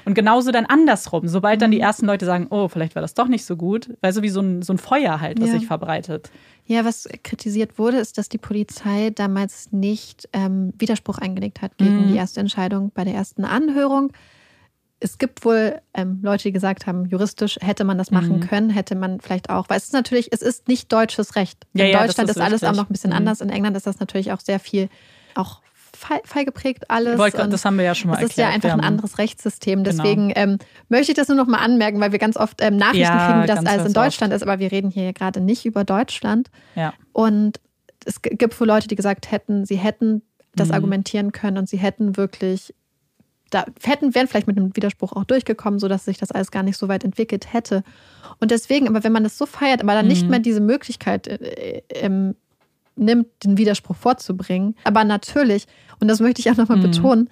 [0.03, 3.27] Und genauso dann andersrum, sobald dann die ersten Leute sagen, oh, vielleicht war das doch
[3.29, 5.59] nicht so gut, weil so wie so ein, so ein Feuer halt, was Ja.
[5.59, 6.29] sich verbreitet.
[6.65, 12.03] Ja, was kritisiert wurde, ist, dass die Polizei damals nicht ähm, Widerspruch eingelegt hat gegen
[12.03, 12.07] Mhm.
[12.09, 14.11] die erste Entscheidung bei der ersten Anhörung.
[14.99, 18.39] Es gibt wohl ähm, Leute, die gesagt haben, juristisch hätte man das machen Mhm.
[18.41, 21.65] können, hätte man vielleicht auch, weil es ist natürlich, es ist nicht deutsches Recht.
[21.73, 23.17] Ja, In ja, Deutschland ist ist, alles auch noch ein bisschen Mhm.
[23.17, 23.39] anders.
[23.39, 24.89] In England ist das natürlich auch sehr viel
[25.35, 25.61] auch
[26.01, 27.19] fall, geprägt alles.
[27.19, 28.65] Und das haben wir ja schon mal Es ist ja erklärt.
[28.73, 29.83] einfach ein anderes Rechtssystem.
[29.83, 30.03] Genau.
[30.03, 30.57] Deswegen ähm,
[30.89, 33.43] möchte ich das nur noch mal anmerken, weil wir ganz oft ähm, Nachrichten Ja, kriegen,
[33.43, 34.41] wie das ganz, alles in Deutschland ist.
[34.43, 36.49] Aber wir reden hier ja gerade nicht über Deutschland.
[36.75, 36.93] Ja.
[37.13, 37.59] Und
[38.05, 40.21] es gibt wohl Leute, die gesagt hätten, sie hätten
[40.55, 40.73] das Mhm.
[40.73, 42.73] argumentieren können und sie hätten wirklich,
[43.51, 46.77] da hätten, wären vielleicht mit einem Widerspruch auch durchgekommen, sodass sich das alles gar nicht
[46.77, 47.83] so weit entwickelt hätte.
[48.39, 50.29] Und deswegen, aber wenn man das so feiert, aber dann nicht Mhm.
[50.29, 52.35] mehr diese Möglichkeit äh, ähm,
[52.95, 55.65] nimmt, den Widerspruch vorzubringen, aber natürlich,
[55.99, 56.81] und das möchte ich auch nochmal Mhm.
[56.84, 57.30] betonen,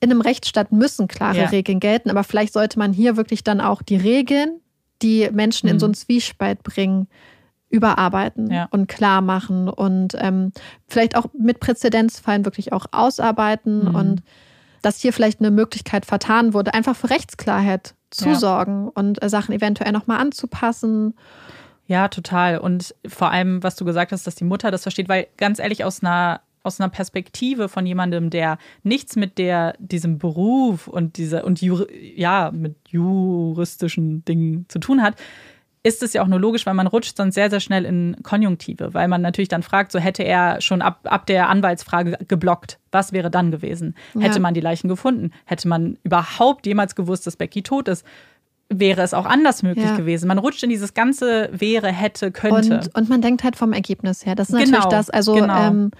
[0.00, 1.46] in einem Rechtsstaat müssen klare Ja.
[1.46, 4.60] Regeln gelten, aber vielleicht sollte man hier wirklich dann auch die Regeln,
[5.02, 5.80] die Menschen in Mhm.
[5.80, 7.08] so einen Zwiespalt bringen,
[7.70, 8.68] überarbeiten Ja.
[8.70, 10.52] und klar machen und ähm,
[10.86, 13.94] vielleicht auch mit Präzedenzfallen wirklich auch ausarbeiten Mhm.
[13.94, 14.22] und
[14.82, 18.34] dass hier vielleicht eine Möglichkeit vertan wurde, einfach für Rechtsklarheit zu Ja.
[18.36, 21.14] sorgen und äh, Sachen eventuell nochmal anzupassen.
[21.86, 22.58] Ja, total.
[22.58, 25.84] Und vor allem, was du gesagt hast, dass die Mutter das versteht, weil ganz ehrlich,
[25.84, 31.44] aus einer, aus einer Perspektive von jemandem, der nichts mit der, diesem Beruf und dieser
[31.44, 35.16] und juri, ja, mit juristischen Dingen zu tun hat,
[35.86, 38.94] ist es ja auch nur logisch, weil man rutscht sonst sehr, sehr schnell in Konjunktive,
[38.94, 43.12] weil man natürlich dann fragt, so hätte er schon ab, ab der Anwaltsfrage geblockt, was
[43.12, 43.94] wäre dann gewesen?
[44.14, 44.22] Ja.
[44.22, 45.30] Hätte man die Leichen gefunden?
[45.44, 48.06] Hätte man überhaupt jemals gewusst, dass Becky tot ist?
[48.70, 49.96] Wäre es auch anders möglich Ja.
[49.96, 50.26] gewesen?
[50.28, 52.80] Man rutscht in dieses ganze wäre, hätte, könnte.
[52.80, 54.34] Und, und man denkt halt vom Ergebnis her.
[54.34, 55.56] Das ist Genau, natürlich das, also genau.
[55.68, 55.90] ähm,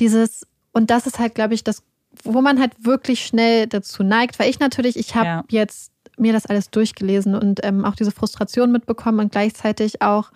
[0.00, 1.82] dieses, und das ist halt, glaube ich, das,
[2.22, 5.44] wo man halt wirklich schnell dazu neigt, weil ich natürlich, ich habe Ja.
[5.50, 10.30] jetzt mir das alles durchgelesen und ähm, auch diese Frustration mitbekommen und gleichzeitig auch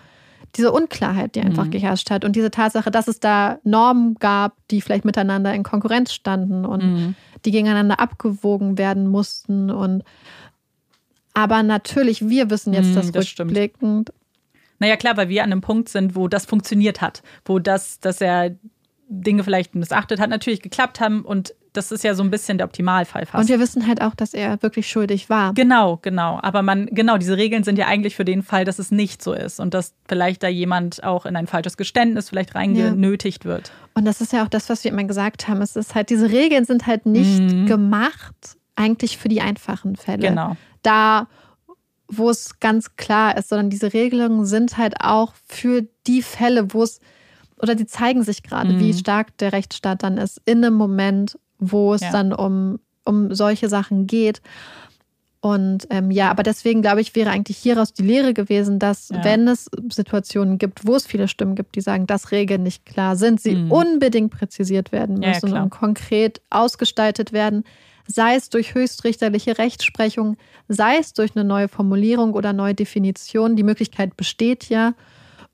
[0.56, 1.70] diese Unklarheit, die einfach Mhm.
[1.70, 6.12] geherrscht hat und diese Tatsache, dass es da Normen gab, die vielleicht miteinander in Konkurrenz
[6.12, 7.14] standen und Mhm.
[7.44, 10.02] die gegeneinander abgewogen werden mussten und
[11.38, 13.50] aber natürlich, wir wissen jetzt Mhm, das, das stimmt.
[13.50, 14.12] rückblickend.
[14.80, 18.20] Naja, klar, weil wir an einem Punkt sind, wo das funktioniert hat, wo das, dass
[18.20, 18.56] er
[19.08, 22.66] Dinge vielleicht missachtet hat, natürlich geklappt haben und das ist ja so ein bisschen der
[22.66, 23.42] Optimalfall fast.
[23.42, 25.54] Und wir wissen halt auch, dass er wirklich schuldig war.
[25.54, 26.38] Genau, genau.
[26.42, 29.32] Aber man, genau, diese Regeln sind ja eigentlich für den Fall, dass es nicht so
[29.32, 33.70] ist und dass vielleicht da jemand auch in ein falsches Geständnis vielleicht reingenötigt wird.
[33.94, 35.62] Und das ist ja auch das, was wir immer gesagt haben.
[35.62, 37.66] Es ist halt, diese Regeln sind halt nicht Mhm.
[37.66, 40.28] gemacht, eigentlich für die einfachen Fälle.
[40.28, 40.56] Genau.
[40.82, 41.28] Da,
[42.08, 46.82] wo es ganz klar ist, sondern diese Regelungen sind halt auch für die Fälle, wo
[46.82, 47.00] es,
[47.60, 48.78] oder die zeigen sich gerade, Mhm.
[48.80, 52.12] wie stark der Rechtsstaat dann ist, in einem Moment, wo es Ja.
[52.12, 54.40] dann um, um solche Sachen geht.
[55.40, 59.22] Und ähm, ja, aber deswegen glaube ich, wäre eigentlich hieraus die Lehre gewesen, dass Ja.
[59.22, 63.14] wenn es Situationen gibt, wo es viele Stimmen gibt, die sagen, dass Regeln nicht klar
[63.14, 63.70] sind, sie Mhm.
[63.70, 65.62] unbedingt präzisiert werden Ja, ja, müssen klar.
[65.62, 67.62] und konkret ausgestaltet werden,
[68.10, 70.36] sei es durch höchstrichterliche Rechtsprechung,
[70.66, 73.54] sei es durch eine neue Formulierung oder neue Definition.
[73.54, 74.94] Die Möglichkeit besteht ja.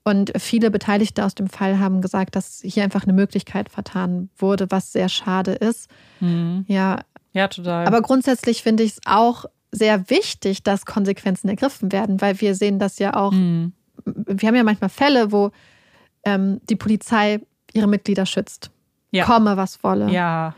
[0.03, 4.67] Und viele Beteiligte aus dem Fall haben gesagt, dass hier einfach eine Möglichkeit vertan wurde,
[4.71, 5.89] was sehr schade ist.
[6.21, 6.63] Mhm.
[6.67, 7.01] Ja,
[7.33, 7.85] Ja, total.
[7.87, 12.79] aber grundsätzlich finde ich es auch sehr wichtig, dass Konsequenzen ergriffen werden, weil wir sehen
[12.79, 13.31] das ja auch.
[13.31, 13.73] Mhm.
[14.05, 15.51] Wir haben ja manchmal Fälle, wo
[16.23, 17.41] ähm, die Polizei
[17.73, 18.71] ihre Mitglieder schützt.
[19.11, 19.25] Ja.
[19.25, 20.09] Komme, was wolle.
[20.11, 20.53] Ja,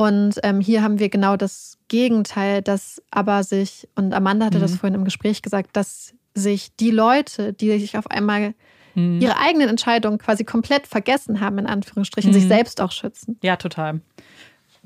[0.00, 4.72] Und ähm, hier haben wir genau das Gegenteil, dass aber sich, und Amanda hatte das
[4.72, 4.76] Mhm.
[4.76, 8.54] vorhin im Gespräch gesagt, dass sich die Leute, die sich auf einmal
[8.94, 9.20] Mhm.
[9.20, 12.48] ihre eigenen Entscheidungen quasi komplett vergessen haben, in Anführungsstrichen, sich Mhm.
[12.48, 13.36] selbst auch schützen.
[13.42, 14.00] ja, total.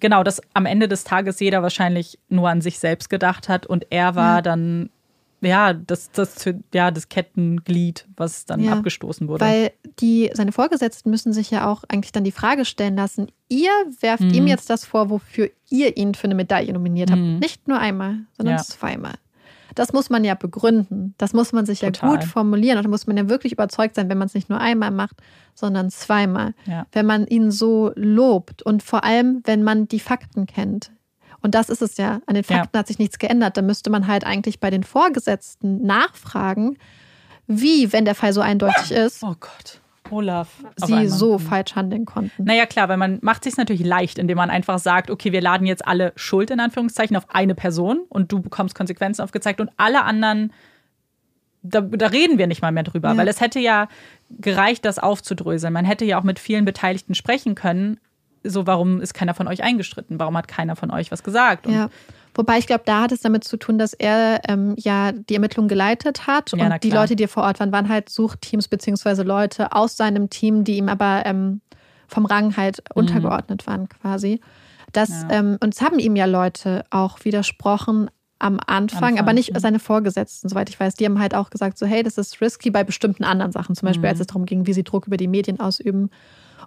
[0.00, 3.86] Genau, dass am Ende des Tages jeder wahrscheinlich nur an sich selbst gedacht hat und
[3.90, 4.90] er war dann,
[5.44, 9.44] ja, das, das, ja, das Kettenglied, was dann Ja, abgestoßen wurde.
[9.44, 13.70] Weil die, seine Vorgesetzten müssen sich ja auch eigentlich dann die Frage stellen lassen, ihr
[14.00, 17.20] werft ihm jetzt das vor, wofür ihr ihn für eine Medaille nominiert habt.
[17.20, 17.38] Mhm.
[17.38, 18.62] Nicht nur einmal, sondern Ja.
[18.62, 19.14] zweimal.
[19.74, 21.14] Das muss man ja begründen.
[21.18, 22.10] Das muss man sich Total.
[22.10, 22.78] ja gut formulieren.
[22.78, 25.16] Und da muss man ja wirklich überzeugt sein, wenn man es nicht nur einmal macht,
[25.54, 26.54] sondern zweimal.
[26.66, 26.86] Ja.
[26.92, 30.92] Wenn man ihn so lobt und vor allem, wenn man die Fakten kennt.
[31.44, 32.20] Und das ist es ja.
[32.26, 32.56] An den Ja.
[32.56, 33.56] Fakten hat sich nichts geändert.
[33.58, 36.78] Da müsste man halt eigentlich bei den Vorgesetzten nachfragen,
[37.46, 39.80] wie, wenn der Fall so eindeutig ist, oh Gott,
[40.10, 40.48] Olaf.
[40.76, 42.44] sie so falsch handeln konnten.
[42.44, 45.66] Naja, klar, weil man macht sich natürlich leicht, indem man einfach sagt, okay, wir laden
[45.66, 50.02] jetzt alle Schuld in Anführungszeichen auf eine Person und du bekommst Konsequenzen aufgezeigt und alle
[50.04, 50.50] anderen,
[51.62, 53.16] da, da reden wir nicht mal mehr drüber, Ja.
[53.18, 53.88] weil es hätte ja
[54.30, 55.74] gereicht, das aufzudröseln.
[55.74, 58.00] Man hätte ja auch mit vielen Beteiligten sprechen können.
[58.44, 60.18] So, warum ist keiner von euch eingestritten?
[60.18, 61.66] Warum hat keiner von euch was gesagt?
[61.66, 61.88] Und Ja.
[62.36, 65.68] Wobei ich glaube, da hat es damit zu tun, dass er ähm, ja die Ermittlungen
[65.68, 66.90] geleitet hat Ja, und die.
[66.90, 70.88] Leute, die vor Ort waren, waren halt Suchteams beziehungsweise Leute aus seinem Team, die ihm
[70.88, 71.60] aber ähm,
[72.08, 74.40] vom Rang halt untergeordnet waren quasi.
[74.92, 75.30] Das, Mhm.
[75.30, 75.38] Ja.
[75.38, 78.10] ähm, und es haben ihm ja Leute auch widersprochen
[78.40, 79.60] am Anfang, Anfang, aber nicht mhm.
[79.60, 80.94] seine Vorgesetzten, soweit ich weiß.
[80.94, 83.86] Die haben halt auch gesagt, so hey, das ist risky bei bestimmten anderen Sachen, zum
[83.86, 83.90] Mhm.
[83.90, 86.10] Beispiel als es darum ging, wie sie Druck über die Medien ausüben.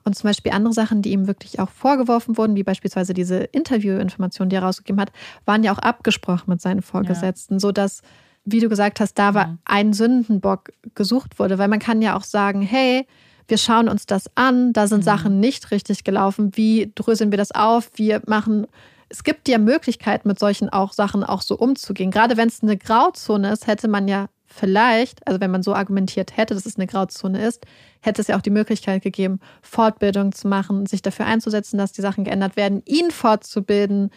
[0.07, 4.49] Und zum Beispiel andere Sachen, die ihm wirklich auch vorgeworfen wurden, wie beispielsweise diese Interviewinformationen,
[4.49, 5.11] die er rausgegeben hat,
[5.45, 8.01] waren ja auch abgesprochen mit seinen Vorgesetzten, sodass,
[8.45, 9.59] wie du gesagt hast, da war Mhm.
[9.65, 11.57] ein Sündenbock gesucht wurde.
[11.57, 13.05] Weil man kann ja auch sagen, hey,
[13.49, 14.87] wir schauen uns das an, da Mhm.
[14.87, 18.67] sind Sachen nicht richtig gelaufen, wie dröseln wir das auf, wir machen.
[19.09, 22.11] Es gibt ja Möglichkeiten, mit solchen auch Sachen auch so umzugehen.
[22.11, 26.35] Gerade wenn es eine Grauzone ist, hätte man ja vielleicht, also wenn man so argumentiert
[26.35, 27.65] hätte, dass es eine Grauzone ist,
[28.01, 32.01] hätte es ja auch die Möglichkeit gegeben, Fortbildung zu machen, sich dafür einzusetzen, dass die
[32.01, 34.09] Sachen geändert werden, ihn fortzubilden.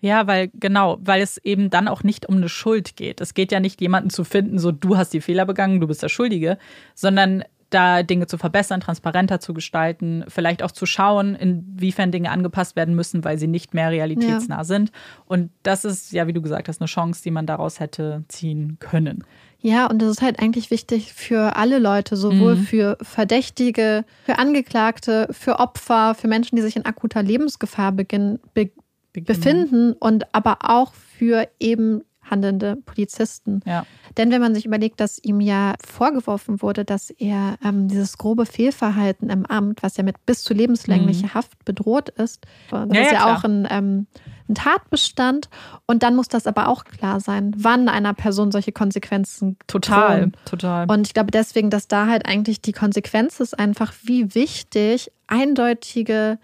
[0.00, 3.20] Ja, weil genau, weil es eben dann auch nicht um eine Schuld geht.
[3.20, 6.02] Es geht ja nicht, jemanden zu finden, so du hast die Fehler begangen, du bist
[6.02, 6.58] der Schuldige,
[6.94, 12.76] sondern da Dinge zu verbessern, transparenter zu gestalten, vielleicht auch zu schauen, inwiefern Dinge angepasst
[12.76, 14.92] werden müssen, weil sie nicht mehr realitätsnah sind.
[15.26, 18.76] Und das ist ja, wie du gesagt hast, eine Chance, die man daraus hätte ziehen
[18.78, 19.24] können.
[19.66, 22.60] Ja, und das ist halt eigentlich wichtig für alle Leute, sowohl Mhm.
[22.60, 28.70] für Verdächtige, für Angeklagte, für Opfer, für Menschen, die sich in akuter Lebensgefahr beginn, be
[29.12, 33.60] befinden und aber auch für eben handelnde Polizisten.
[33.66, 33.86] Ja.
[34.16, 38.46] Denn wenn man sich überlegt, dass ihm ja vorgeworfen wurde, dass er ähm, dieses grobe
[38.46, 42.94] Fehlverhalten im Amt, was ja mit bis zu lebenslänglicher Haft bedroht ist, das Mhm.
[42.94, 44.06] Ja, ist ja, ja, auch ein, ähm,
[44.48, 45.48] ein Tatbestand.
[45.86, 50.36] Und dann muss das aber auch klar sein, wann einer Person solche Konsequenzen Total, drohen.
[50.44, 50.86] total.
[50.90, 56.38] Und ich glaube deswegen, dass da halt eigentlich die Konsequenz ist einfach, wie wichtig eindeutige,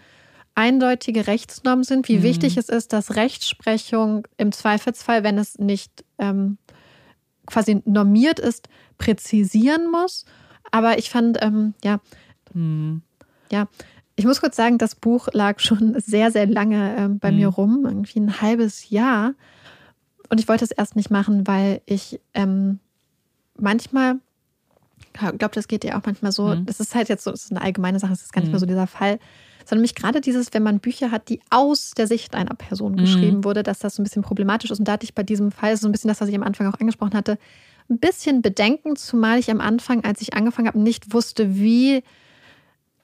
[0.55, 2.23] eindeutige Rechtsnormen sind, wie Mhm.
[2.23, 6.59] wichtig es ist, dass Rechtsprechung im Zweifelsfall, wenn es nicht ähm,
[7.47, 8.69] quasi normiert ist,
[8.99, 10.25] präzisieren muss.
[10.71, 12.01] Aber ich fand, ähm, ja,
[12.53, 13.03] Hm.
[13.51, 13.67] ja,
[14.15, 17.37] ich muss kurz sagen, das Buch lag schon sehr, sehr lange ähm, bei Mhm.
[17.39, 19.35] mir rum, irgendwie ein halbes Jahr.
[20.29, 22.79] Und ich wollte es erst nicht machen, weil ich ähm,
[23.59, 24.17] manchmal,
[25.15, 26.67] ich glaube, das geht dir auch manchmal so, Mhm.
[26.67, 28.53] das ist halt jetzt so, das ist eine allgemeine Sache, es ist gar nicht Mhm.
[28.53, 29.19] mehr so dieser Fall,
[29.65, 33.01] sondern nämlich gerade dieses, wenn man Bücher hat, die aus der Sicht einer Person Mhm.
[33.01, 34.79] geschrieben wurde, dass das so ein bisschen problematisch ist.
[34.79, 36.67] Und da hatte ich bei diesem Fall so ein bisschen das, was ich am Anfang
[36.67, 37.39] auch angesprochen hatte,
[37.91, 42.03] ein bisschen Bedenken, zumal ich am Anfang, als ich angefangen habe, nicht wusste, wie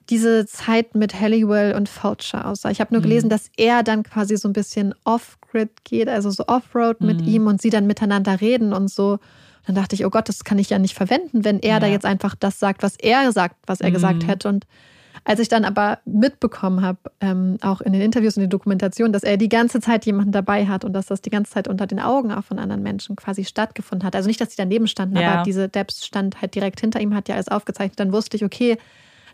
[0.09, 2.71] diese Zeit mit Halliwell und Fulcher aussah.
[2.71, 3.03] Ich habe nur Mhm.
[3.03, 7.27] gelesen, dass er dann quasi so ein bisschen off-grid geht, also so off-road mit Mhm.
[7.27, 9.19] ihm und sie dann miteinander reden und so.
[9.67, 11.93] Dann dachte ich, oh Gott, das kann ich ja nicht verwenden, wenn er da Ja.
[11.93, 13.93] jetzt einfach das sagt, was er sagt, was er Mhm.
[13.93, 14.49] gesagt hätte.
[14.49, 14.65] Und
[15.25, 19.23] als ich dann aber mitbekommen habe, ähm, auch in den Interviews und den Dokumentationen, dass
[19.23, 21.99] er die ganze Zeit jemanden dabei hat und dass das die ganze Zeit unter den
[21.99, 24.15] Augen auch von anderen Menschen quasi stattgefunden hat.
[24.15, 25.33] Also nicht, dass sie daneben standen, Ja.
[25.33, 27.99] aber diese Debs stand halt direkt hinter ihm, hat ja alles aufgezeichnet.
[27.99, 28.77] Dann wusste ich, okay,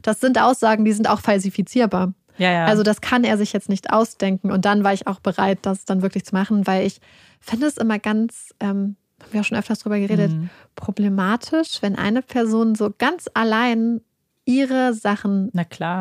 [0.02, 2.14] das sind Aussagen, die sind auch falsifizierbar.
[2.38, 2.66] Ja, ja.
[2.66, 4.52] Also das kann er sich jetzt nicht ausdenken.
[4.52, 7.00] Und dann war ich auch bereit, das dann wirklich zu machen, weil ich
[7.40, 10.50] finde es immer ganz ähm, haben wir auch schon öfters drüber geredet, Mhm.
[10.76, 14.02] problematisch, wenn eine Person so ganz allein
[14.46, 15.50] ihre Sachen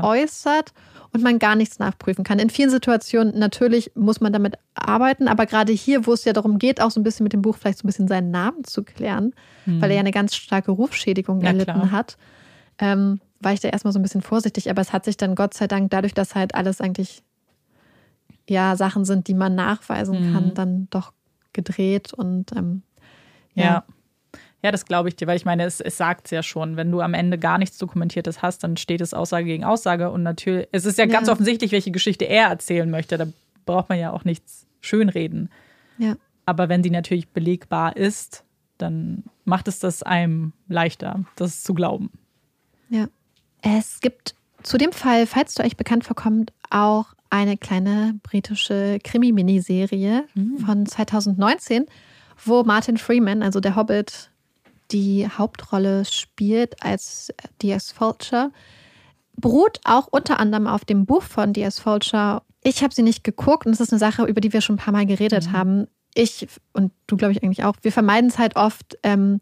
[0.04, 0.72] äußert
[1.12, 2.38] und man gar nichts nachprüfen kann.
[2.38, 6.58] In vielen Situationen natürlich muss man damit arbeiten, aber gerade hier, wo es ja darum
[6.58, 8.82] geht, auch so ein bisschen mit dem Buch vielleicht so ein bisschen seinen Namen zu
[8.82, 9.32] klären,
[9.66, 11.38] weil er ja eine ganz starke Rufschädigung.
[11.38, 11.90] Na erlitten klar.
[11.90, 12.16] hat,
[12.78, 14.68] ähm, war ich da erstmal so ein bisschen vorsichtig.
[14.70, 17.22] Aber es hat sich dann Gott sei Dank dadurch, dass halt alles eigentlich
[18.48, 20.32] ja Sachen sind, die man nachweisen Mhm.
[20.32, 21.12] kann, dann doch
[21.52, 22.82] gedreht und ähm,
[23.54, 23.64] Ja.
[23.64, 23.84] Ja,
[24.72, 26.76] das glaube ich dir, weil ich meine, es, es sagt es ja schon.
[26.76, 30.10] Wenn du am Ende gar nichts Dokumentiertes hast, dann steht es Aussage gegen Aussage.
[30.10, 31.32] Und natürlich, es ist ja, ganz Ja.
[31.32, 33.16] offensichtlich, welche Geschichte er erzählen möchte.
[33.18, 33.26] Da
[33.66, 35.50] braucht man ja auch nichts schönreden.
[35.98, 36.16] ja.
[36.46, 38.44] Aber wenn die natürlich belegbar ist,
[38.76, 42.10] dann macht es das einem leichter, das zu glauben.
[42.90, 43.06] Ja.
[43.62, 50.24] Es gibt zu dem Fall, falls du euch bekannt vorkommt, auch eine kleine britische Krimi-Miniserie
[50.66, 51.86] von 2019,
[52.44, 54.30] wo Martin Freeman, also der Hobbit,
[54.94, 57.92] die Hauptrolle spielt als D.S.
[57.92, 58.52] Fulcher.
[59.36, 61.80] Beruht auch unter anderem auf dem Buch von D.S.
[61.80, 62.42] Fulcher.
[62.62, 64.78] Ich habe sie nicht geguckt und es ist eine Sache, über die wir schon ein
[64.78, 65.88] paar Mal geredet haben.
[66.14, 67.74] Ich und du, glaube ich, eigentlich auch.
[67.82, 69.40] Wir vermeiden es halt oft, ähm,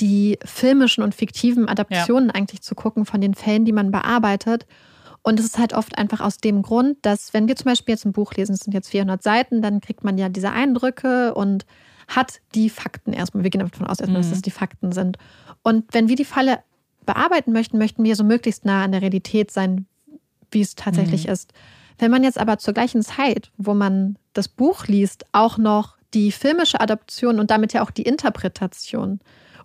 [0.00, 4.66] die filmischen und fiktiven Adaptionen eigentlich zu gucken von den Fällen, die man bearbeitet.
[5.22, 8.04] Und es ist halt oft einfach aus dem Grund, dass wenn wir zum Beispiel jetzt
[8.06, 11.64] ein Buch lesen, es sind jetzt 400 Seiten, dann kriegt man ja diese Eindrücke und
[12.08, 13.42] hat die Fakten erstmal.
[13.44, 15.18] Wir gehen davon aus, erstmal, dass das die Fakten sind.
[15.62, 16.60] Und wenn wir die Falle
[17.06, 19.86] bearbeiten möchten, möchten wir so möglichst nah an der Realität sein,
[20.50, 21.52] wie es tatsächlich ist.
[21.98, 26.32] Wenn man jetzt aber zur gleichen Zeit, wo man das Buch liest, auch noch die
[26.32, 29.20] filmische Adaption und damit ja auch die Interpretation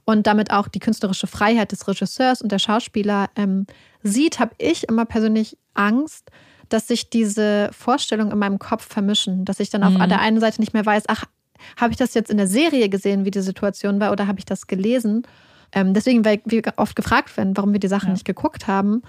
[0.06, 3.68] und damit auch die künstlerische Freiheit des Regisseurs und der Schauspieler ähm,
[4.04, 6.32] sieht, habe ich immer persönlich Angst,
[6.70, 10.62] dass sich diese Vorstellungen in meinem Kopf vermischen, dass ich dann auf der einen Seite
[10.62, 11.26] nicht mehr weiß, ach,
[11.78, 14.46] habe ich das jetzt in der Serie gesehen, wie die Situation war, oder habe ich
[14.46, 15.24] das gelesen?
[15.72, 18.14] Ähm, deswegen, weil wir oft gefragt werden, warum wir die Sachen Ja.
[18.14, 19.02] nicht geguckt haben.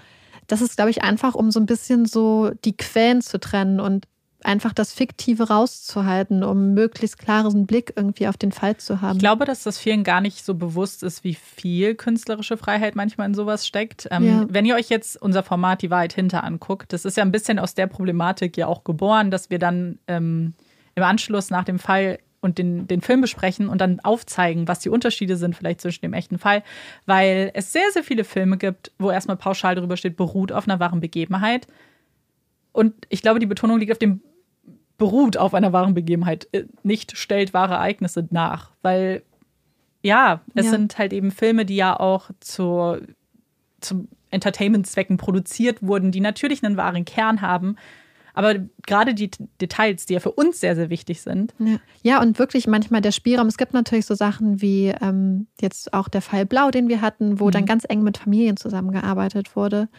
[0.47, 4.05] Das ist, glaube ich, einfach, um so ein bisschen so die Quellen zu trennen und
[4.43, 9.17] einfach das Fiktive rauszuhalten, um möglichst klaren Blick irgendwie auf den Fall zu haben.
[9.17, 13.27] Ich glaube, dass das vielen gar nicht so bewusst ist, wie viel künstlerische Freiheit manchmal
[13.27, 14.07] in sowas steckt.
[14.09, 14.45] Ähm, Ja.
[14.49, 17.59] Wenn ihr euch jetzt unser Format Die Wahrheit hinter anguckt, das ist ja ein bisschen
[17.59, 20.53] aus der Problematik ja auch geboren, dass wir dann ähm,
[20.95, 24.89] im Anschluss nach dem Fall und den, den Film besprechen und dann aufzeigen, was die
[24.89, 26.63] Unterschiede sind vielleicht zwischen dem echten Fall,
[27.05, 30.79] weil es sehr, sehr viele Filme gibt, wo erstmal pauschal darüber steht, beruht auf einer
[30.79, 31.67] wahren Begebenheit.
[32.71, 34.21] Und ich glaube, die Betonung liegt auf dem
[34.97, 38.69] beruht auf einer wahren Begebenheit, äh, nicht stellt wahre Ereignisse nach.
[38.83, 39.23] Weil,
[40.03, 40.71] ja, es Ja.
[40.71, 43.01] sind halt eben Filme, die ja auch zur,
[43.79, 47.77] zum Entertainment-Zwecken produziert wurden, die natürlich einen wahren Kern haben.
[48.33, 48.55] Aber
[48.85, 49.29] gerade die
[49.59, 51.77] Details, die ja für uns sehr, sehr wichtig sind, Ja.
[52.01, 53.47] ja, und wirklich manchmal der Spielraum.
[53.47, 57.39] Es gibt natürlich so Sachen wie ähm, jetzt auch der Fall Blau, den wir hatten,
[57.39, 57.51] wo Mhm.
[57.51, 59.89] dann ganz eng mit Familien zusammengearbeitet wurde.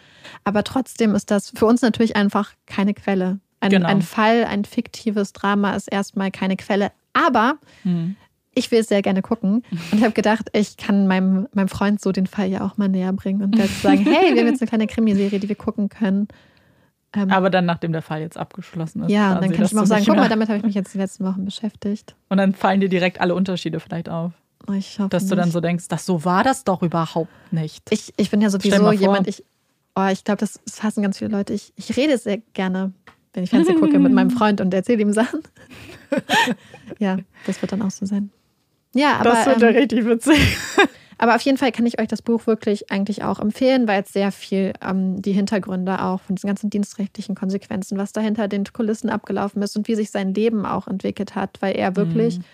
[0.44, 3.40] Aber trotzdem ist das für uns natürlich einfach keine Quelle.
[3.60, 3.88] Ein, Genau.
[3.88, 6.90] ein Fall, ein fiktives Drama ist erstmal keine Quelle.
[7.12, 8.16] Aber Mhm.
[8.54, 9.62] ich will es sehr gerne gucken.
[9.92, 12.88] Und ich habe gedacht, ich kann meinem, meinem Freund so den Fall ja auch mal
[12.88, 15.88] näher bringen und werde sagen, hey, wir haben jetzt eine kleine Krimiserie, die wir gucken
[15.88, 16.28] können.
[17.14, 19.10] Ähm, aber dann, nachdem der Fall jetzt abgeschlossen ist.
[19.10, 20.74] ja, dann kann dass ich ihm auch du sagen, guck mal, damit habe ich mich
[20.74, 22.14] jetzt die letzten Wochen beschäftigt.
[22.30, 24.32] Und dann fallen dir direkt alle Unterschiede vielleicht auf.
[24.74, 27.82] Ich hoffe Dass du dann so denkst, das so war das doch überhaupt nicht.
[27.90, 29.44] Ich, ich bin ja sowieso jemand, ich,
[29.96, 31.52] oh, ich glaube, das, das hassen ganz viele Leute.
[31.52, 32.92] Ich, ich rede sehr gerne,
[33.34, 35.40] wenn ich Fernsehen gucke, mit meinem Freund und erzähle ihm Sachen.
[36.98, 38.30] ja, das wird dann auch so sein.
[38.94, 40.56] Ja, aber, das wird ja ähm, richtig witzig.
[41.22, 44.12] Aber auf jeden Fall kann ich euch das Buch wirklich eigentlich auch empfehlen, weil es
[44.12, 48.64] sehr viel ähm, die Hintergründe auch von diesen ganzen dienstrechtlichen Konsequenzen, was da hinter den
[48.64, 52.44] Kulissen abgelaufen ist und wie sich sein Leben auch entwickelt hat, weil er wirklich Mhm.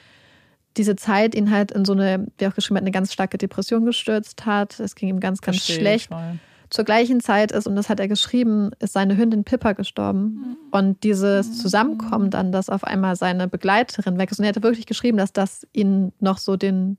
[0.77, 3.39] diese Zeit ihn halt in so eine, wie er auch geschrieben hat, eine ganz starke
[3.39, 4.79] Depression gestürzt hat.
[4.79, 6.09] Es ging ihm ganz, ganz Verstehe schlecht.
[6.09, 6.39] voll.
[6.71, 10.59] Zur gleichen Zeit ist, und das hat er geschrieben, ist seine Hündin Pippa gestorben.
[10.71, 14.39] Und dieses Zusammenkommen dann, dass auf einmal seine Begleiterin weg ist.
[14.39, 16.99] Und er hatte wirklich geschrieben, dass das ihn noch so den,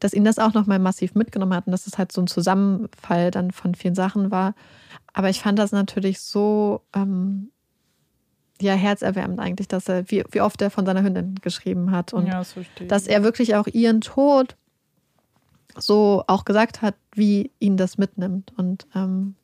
[0.00, 2.26] dass ihn das auch noch mal massiv mitgenommen hat und dass es halt so ein
[2.26, 4.54] Zusammenfall dann von vielen Sachen war.
[5.12, 7.50] Aber ich fand das natürlich so ähm,
[8.60, 12.12] ja, herzerwärmend eigentlich, dass er, wie, wie oft er von seiner Hündin geschrieben hat.
[12.12, 12.54] Und ja, das
[12.88, 14.56] dass er wirklich auch ihren Tod
[15.76, 18.52] so auch gesagt hat, wie ihn das mitnimmt.
[18.56, 19.36] Und ähm,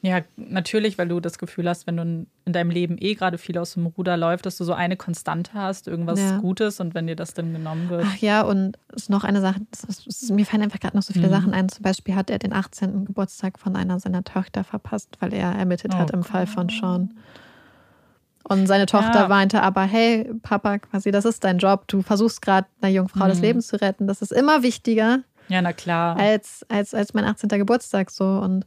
[0.00, 3.36] ja, natürlich, weil du das Gefühl hast, wenn du in in deinem Leben eh gerade
[3.36, 6.38] viel aus dem Ruder läuft, dass du so eine Konstante hast, irgendwas Ja.
[6.38, 8.06] Gutes und wenn dir das dann genommen wird.
[8.06, 11.02] ach ja, und es ist noch eine Sache, das ist, mir fallen einfach gerade noch
[11.02, 11.32] so viele Mhm.
[11.32, 11.68] Sachen ein.
[11.68, 13.04] Zum Beispiel hat er den 18.
[13.04, 17.12] Geburtstag von einer seiner Töchter verpasst, weil er ermittelt hat Oh im Fall von Sean.
[18.44, 19.28] Und seine Tochter Ja.
[19.28, 21.84] meinte aber, hey, Papa, quasi, das ist dein Job.
[21.88, 23.44] Du versuchst gerade einer jungen Frau das Mhm.
[23.44, 24.06] Leben zu retten.
[24.06, 25.18] Das ist immer wichtiger
[25.48, 26.16] Ja, na klar.
[26.16, 27.50] als, als, als mein 18.
[27.58, 28.24] Geburtstag so.
[28.24, 28.64] Und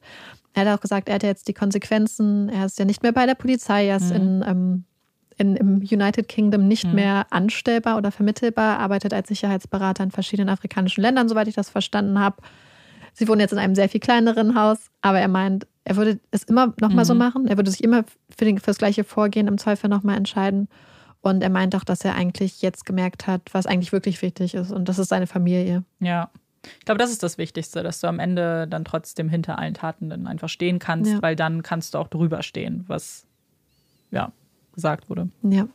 [0.53, 2.49] er hat auch gesagt, er hat ja jetzt die Konsequenzen.
[2.49, 4.83] Er ist ja nicht mehr bei der Polizei, er ist in, ähm,
[5.37, 11.01] in, im United Kingdom nicht mehr anstellbar oder vermittelbar, arbeitet als Sicherheitsberater in verschiedenen afrikanischen
[11.01, 12.37] Ländern, soweit ich das verstanden habe.
[13.13, 16.43] Sie wohnen jetzt in einem sehr viel kleineren Haus, aber er meint, er würde es
[16.43, 17.47] immer nochmal so machen.
[17.47, 18.03] Er würde sich immer
[18.37, 20.67] für, den, für das gleiche Vorgehen im Zweifel nochmal entscheiden.
[21.21, 24.71] Und er meint auch, dass er eigentlich jetzt gemerkt hat, was eigentlich wirklich wichtig ist.
[24.71, 25.83] Und das ist seine Familie.
[25.99, 26.29] Ja.
[26.79, 30.09] Ich glaube, das ist das Wichtigste, dass du am Ende dann trotzdem hinter allen Taten
[30.09, 31.21] dann einfach stehen kannst, Ja.
[31.21, 33.25] weil dann kannst du auch drüber stehen, was
[34.11, 34.31] ja
[34.73, 35.29] gesagt wurde.
[35.43, 35.67] Ja.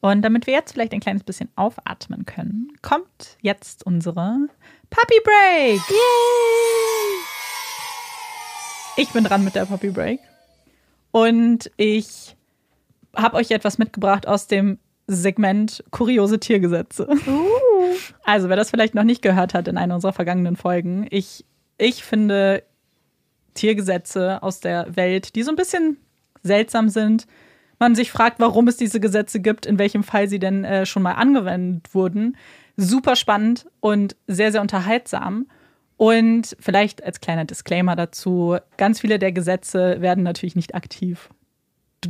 [0.00, 4.48] Und damit wir jetzt vielleicht ein kleines bisschen aufatmen können, kommt jetzt unsere
[4.90, 5.80] Puppy Break.
[8.96, 10.20] Ich bin dran mit der Puppy Break.
[11.12, 12.36] Und ich
[13.16, 17.08] habe euch etwas mitgebracht aus dem Segment Kuriose Tiergesetze.
[18.24, 21.44] Also, wer das vielleicht noch nicht gehört hat in einer unserer vergangenen Folgen, ich,
[21.78, 22.62] ich finde
[23.54, 25.96] Tiergesetze aus der Welt, die so ein bisschen
[26.42, 27.26] seltsam sind.
[27.78, 31.02] Man sich fragt, warum es diese Gesetze gibt, in welchem Fall sie denn äh, schon
[31.02, 32.36] mal angewendet wurden.
[32.76, 35.46] Super spannend und sehr, sehr unterhaltsam.
[35.96, 41.28] Und vielleicht als kleiner Disclaimer dazu, ganz viele der Gesetze werden natürlich nicht aktiv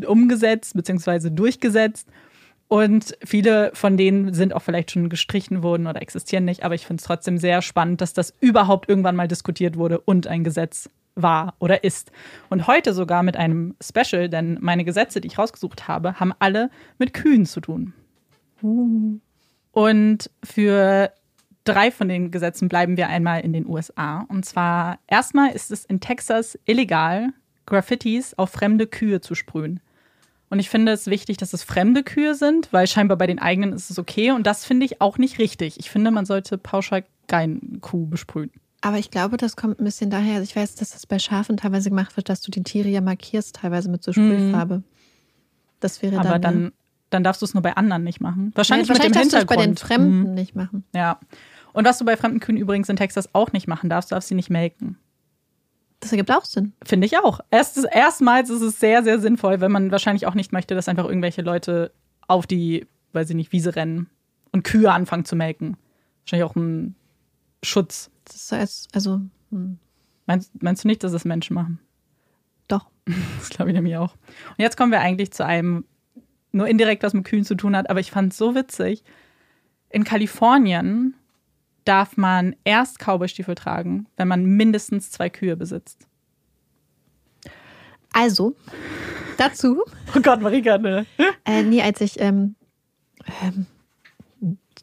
[0.07, 1.31] umgesetzt bzw.
[1.31, 2.09] durchgesetzt.
[2.73, 6.65] Und viele von denen sind auch vielleicht schon gestrichen worden oder existieren nicht.
[6.65, 10.27] Aber ich finde es trotzdem sehr spannend, dass das überhaupt irgendwann mal diskutiert wurde und
[10.27, 12.11] ein Gesetz war oder ist.
[12.49, 16.71] Und heute sogar mit einem Special, denn meine Gesetze, die ich rausgesucht habe, haben alle
[16.97, 17.93] mit Kühen zu tun.
[19.73, 21.13] Und für
[21.65, 24.25] drei von den Gesetzen bleiben wir einmal in den USA.
[24.31, 27.35] Und zwar erstmal ist es in Texas illegal,
[27.67, 29.81] Graffitis auf fremde Kühe zu sprühen.
[30.53, 33.73] Und ich finde es wichtig, dass es fremde Kühe sind, weil scheinbar bei den eigenen
[33.73, 34.33] ist es okay.
[34.33, 35.81] Und das finde ich auch nicht richtig.
[35.81, 38.51] Ich finde, man sollte pauschal keine Kuh besprühen.
[38.83, 40.35] Aber ich glaube, das kommt ein bisschen daher.
[40.35, 43.01] Also ich weiß, dass das bei Schafen teilweise gemacht wird, dass du die Tiere ja
[43.01, 44.83] markierst, teilweise mit so Sprühfarbe.
[45.81, 46.21] Das wäre Mhm.
[46.21, 46.41] Aber dann.
[46.65, 46.73] dann,
[47.09, 48.53] dann darfst du es nur bei anderen nicht machen.
[48.55, 49.59] Wahrscheinlich, ja, wahrscheinlich mit dem darfst du es Hintergrund.
[49.59, 50.35] bei den Fremden Mhm.
[50.35, 50.85] nicht machen.
[50.95, 51.19] Ja.
[51.73, 54.29] Und was du bei fremden Kühen übrigens in Texas auch nicht machen darfst, du darfst
[54.29, 54.99] sie nicht melken.
[56.03, 56.75] Das ergibt auch Sinn.
[56.85, 57.41] Finde ich auch.
[57.51, 61.07] Erst, erstmals ist es sehr, sehr sinnvoll, wenn man wahrscheinlich auch nicht möchte, dass einfach
[61.07, 61.93] irgendwelche Leute
[62.29, 64.11] auf die, weiß ich nicht, Wiese rennen
[64.51, 65.79] und Kühe anfangen zu melken.
[66.25, 66.97] Wahrscheinlich auch ein
[67.63, 68.11] Schutz.
[68.25, 69.21] Das als, also,
[69.51, 69.79] hm,
[70.27, 71.79] Meinst, meinst du nicht, dass es Menschen machen?
[72.69, 72.87] doch.
[73.39, 74.15] Das glaube ich nämlich auch.
[74.51, 75.85] Und jetzt kommen wir eigentlich zu einem,
[76.53, 79.03] nur indirekt was mit Kühen zu tun hat, aber ich fand es so witzig.
[79.91, 81.15] In Kalifornien
[81.85, 86.07] darf man erst Cowboystiefel tragen, wenn man mindestens zwei Kühe besitzt.
[88.13, 88.55] Also,
[89.39, 89.83] dazu,
[90.15, 91.07] Oh Gott, Marika, ne?
[91.45, 92.55] äh, nie als ich ähm,
[93.43, 93.67] ähm,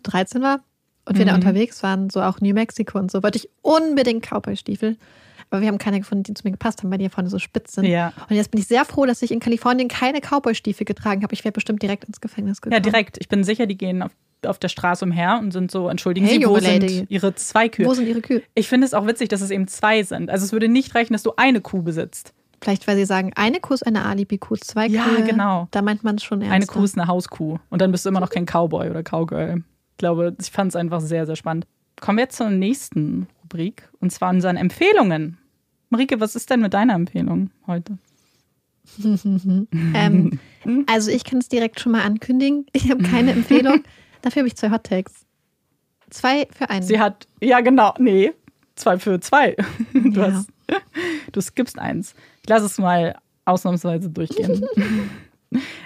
[0.03, 0.63] 13 war
[1.05, 1.37] und wir da Mhm.
[1.39, 4.97] unterwegs waren, so auch New Mexico und so, wollte ich unbedingt Cowboy-Stiefel.
[5.51, 7.39] Aber wir haben keine gefunden, die zu mir gepasst haben, weil die ja vorne so
[7.39, 7.85] spitz sind.
[7.85, 8.13] Ja.
[8.29, 11.33] Und jetzt bin ich sehr froh, dass ich in Kalifornien keine Cowboy-Stiefel getragen habe.
[11.33, 12.73] Ich wäre bestimmt direkt ins Gefängnis gekommen.
[12.75, 13.17] Ja, direkt.
[13.19, 14.11] Ich bin sicher, die gehen auf,
[14.45, 17.09] auf der Straße umher und sind so, entschuldigen Hey, Sie, wo sind.
[17.11, 17.85] Ihre zwei Kühe?
[17.85, 18.41] Wo sind ihre Kühe?
[18.55, 20.29] ich finde es auch witzig, dass es eben zwei sind.
[20.29, 22.33] Also es würde nicht reichen, dass du eine Kuh besitzt.
[22.61, 25.23] Vielleicht, weil sie sagen, eine Kuh ist eine Alibi-Kuh, zwei Ja, Kühe.
[25.23, 25.67] genau.
[25.71, 26.55] Da meint man es schon ernster.
[26.55, 27.57] Eine Kuh ist eine Hauskuh.
[27.69, 29.63] Und dann bist du immer noch kein Cowboy oder Cowgirl.
[29.91, 31.67] Ich glaube, ich fand es einfach sehr, sehr spannend.
[32.01, 33.89] Kommen wir jetzt zur nächsten Rubrik.
[33.99, 35.37] Und zwar unseren Empfehlungen.
[35.89, 37.97] Marike, was ist denn mit deiner Empfehlung heute?
[39.93, 40.39] Ähm,
[40.87, 42.65] also ich kann es direkt schon mal ankündigen.
[42.73, 43.83] Ich habe keine Empfehlung.
[44.21, 45.25] Dafür habe ich zwei Hot Takes.
[46.09, 46.83] Zwei für einen.
[46.83, 48.33] Sie hat, ja genau, nee,
[48.75, 49.55] zwei für zwei.
[49.93, 50.31] Du, Ja.
[50.33, 50.49] hast,
[51.31, 52.13] du skippst eins.
[52.43, 53.15] Ich lasse es mal
[53.45, 54.65] ausnahmsweise durchgehen.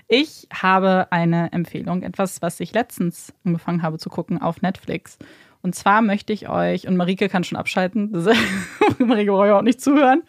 [0.10, 5.18] Ich habe eine Empfehlung, etwas, was ich letztens angefangen habe zu gucken auf Netflix.
[5.61, 8.11] Und zwar möchte ich euch, und Marike kann schon abschalten,
[8.99, 10.22] Marike braucht ja auch nicht zuhören.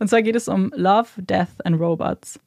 [0.00, 2.38] Und zwar geht es um Love, Death and Robots.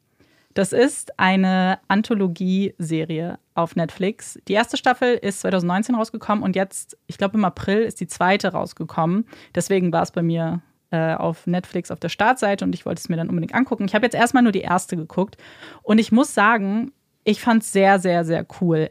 [0.57, 4.39] Das ist eine Anthologie-Serie auf Netflix.
[4.47, 8.53] Die erste Staffel ist 2019 rausgekommen und jetzt, ich glaube im April, ist die zweite
[8.53, 9.27] rausgekommen.
[9.53, 13.07] Deswegen war es bei mir äh, auf Netflix auf der Startseite und ich wollte es
[13.07, 13.85] mir dann unbedingt angucken.
[13.85, 15.37] Ich habe jetzt erstmal nur die erste geguckt
[15.83, 16.91] und ich muss sagen,
[17.23, 18.89] ich fand es sehr, sehr, sehr cool.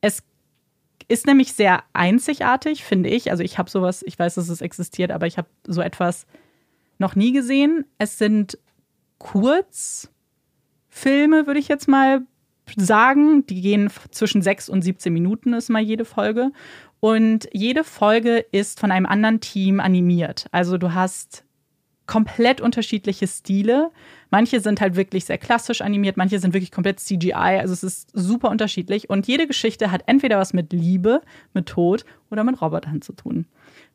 [0.00, 0.22] Es
[1.08, 3.32] ist nämlich sehr einzigartig, finde ich.
[3.32, 6.28] Also ich habe sowas, ich weiß, dass es existiert, aber ich habe so etwas
[6.98, 7.84] noch nie gesehen.
[7.98, 8.58] Es sind
[10.90, 12.22] Kurzfilme, würde ich jetzt mal
[12.76, 13.46] sagen.
[13.46, 16.52] Die gehen zwischen 6 und 17 Minuten, ist mal jede Folge.
[17.00, 20.46] Und jede Folge ist von einem anderen Team animiert.
[20.52, 21.44] Also du hast
[22.06, 23.90] komplett unterschiedliche Stile.
[24.30, 27.32] Manche sind halt wirklich sehr klassisch animiert, manche sind wirklich komplett CGI.
[27.32, 29.08] Also es ist super unterschiedlich.
[29.08, 31.22] Und jede Geschichte hat entweder was mit Liebe,
[31.54, 33.46] mit Tod oder mit Robotern zu tun.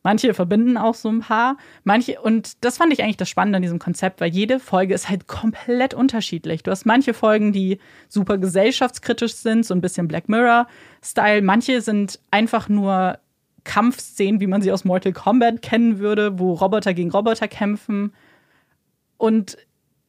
[0.02, 1.56] Manche verbinden auch so ein paar.
[1.82, 5.08] Manche, und das fand ich eigentlich das Spannende an diesem Konzept, weil jede Folge ist
[5.08, 6.62] halt komplett unterschiedlich.
[6.62, 7.78] Du hast manche Folgen, die
[8.08, 11.42] super gesellschaftskritisch sind, so ein bisschen Black Mirror-Style.
[11.42, 13.18] Manche sind einfach nur
[13.64, 18.14] Kampfszenen, wie man sie aus Mortal Kombat kennen würde, wo Roboter gegen Roboter kämpfen.
[19.18, 19.58] Und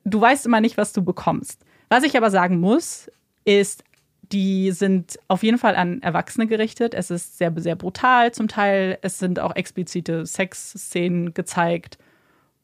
[0.06, 1.66] du weißt immer nicht, was du bekommst.
[1.90, 3.10] Was ich aber sagen muss,
[3.46, 3.84] ist,
[4.32, 6.94] die sind auf jeden Fall an Erwachsene gerichtet.
[6.94, 8.98] Es ist sehr, sehr brutal zum Teil.
[9.02, 11.98] Es sind auch explizite Sexszenen gezeigt.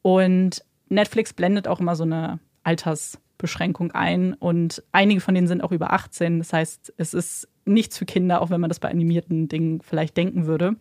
[0.02, 4.34] Und Netflix blendet auch immer so eine Altersbeschränkung ein.
[4.34, 6.38] Und einige von denen sind auch über 18.
[6.38, 10.16] Das heißt, es ist nichts für Kinder, auch wenn man das bei animierten Dingen vielleicht
[10.16, 10.76] denken würde.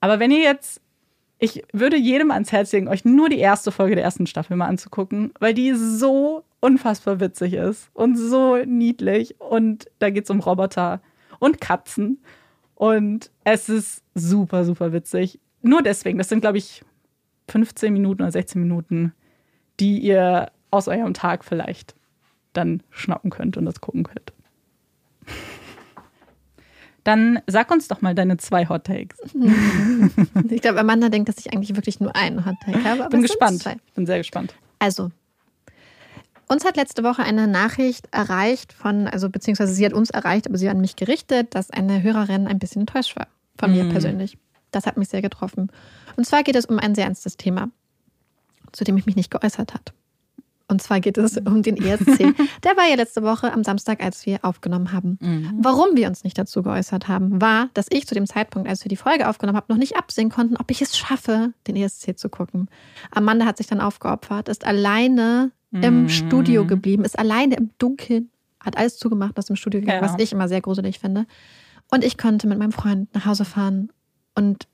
[0.00, 0.80] Aber wenn ihr jetzt
[1.42, 4.66] ich würde jedem ans Herz legen, euch nur die erste Folge der ersten Staffel mal
[4.66, 9.40] anzugucken, weil die so unfassbar witzig ist und so niedlich.
[9.40, 11.00] Und da geht es um Roboter
[11.38, 12.22] und Katzen.
[12.74, 15.40] Und es ist super, super witzig.
[15.62, 16.82] Nur deswegen, das sind, glaube ich,
[17.48, 19.12] 15 Minuten oder 16 Minuten,
[19.80, 21.94] die ihr aus eurem Tag vielleicht
[22.52, 24.32] dann schnappen könnt und das gucken könnt.
[27.04, 29.16] Dann sag uns doch mal deine zwei Hot Takes.
[30.50, 33.08] Ich glaube, Amanda denkt, dass ich eigentlich wirklich nur einen Hot Take habe.
[33.08, 33.64] Bin gespannt.
[33.94, 34.54] Bin sehr gespannt.
[34.78, 35.10] Also,
[36.50, 40.58] uns hat letzte Woche eine Nachricht erreicht von, also beziehungsweise sie hat uns erreicht, aber
[40.58, 43.28] sie hat an mich gerichtet, dass eine Hörerin ein bisschen enttäuscht war.
[43.58, 43.90] Von mir Mhm.
[43.90, 44.38] persönlich.
[44.70, 45.70] Das hat mich sehr getroffen.
[46.16, 47.70] Und zwar geht es um ein sehr ernstes Thema,
[48.72, 49.92] zu dem ich mich nicht geäußert hat.
[50.68, 52.18] Und zwar geht es um den ESC.
[52.64, 55.18] Der war ja letzte Woche am Samstag, als wir aufgenommen haben.
[55.60, 58.88] Warum wir uns nicht dazu geäußert haben, war, dass ich zu dem Zeitpunkt, als wir
[58.88, 62.28] die Folge aufgenommen haben, noch nicht absehen konnten, ob ich es schaffe, den ESC zu
[62.28, 62.68] gucken.
[63.10, 68.76] Amanda hat sich dann aufgeopfert, ist alleine im Studio geblieben, ist alleine im Dunkeln, hat
[68.76, 70.12] alles zugemacht, aus dem Studio gegangen, Ja.
[70.12, 71.26] was ich immer sehr gruselig finde.
[71.90, 73.90] Und ich konnte mit meinem Freund nach Hause fahren
[74.34, 74.66] und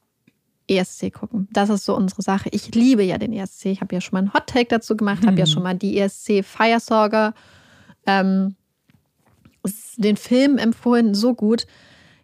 [0.69, 1.49] ESC gucken.
[1.53, 2.49] Das ist so unsere Sache.
[2.53, 3.67] Ich liebe ja den ESC.
[3.67, 5.99] Ich habe ja schon mal einen Hot Take dazu gemacht, habe ja schon mal die
[5.99, 7.35] ESC Firesorger,
[8.07, 8.57] ähm,
[9.97, 11.67] den Film empfohlen, so gut.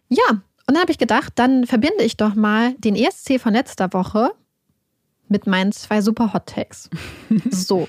[0.09, 3.91] Ja, und dann habe ich gedacht, dann verbinde ich doch mal den ESC von letzter
[3.93, 4.31] Woche
[5.27, 6.89] mit meinen zwei super Hot Takes.
[7.49, 7.87] so.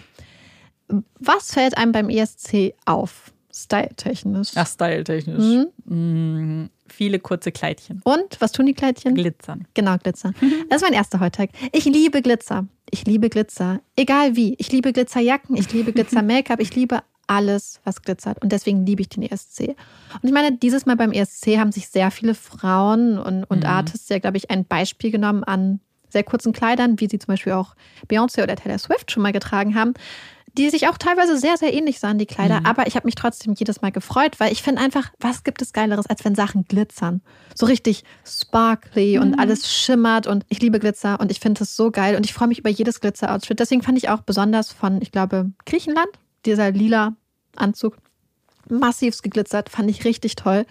[1.19, 3.33] Was fällt einem beim ESC auf?
[3.53, 4.51] Style-technisch.
[4.57, 5.39] Ach, styletechnisch.
[5.39, 5.67] Mhm.
[5.85, 6.71] Mhm.
[6.89, 8.03] Viele kurze Kleidchen.
[8.05, 9.15] Und was tun die Kleidchen?
[9.15, 9.67] Glitzern.
[9.75, 10.33] Genau, Glitzer.
[10.69, 11.51] Das ist mein erster Hot-Tag.
[11.73, 12.67] Ich liebe Glitzer.
[12.91, 13.81] Ich liebe Glitzer.
[13.97, 14.55] Egal wie.
[14.59, 18.43] Ich liebe Glitzerjacken, ich liebe Glitzer-Make-up, ich liebe alles, was glitzert.
[18.43, 19.69] Und deswegen liebe ich den ESC.
[19.69, 24.09] Und ich meine, dieses Mal beim ESC haben sich sehr viele Frauen und, und Artists
[24.09, 25.81] ja, glaube ich, ein Beispiel genommen an
[26.11, 27.75] sehr kurzen Kleidern, wie sie zum Beispiel auch
[28.09, 29.95] Beyoncé oder Taylor Swift schon mal getragen haben,
[30.57, 32.61] die sich auch teilweise sehr, sehr ähnlich sahen, die Kleider.
[32.65, 35.73] Aber ich habe mich trotzdem jedes Mal gefreut, weil ich finde einfach, was gibt es
[35.73, 37.23] Geileres, als wenn Sachen glitzern?
[37.55, 41.91] So richtig sparkly und alles schimmert und ich liebe Glitzer und ich finde es so
[41.91, 43.59] geil und ich freue mich über jedes Glitzer-Outfit.
[43.59, 46.09] Deswegen fand ich auch besonders von, ich glaube, Griechenland,
[46.47, 47.17] dieser lila
[47.57, 47.97] Anzug,
[48.69, 50.67] massivst geglitzert, fand ich richtig toll.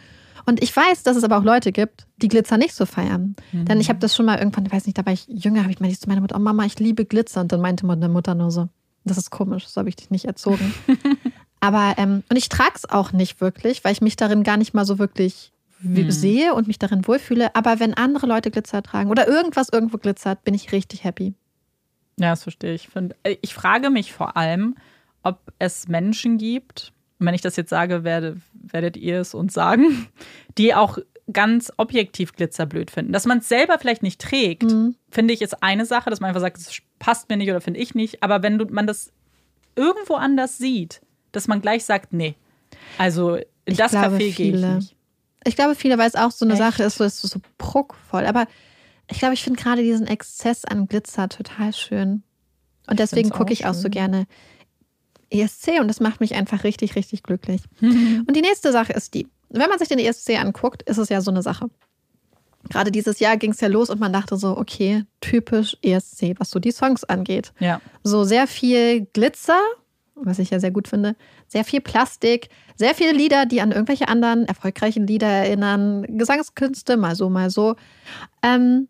[0.45, 3.35] Und ich weiß, dass es aber auch Leute gibt, die Glitzer nicht so feiern.
[3.53, 5.72] Denn ich habe das schon mal irgendwann, ich weiß nicht, da war ich jünger, habe
[5.72, 7.41] ich ich zu meiner Mutter, oh Mama, ich liebe Glitzer.
[7.41, 8.68] Und dann meinte meine Mutter nur so,
[9.05, 10.73] das ist komisch, so habe ich dich nicht erzogen.
[11.59, 14.73] aber, ähm, und ich trage es auch nicht wirklich, weil ich mich darin gar nicht
[14.73, 17.55] mal so wirklich w- sehe und mich darin wohlfühle.
[17.55, 21.34] Aber wenn andere Leute Glitzer tragen oder irgendwas irgendwo glitzert, bin ich richtig happy.
[22.19, 22.89] Ja, das verstehe ich.
[23.23, 24.75] Äh, Ich frage mich vor allem,
[25.23, 29.53] ob es Menschen gibt, und wenn ich das jetzt sage, werde, werdet ihr es uns
[29.53, 30.07] sagen,
[30.57, 30.97] die auch
[31.31, 33.13] ganz objektiv Glitzer blöd finden.
[33.13, 34.65] Dass man es selber vielleicht nicht trägt,
[35.09, 37.79] finde ich, ist eine Sache, dass man einfach sagt, es passt mir nicht oder finde
[37.79, 38.23] ich nicht.
[38.23, 39.11] Aber wenn du, man das
[39.75, 41.01] irgendwo anders sieht,
[41.31, 42.35] dass man gleich sagt, nee.
[42.97, 44.95] Also in Ich das glaube, Café gehe ich nicht.
[45.45, 46.61] Ich glaube, viele, weil es auch so eine Echt?
[46.61, 48.25] Sache ist, so ist so pruckvoll.
[48.25, 48.47] Aber
[49.09, 52.23] ich glaube, ich finde gerade diesen Exzess an Glitzer total schön.
[52.87, 54.25] Und deswegen gucke ich auch so gerne
[55.29, 57.61] ESC und das macht mich einfach richtig, richtig glücklich.
[57.81, 61.21] und die nächste Sache ist die, wenn man sich den ESC anguckt, ist es ja
[61.21, 61.69] so eine Sache.
[62.69, 66.49] Gerade dieses Jahr ging es ja los und man dachte so, okay, typisch ESC, was
[66.49, 67.53] so die Songs angeht.
[67.59, 67.81] Ja.
[68.03, 69.59] So sehr viel Glitzer,
[70.15, 71.15] was ich ja sehr gut finde,
[71.47, 77.15] sehr viel Plastik, sehr viele Lieder, die an irgendwelche anderen erfolgreichen Lieder erinnern, Gesangskünste, mal
[77.15, 77.75] so, mal so.
[78.41, 78.87] Ähm,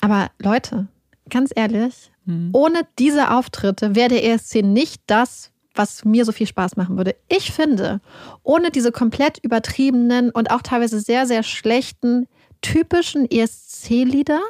[0.00, 0.86] aber Leute,
[1.28, 2.12] ganz ehrlich,
[2.52, 7.14] ohne diese Auftritte wäre der ESC nicht das, was mir so viel Spaß machen würde.
[7.28, 8.00] Ich finde,
[8.42, 12.26] ohne diese komplett übertriebenen und auch teilweise sehr, sehr schlechten,
[12.60, 14.40] typischen ESC-Lieder,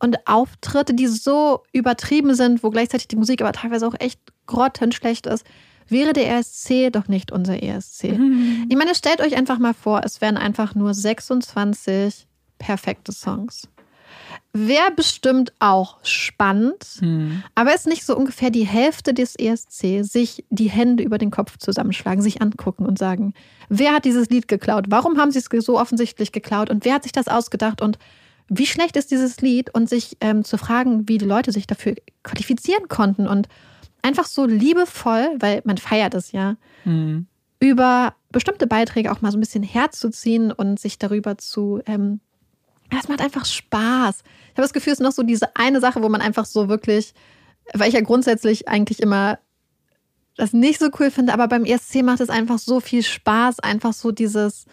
[0.00, 5.26] und Auftritte, die so übertrieben sind, wo gleichzeitig die Musik aber teilweise auch echt grottenschlecht
[5.26, 5.44] ist,
[5.88, 8.18] wäre der ESC doch nicht unser ESC.
[8.18, 8.66] Mhm.
[8.68, 12.26] Ich meine, stellt euch einfach mal vor, es wären einfach nur 26
[12.58, 13.68] perfekte Songs.
[14.54, 17.42] Wäre bestimmt auch spannend, mhm.
[17.54, 21.58] aber ist nicht so ungefähr die Hälfte des ESC, sich die Hände über den Kopf
[21.58, 23.34] zusammenschlagen, sich angucken und sagen,
[23.68, 24.86] wer hat dieses Lied geklaut?
[24.88, 26.70] Warum haben sie es so offensichtlich geklaut?
[26.70, 27.82] Und wer hat sich das ausgedacht?
[27.82, 27.98] Und
[28.48, 29.74] wie schlecht ist dieses Lied?
[29.74, 33.48] Und sich ähm, zu fragen, wie die Leute sich dafür qualifizieren konnten und
[34.00, 36.56] einfach so liebevoll, weil man feiert es ja,
[36.86, 37.26] mhm.
[37.60, 42.20] über bestimmte Beiträge auch mal so ein bisschen herzuziehen und sich darüber zu ähm,
[42.96, 44.22] es macht einfach Spaß.
[44.22, 46.68] Ich habe das Gefühl, es ist noch so diese eine Sache, wo man einfach so
[46.68, 47.14] wirklich,
[47.74, 49.38] weil ich ja grundsätzlich eigentlich immer
[50.36, 53.92] das nicht so cool finde, aber beim ESC macht es einfach so viel Spaß, einfach
[53.92, 54.66] so dieses,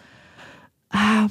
[0.90, 1.26] ah,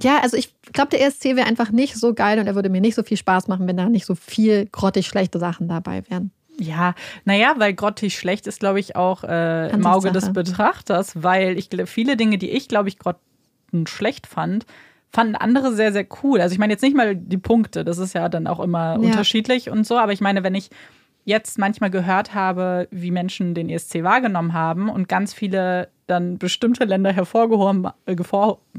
[0.00, 2.82] ja, also ich glaube, der ESC wäre einfach nicht so geil und er würde mir
[2.82, 6.32] nicht so viel Spaß machen, wenn da nicht so viel grottig schlechte Sachen dabei wären.
[6.58, 11.58] Ja, naja, weil grottig schlecht ist, glaube ich, auch äh, im Auge des Betrachters, weil
[11.58, 14.66] ich viele Dinge, die ich, glaube ich, grotten schlecht fand,
[15.16, 16.42] fanden andere sehr, sehr cool.
[16.42, 18.96] Also ich meine jetzt nicht mal die Punkte, das ist ja dann auch immer ja.
[18.96, 20.68] unterschiedlich und so, aber ich meine, wenn ich
[21.24, 26.84] jetzt manchmal gehört habe, wie Menschen den ESC wahrgenommen haben und ganz viele dann bestimmte
[26.84, 28.14] Länder hervorgehoben, äh,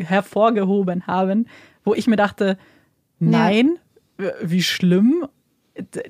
[0.04, 1.48] hervorgehoben haben,
[1.84, 2.60] wo ich mir dachte,
[3.18, 3.80] nein,
[4.22, 4.30] ja.
[4.44, 5.26] wie schlimm.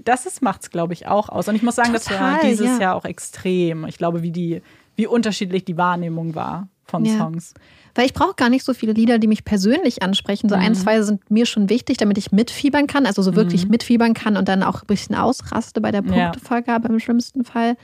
[0.04, 1.48] Das macht es, glaube ich, auch aus.
[1.48, 2.82] Und ich muss sagen, Total, das war dieses ja.
[2.82, 3.86] Jahr auch extrem.
[3.86, 4.62] Ich glaube, wie, die,
[4.98, 7.18] wie unterschiedlich die Wahrnehmung war von ja.
[7.18, 7.54] Songs.
[7.98, 10.50] Weil ich brauche gar nicht so viele Lieder, die mich persönlich ansprechen.
[10.50, 10.62] So mhm.
[10.62, 13.72] ein, zwei sind mir schon wichtig, damit ich mitfiebern kann, also so wirklich mhm.
[13.72, 16.94] mitfiebern kann und dann auch ein bisschen ausraste bei der Punktevergabe ja.
[16.94, 17.76] im schlimmsten Fall.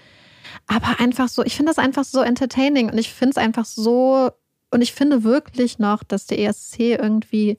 [0.67, 4.29] Aber einfach so, ich finde das einfach so entertaining und ich finde es einfach so,
[4.69, 7.57] und ich finde wirklich noch, dass der ESC irgendwie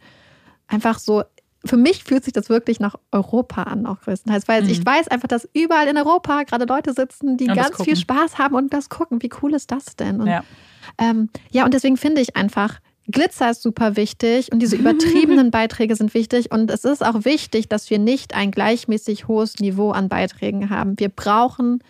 [0.69, 1.25] einfach so
[1.65, 4.49] für mich fühlt sich das wirklich nach Europa an, auch größtenteils.
[4.49, 4.69] Weil mhm.
[4.69, 8.55] ich weiß einfach, dass überall in Europa gerade Leute sitzen, die ganz viel Spaß haben
[8.55, 9.23] und das gucken.
[9.23, 10.21] Wie cool ist das denn?
[10.21, 10.45] Und ja.
[10.99, 12.81] Ähm, ja, und deswegen finde ich einfach,
[13.11, 16.53] Glitzer ist super wichtig und diese übertriebenen Beiträge sind wichtig.
[16.53, 20.99] Und es ist auch wichtig, dass wir nicht ein gleichmäßig hohes Niveau an Beiträgen haben.
[20.99, 21.83] Wir brauchen,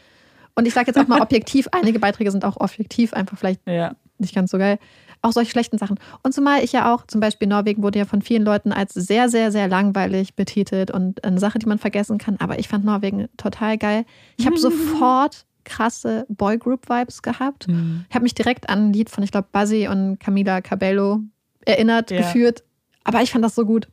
[0.54, 3.94] und ich sage jetzt auch mal objektiv, einige Beiträge sind auch objektiv einfach vielleicht ja.
[4.18, 4.78] nicht ganz so geil.
[5.24, 5.98] Auch solche schlechten Sachen.
[6.22, 9.30] Und zumal ich ja auch, zum Beispiel Norwegen wurde ja von vielen Leuten als sehr,
[9.30, 12.36] sehr, sehr langweilig betitelt und eine Sache, die man vergessen kann.
[12.40, 14.04] Aber ich fand Norwegen total geil.
[14.36, 17.68] Ich habe sofort krasse Boygroup-Vibes gehabt.
[17.68, 18.04] Mhm.
[18.10, 21.20] Ich habe mich direkt an ein Lied von, ich glaube, Buzzy und Camila Cabello
[21.64, 22.18] erinnert, ja.
[22.18, 22.62] geführt.
[23.02, 23.88] Aber ich fand das so gut.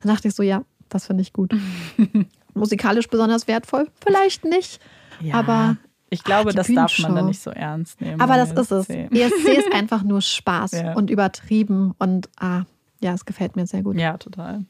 [0.00, 1.52] Dann dachte ich so, ja, das finde ich gut.
[2.54, 3.88] Musikalisch besonders wertvoll?
[4.02, 4.80] Vielleicht nicht.
[5.20, 5.76] Ja, aber
[6.10, 8.20] ich glaube, ach, das darf man dann nicht so ernst nehmen.
[8.20, 8.88] Aber das ist es.
[8.88, 10.92] ESC ist einfach nur Spaß ja.
[10.94, 12.62] und übertrieben und ah,
[13.00, 13.98] ja, es gefällt mir sehr gut.
[13.98, 14.64] Ja, total.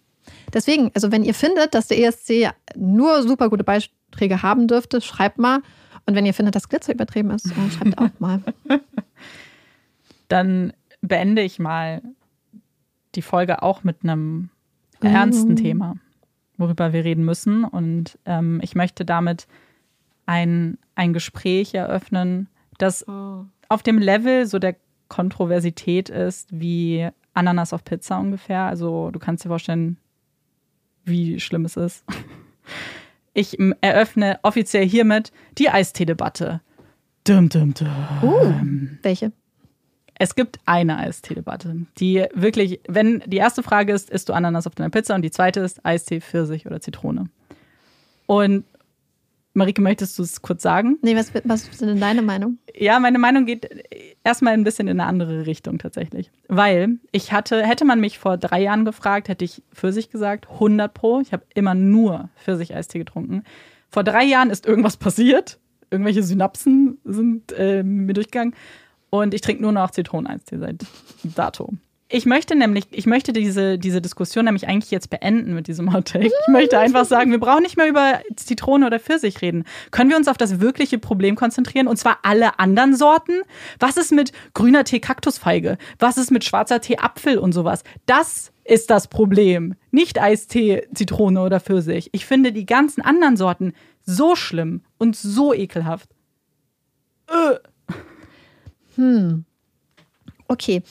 [0.53, 5.39] Deswegen, also wenn ihr findet, dass der ESC nur super gute Beiträge haben dürfte, schreibt
[5.39, 5.61] mal.
[6.07, 8.43] Und wenn ihr findet, dass Glitzer übertrieben ist, schreibt auch mal.
[10.29, 12.03] Dann beende ich mal
[13.15, 14.51] die Folge auch mit einem
[15.01, 15.57] ernsten uh.
[15.57, 15.97] Thema,
[16.57, 17.65] worüber wir reden müssen.
[17.65, 19.47] Und ähm, ich möchte damit
[20.27, 22.49] ein, ein Gespräch eröffnen,
[22.79, 23.45] das oh.
[23.69, 24.77] auf dem Level so der
[25.09, 28.63] Kontroversität ist wie Ananas auf Pizza ungefähr.
[28.63, 29.99] Also du kannst dir vorstellen,
[31.05, 32.05] wie schlimm es ist.
[33.37, 36.61] Ich eröffne offiziell hiermit die Eistee-Debatte.
[37.25, 37.89] Dum, dum, dum.
[38.23, 38.55] Uh,
[39.03, 39.33] welche?
[40.17, 44.77] Es gibt eine Eistee-Debatte, die wirklich, wenn die erste Frage ist, isst du Ananas auf
[44.77, 47.29] deiner Pizza und die zweite ist Eistee, Pfirsich oder Zitrone.
[48.27, 48.65] Und
[49.55, 50.99] Marike, möchtest du es kurz sagen?
[51.03, 52.59] Nee, was, was ist denn deine Meinung?
[52.77, 53.69] Ja, meine Meinung geht
[54.25, 56.33] erstmal ein bisschen in eine andere Richtung tatsächlich.
[56.49, 60.93] Weil ich hatte, hätte man mich vor drei Jahren gefragt, hätte ich Pfirsich gesagt, 100
[60.93, 61.21] Pro.
[61.21, 63.45] Ich habe immer nur Pfirsich-Eistee getrunken.
[63.89, 65.61] Vor drei Jahren ist irgendwas passiert.
[65.89, 68.55] Irgendwelche Synapsen sind äh, mir durchgegangen.
[69.11, 70.85] Und ich trinke nur noch Zitroneneistee seit
[71.23, 71.73] dato.
[72.15, 76.13] Ich möchte nämlich, ich möchte diese, diese Diskussion nämlich eigentlich jetzt beenden mit diesem Hot
[76.13, 76.27] Take.
[76.27, 79.65] Ich möchte einfach sagen, wir brauchen nicht mehr über Zitrone oder Pfirsich reden.
[79.91, 81.89] Können wir uns auf das wirkliche Problem konzentrieren?
[81.89, 83.33] Und zwar alle anderen Sorten?
[83.81, 85.77] Was ist mit grüner Tee Kaktusfeige?
[85.99, 87.83] Was ist mit schwarzer Tee Apfel und sowas?
[88.07, 89.75] Das ist das Problem.
[89.91, 92.11] Nicht Eistee, Zitrone oder Pfirsich.
[92.13, 93.73] Ich finde die ganzen anderen Sorten
[94.07, 96.11] so schlimm und so ekelhaft.
[97.27, 97.57] Äh.
[98.95, 99.47] Hm.
[100.47, 100.85] Okay.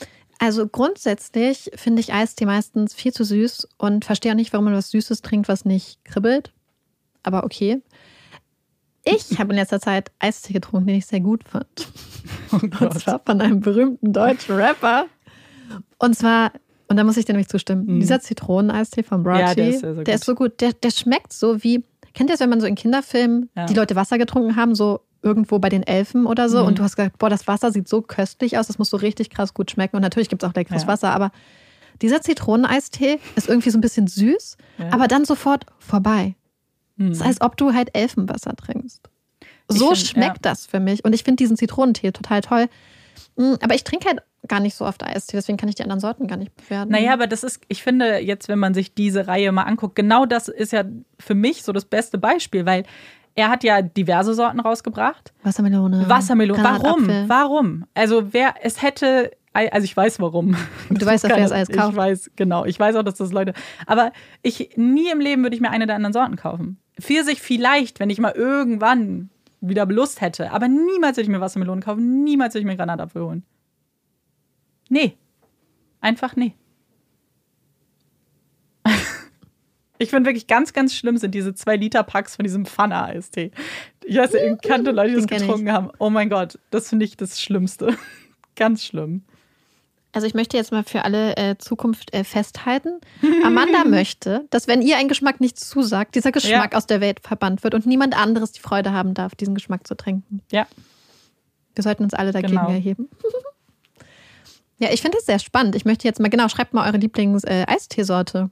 [0.44, 4.74] Also grundsätzlich finde ich Eistee meistens viel zu süß und verstehe auch nicht, warum man
[4.74, 6.52] was Süßes trinkt, was nicht kribbelt.
[7.22, 7.80] Aber okay.
[9.04, 11.88] Ich habe in letzter Zeit Eistee getrunken, den ich sehr gut fand.
[12.52, 15.06] Oh und zwar von einem berühmten deutschen Rapper.
[15.98, 16.52] Und zwar
[16.88, 17.86] Und da muss ich dir nämlich zustimmen.
[17.86, 18.00] Mhm.
[18.00, 20.60] Dieser Zitroneneistee von Brogy, Ja, der ist sehr, sehr der ist so gut.
[20.60, 23.64] Der, der schmeckt so wie, kennt ihr das, wenn man so in Kinderfilmen Ja.
[23.64, 26.66] die Leute Wasser getrunken haben, so irgendwo bei den Elfen oder so Mhm.
[26.66, 29.30] und du hast gesagt, boah, das Wasser sieht so köstlich aus, das muss so richtig
[29.30, 29.96] krass gut schmecken.
[29.96, 30.88] Und natürlich gibt es auch leckeres Ja.
[30.88, 31.32] Wasser, aber
[32.02, 34.92] dieser Zitroneneistee ist irgendwie so ein bisschen süß, Ja.
[34.92, 36.34] aber dann sofort vorbei.
[36.96, 37.08] Mhm.
[37.08, 39.08] Das ist, als ob du halt Elfenwasser trinkst.
[39.68, 40.50] So find, schmeckt ja.
[40.52, 41.04] das für mich.
[41.04, 42.68] Und ich finde diesen Zitronentee total toll.
[43.36, 46.00] Mm, Aber ich trinke halt gar nicht so oft Eistee, deswegen kann ich die anderen
[46.00, 46.92] Sorten gar nicht bewerten.
[46.92, 50.26] Naja, aber das ist, ich finde, jetzt, wenn man sich diese Reihe mal anguckt, genau
[50.26, 50.84] das ist ja
[51.18, 52.84] für mich so das beste Beispiel, weil
[53.34, 55.32] er hat ja diverse Sorten rausgebracht.
[55.42, 56.08] Wassermelone.
[56.08, 56.62] Wassermelone.
[56.62, 57.08] Warum?
[57.28, 57.84] Warum?
[57.94, 60.56] Also wer, es hätte, also ich weiß warum.
[60.90, 61.96] Du weißt auch, wer das alles Ich kauft.
[61.96, 62.64] weiß, genau.
[62.64, 63.52] Ich weiß auch, dass das Leute,
[63.86, 64.12] aber
[64.42, 66.78] ich, nie im Leben würde ich mir eine der anderen Sorten kaufen.
[67.00, 69.30] Pfirsich vielleicht, wenn ich mal irgendwann
[69.60, 73.22] wieder Lust hätte, aber niemals würde ich mir Wassermelone kaufen, niemals würde ich mir Granatapfel
[73.22, 73.42] holen.
[74.88, 75.16] Nee.
[76.00, 76.54] Einfach nee.
[80.04, 83.50] Ich finde wirklich ganz, ganz schlimm sind diese 2-Liter-Packs von diesem Pfanne-Eistee.
[84.04, 85.90] Ich weiß, ich kannte Leute, die das getrunken haben.
[85.98, 87.96] Oh mein Gott, das finde ich das Schlimmste.
[88.56, 89.22] ganz schlimm.
[90.12, 93.00] Also ich möchte jetzt mal für alle äh, Zukunft äh, festhalten.
[93.44, 96.78] Amanda möchte, dass wenn ihr ein Geschmack nicht zusagt, dieser Geschmack Ja.
[96.78, 99.96] aus der Welt verbannt wird und niemand anderes die Freude haben darf, diesen Geschmack zu
[99.96, 100.40] trinken.
[100.52, 100.68] Ja.
[101.74, 102.68] Wir sollten uns alle dagegen Genau.
[102.70, 103.08] erheben.
[104.78, 105.74] ja, ich finde das sehr spannend.
[105.74, 108.50] Ich möchte jetzt mal, genau, schreibt mal eure Lieblings-Eisteesorte.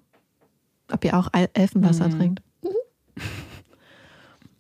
[0.92, 2.18] Ob ihr auch El Elfenwasser Mhm.
[2.18, 2.42] trinkt.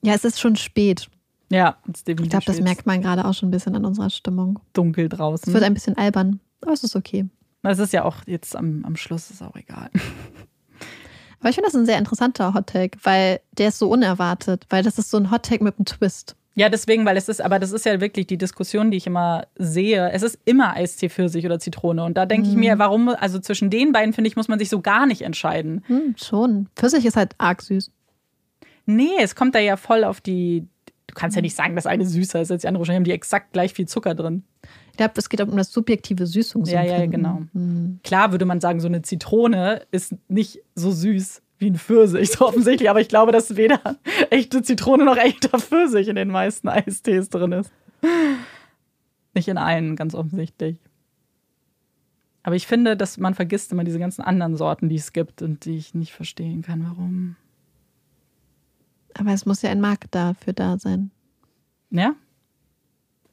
[0.02, 1.08] ja, es ist schon spät.
[1.50, 4.10] Ja, ist Ich definitiv glaube, das merkt man gerade auch schon ein bisschen an unserer
[4.10, 4.58] Stimmung.
[4.72, 5.52] dunkel Es draußen.
[5.52, 7.26] wird ein bisschen albern, aber es ist okay.
[7.62, 9.90] Das ist ja auch jetzt am, am Schluss ist auch egal.
[11.40, 14.98] Aber ich finde das ein sehr interessanter Hottake, weil der ist so unerwartet, weil das
[14.98, 16.36] ist so ein Hottake mit einem Twist.
[16.54, 19.46] Ja, deswegen, weil es ist, aber das ist ja wirklich die Diskussion, die ich immer
[19.56, 20.10] sehe.
[20.10, 22.04] Es ist immer Eistee Pfirsich oder Zitrone.
[22.04, 24.68] Und da denke ich mir, warum, also zwischen den beiden, finde ich, muss man sich
[24.68, 25.82] so gar nicht entscheiden.
[25.86, 26.68] Hm, schon.
[26.76, 27.90] Pfirsich ist halt arg süß.
[28.84, 30.66] Nee, es kommt da ja voll auf die.
[31.06, 32.80] Du kannst ja nicht sagen, dass eine süßer ist als die andere.
[32.80, 34.44] Wahrscheinlich haben die exakt gleich viel Zucker drin.
[34.92, 37.00] Ich glaube, es geht um das subjektive Ja, Süßungsempfinden.
[37.00, 37.42] ja, genau.
[37.54, 38.00] Hm.
[38.02, 42.46] Klar würde man sagen, so eine Zitrone ist nicht so süß wie ein Pfirsich, so
[42.46, 42.90] offensichtlich.
[42.90, 43.80] Aber ich glaube, dass weder
[44.30, 47.72] echte Zitrone noch echter Pfirsich in den meisten Eistees drin ist.
[49.34, 50.76] Nicht in allen, ganz offensichtlich.
[52.42, 55.64] Aber ich finde, dass man vergisst immer diese ganzen anderen Sorten, die es gibt und
[55.64, 57.36] die ich nicht verstehen kann, warum.
[59.14, 61.10] Aber es muss ja ein Markt dafür da sein.
[61.90, 62.14] Ja?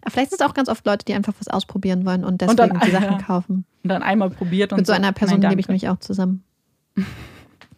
[0.02, 2.42] Aber vielleicht sind es auch ganz oft Leute, die einfach was ausprobieren wollen und Und
[2.42, 3.18] deswegen dann- die Sachen ja.
[3.18, 3.66] kaufen.
[3.84, 6.44] Und dann einmal probiert und Mit so einer Person nein, lebe ich nämlich auch zusammen.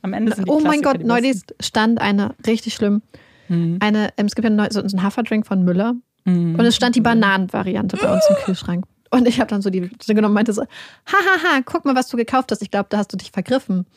[0.01, 3.01] Am Ende sind die Oh mein Klassiker Gott, die neulich stand eine, richtig schlimm,
[3.47, 3.77] besten.
[3.81, 5.93] eine, ähm, es gibt ja neu, so einen Haferdrink von Müller
[6.25, 6.53] Mhm.
[6.55, 8.85] und es stand die Bananenvariante bei uns im Kühlschrank.
[9.09, 10.61] Und ich habe dann so die genommen und meinte so,
[11.05, 12.61] hahaha, guck mal, was du gekauft hast.
[12.61, 13.79] Ich glaube, da hast du dich vergriffen.
[13.79, 13.87] Und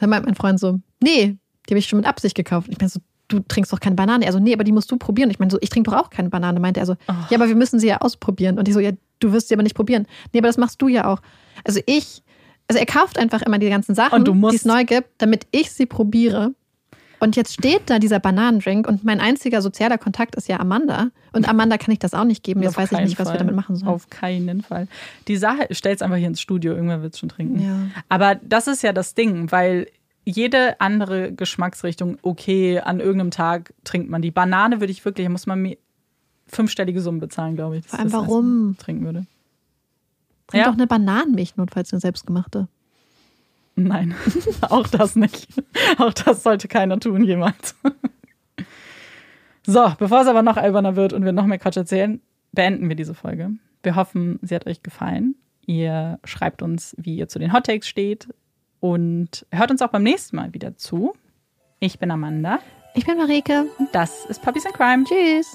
[0.00, 1.36] dann meint mein Freund so, nee,
[1.68, 2.66] die habe ich schon mit Absicht gekauft.
[2.68, 4.24] Und ich meine so, du trinkst doch keine Banane.
[4.26, 5.28] Er so, nee, aber die musst du probieren.
[5.28, 6.58] Und ich meine so, ich trinke doch auch keine Banane.
[6.60, 8.58] Meinte er so, ja, aber wir müssen sie ja ausprobieren.
[8.58, 8.90] Und ich so, ja,
[9.20, 10.06] du wirst sie aber nicht probieren.
[10.32, 11.20] Nee, aber das machst du ja auch.
[11.64, 12.22] Also ich,
[12.70, 15.86] also er kauft einfach immer die ganzen Sachen, die es neu gibt, damit ich sie
[15.86, 16.54] probiere.
[17.18, 21.10] Und jetzt steht da dieser Bananendrink und mein einziger sozialer Kontakt ist ja Amanda.
[21.32, 22.62] Und Amanda kann ich das auch nicht geben.
[22.62, 23.38] Jetzt weiß ich nicht, was wir Fall.
[23.38, 23.90] damit machen sollen.
[23.90, 24.86] Auf keinen Fall.
[25.26, 27.60] Die Sache, stell's einfach hier ins Studio, irgendwer wird es schon trinken.
[27.60, 28.02] Ja.
[28.08, 29.88] Aber das ist ja das Ding, weil
[30.24, 34.30] jede andere Geschmacksrichtung, okay, an irgendeinem Tag trinkt man die.
[34.30, 35.76] Banane würde ich wirklich, da muss man mir
[36.46, 37.86] fünfstellige Summen bezahlen, glaube ich.
[37.86, 38.76] Vor allem, warum?
[38.78, 39.26] Trinken würde.
[40.50, 40.70] Trink ja.
[40.70, 42.68] doch eine Bananenmilch notfalls, eine selbstgemachte.
[43.76, 44.14] Nein,
[44.62, 45.48] auch das nicht.
[45.98, 47.76] Auch das sollte keiner tun jemals.
[49.66, 52.20] So, bevor es aber noch alberner wird und wir noch mehr Quatsch erzählen,
[52.52, 53.50] beenden wir diese Folge.
[53.82, 55.36] Wir hoffen, sie hat euch gefallen.
[55.66, 58.28] Ihr schreibt uns, wie ihr zu den Hot Takes steht
[58.80, 61.14] und hört uns auch beim nächsten Mal wieder zu.
[61.78, 62.58] Ich bin Amanda.
[62.94, 63.66] Ich bin Marike.
[63.78, 65.04] Und das ist Puppies and Crime.
[65.04, 65.54] Tschüss.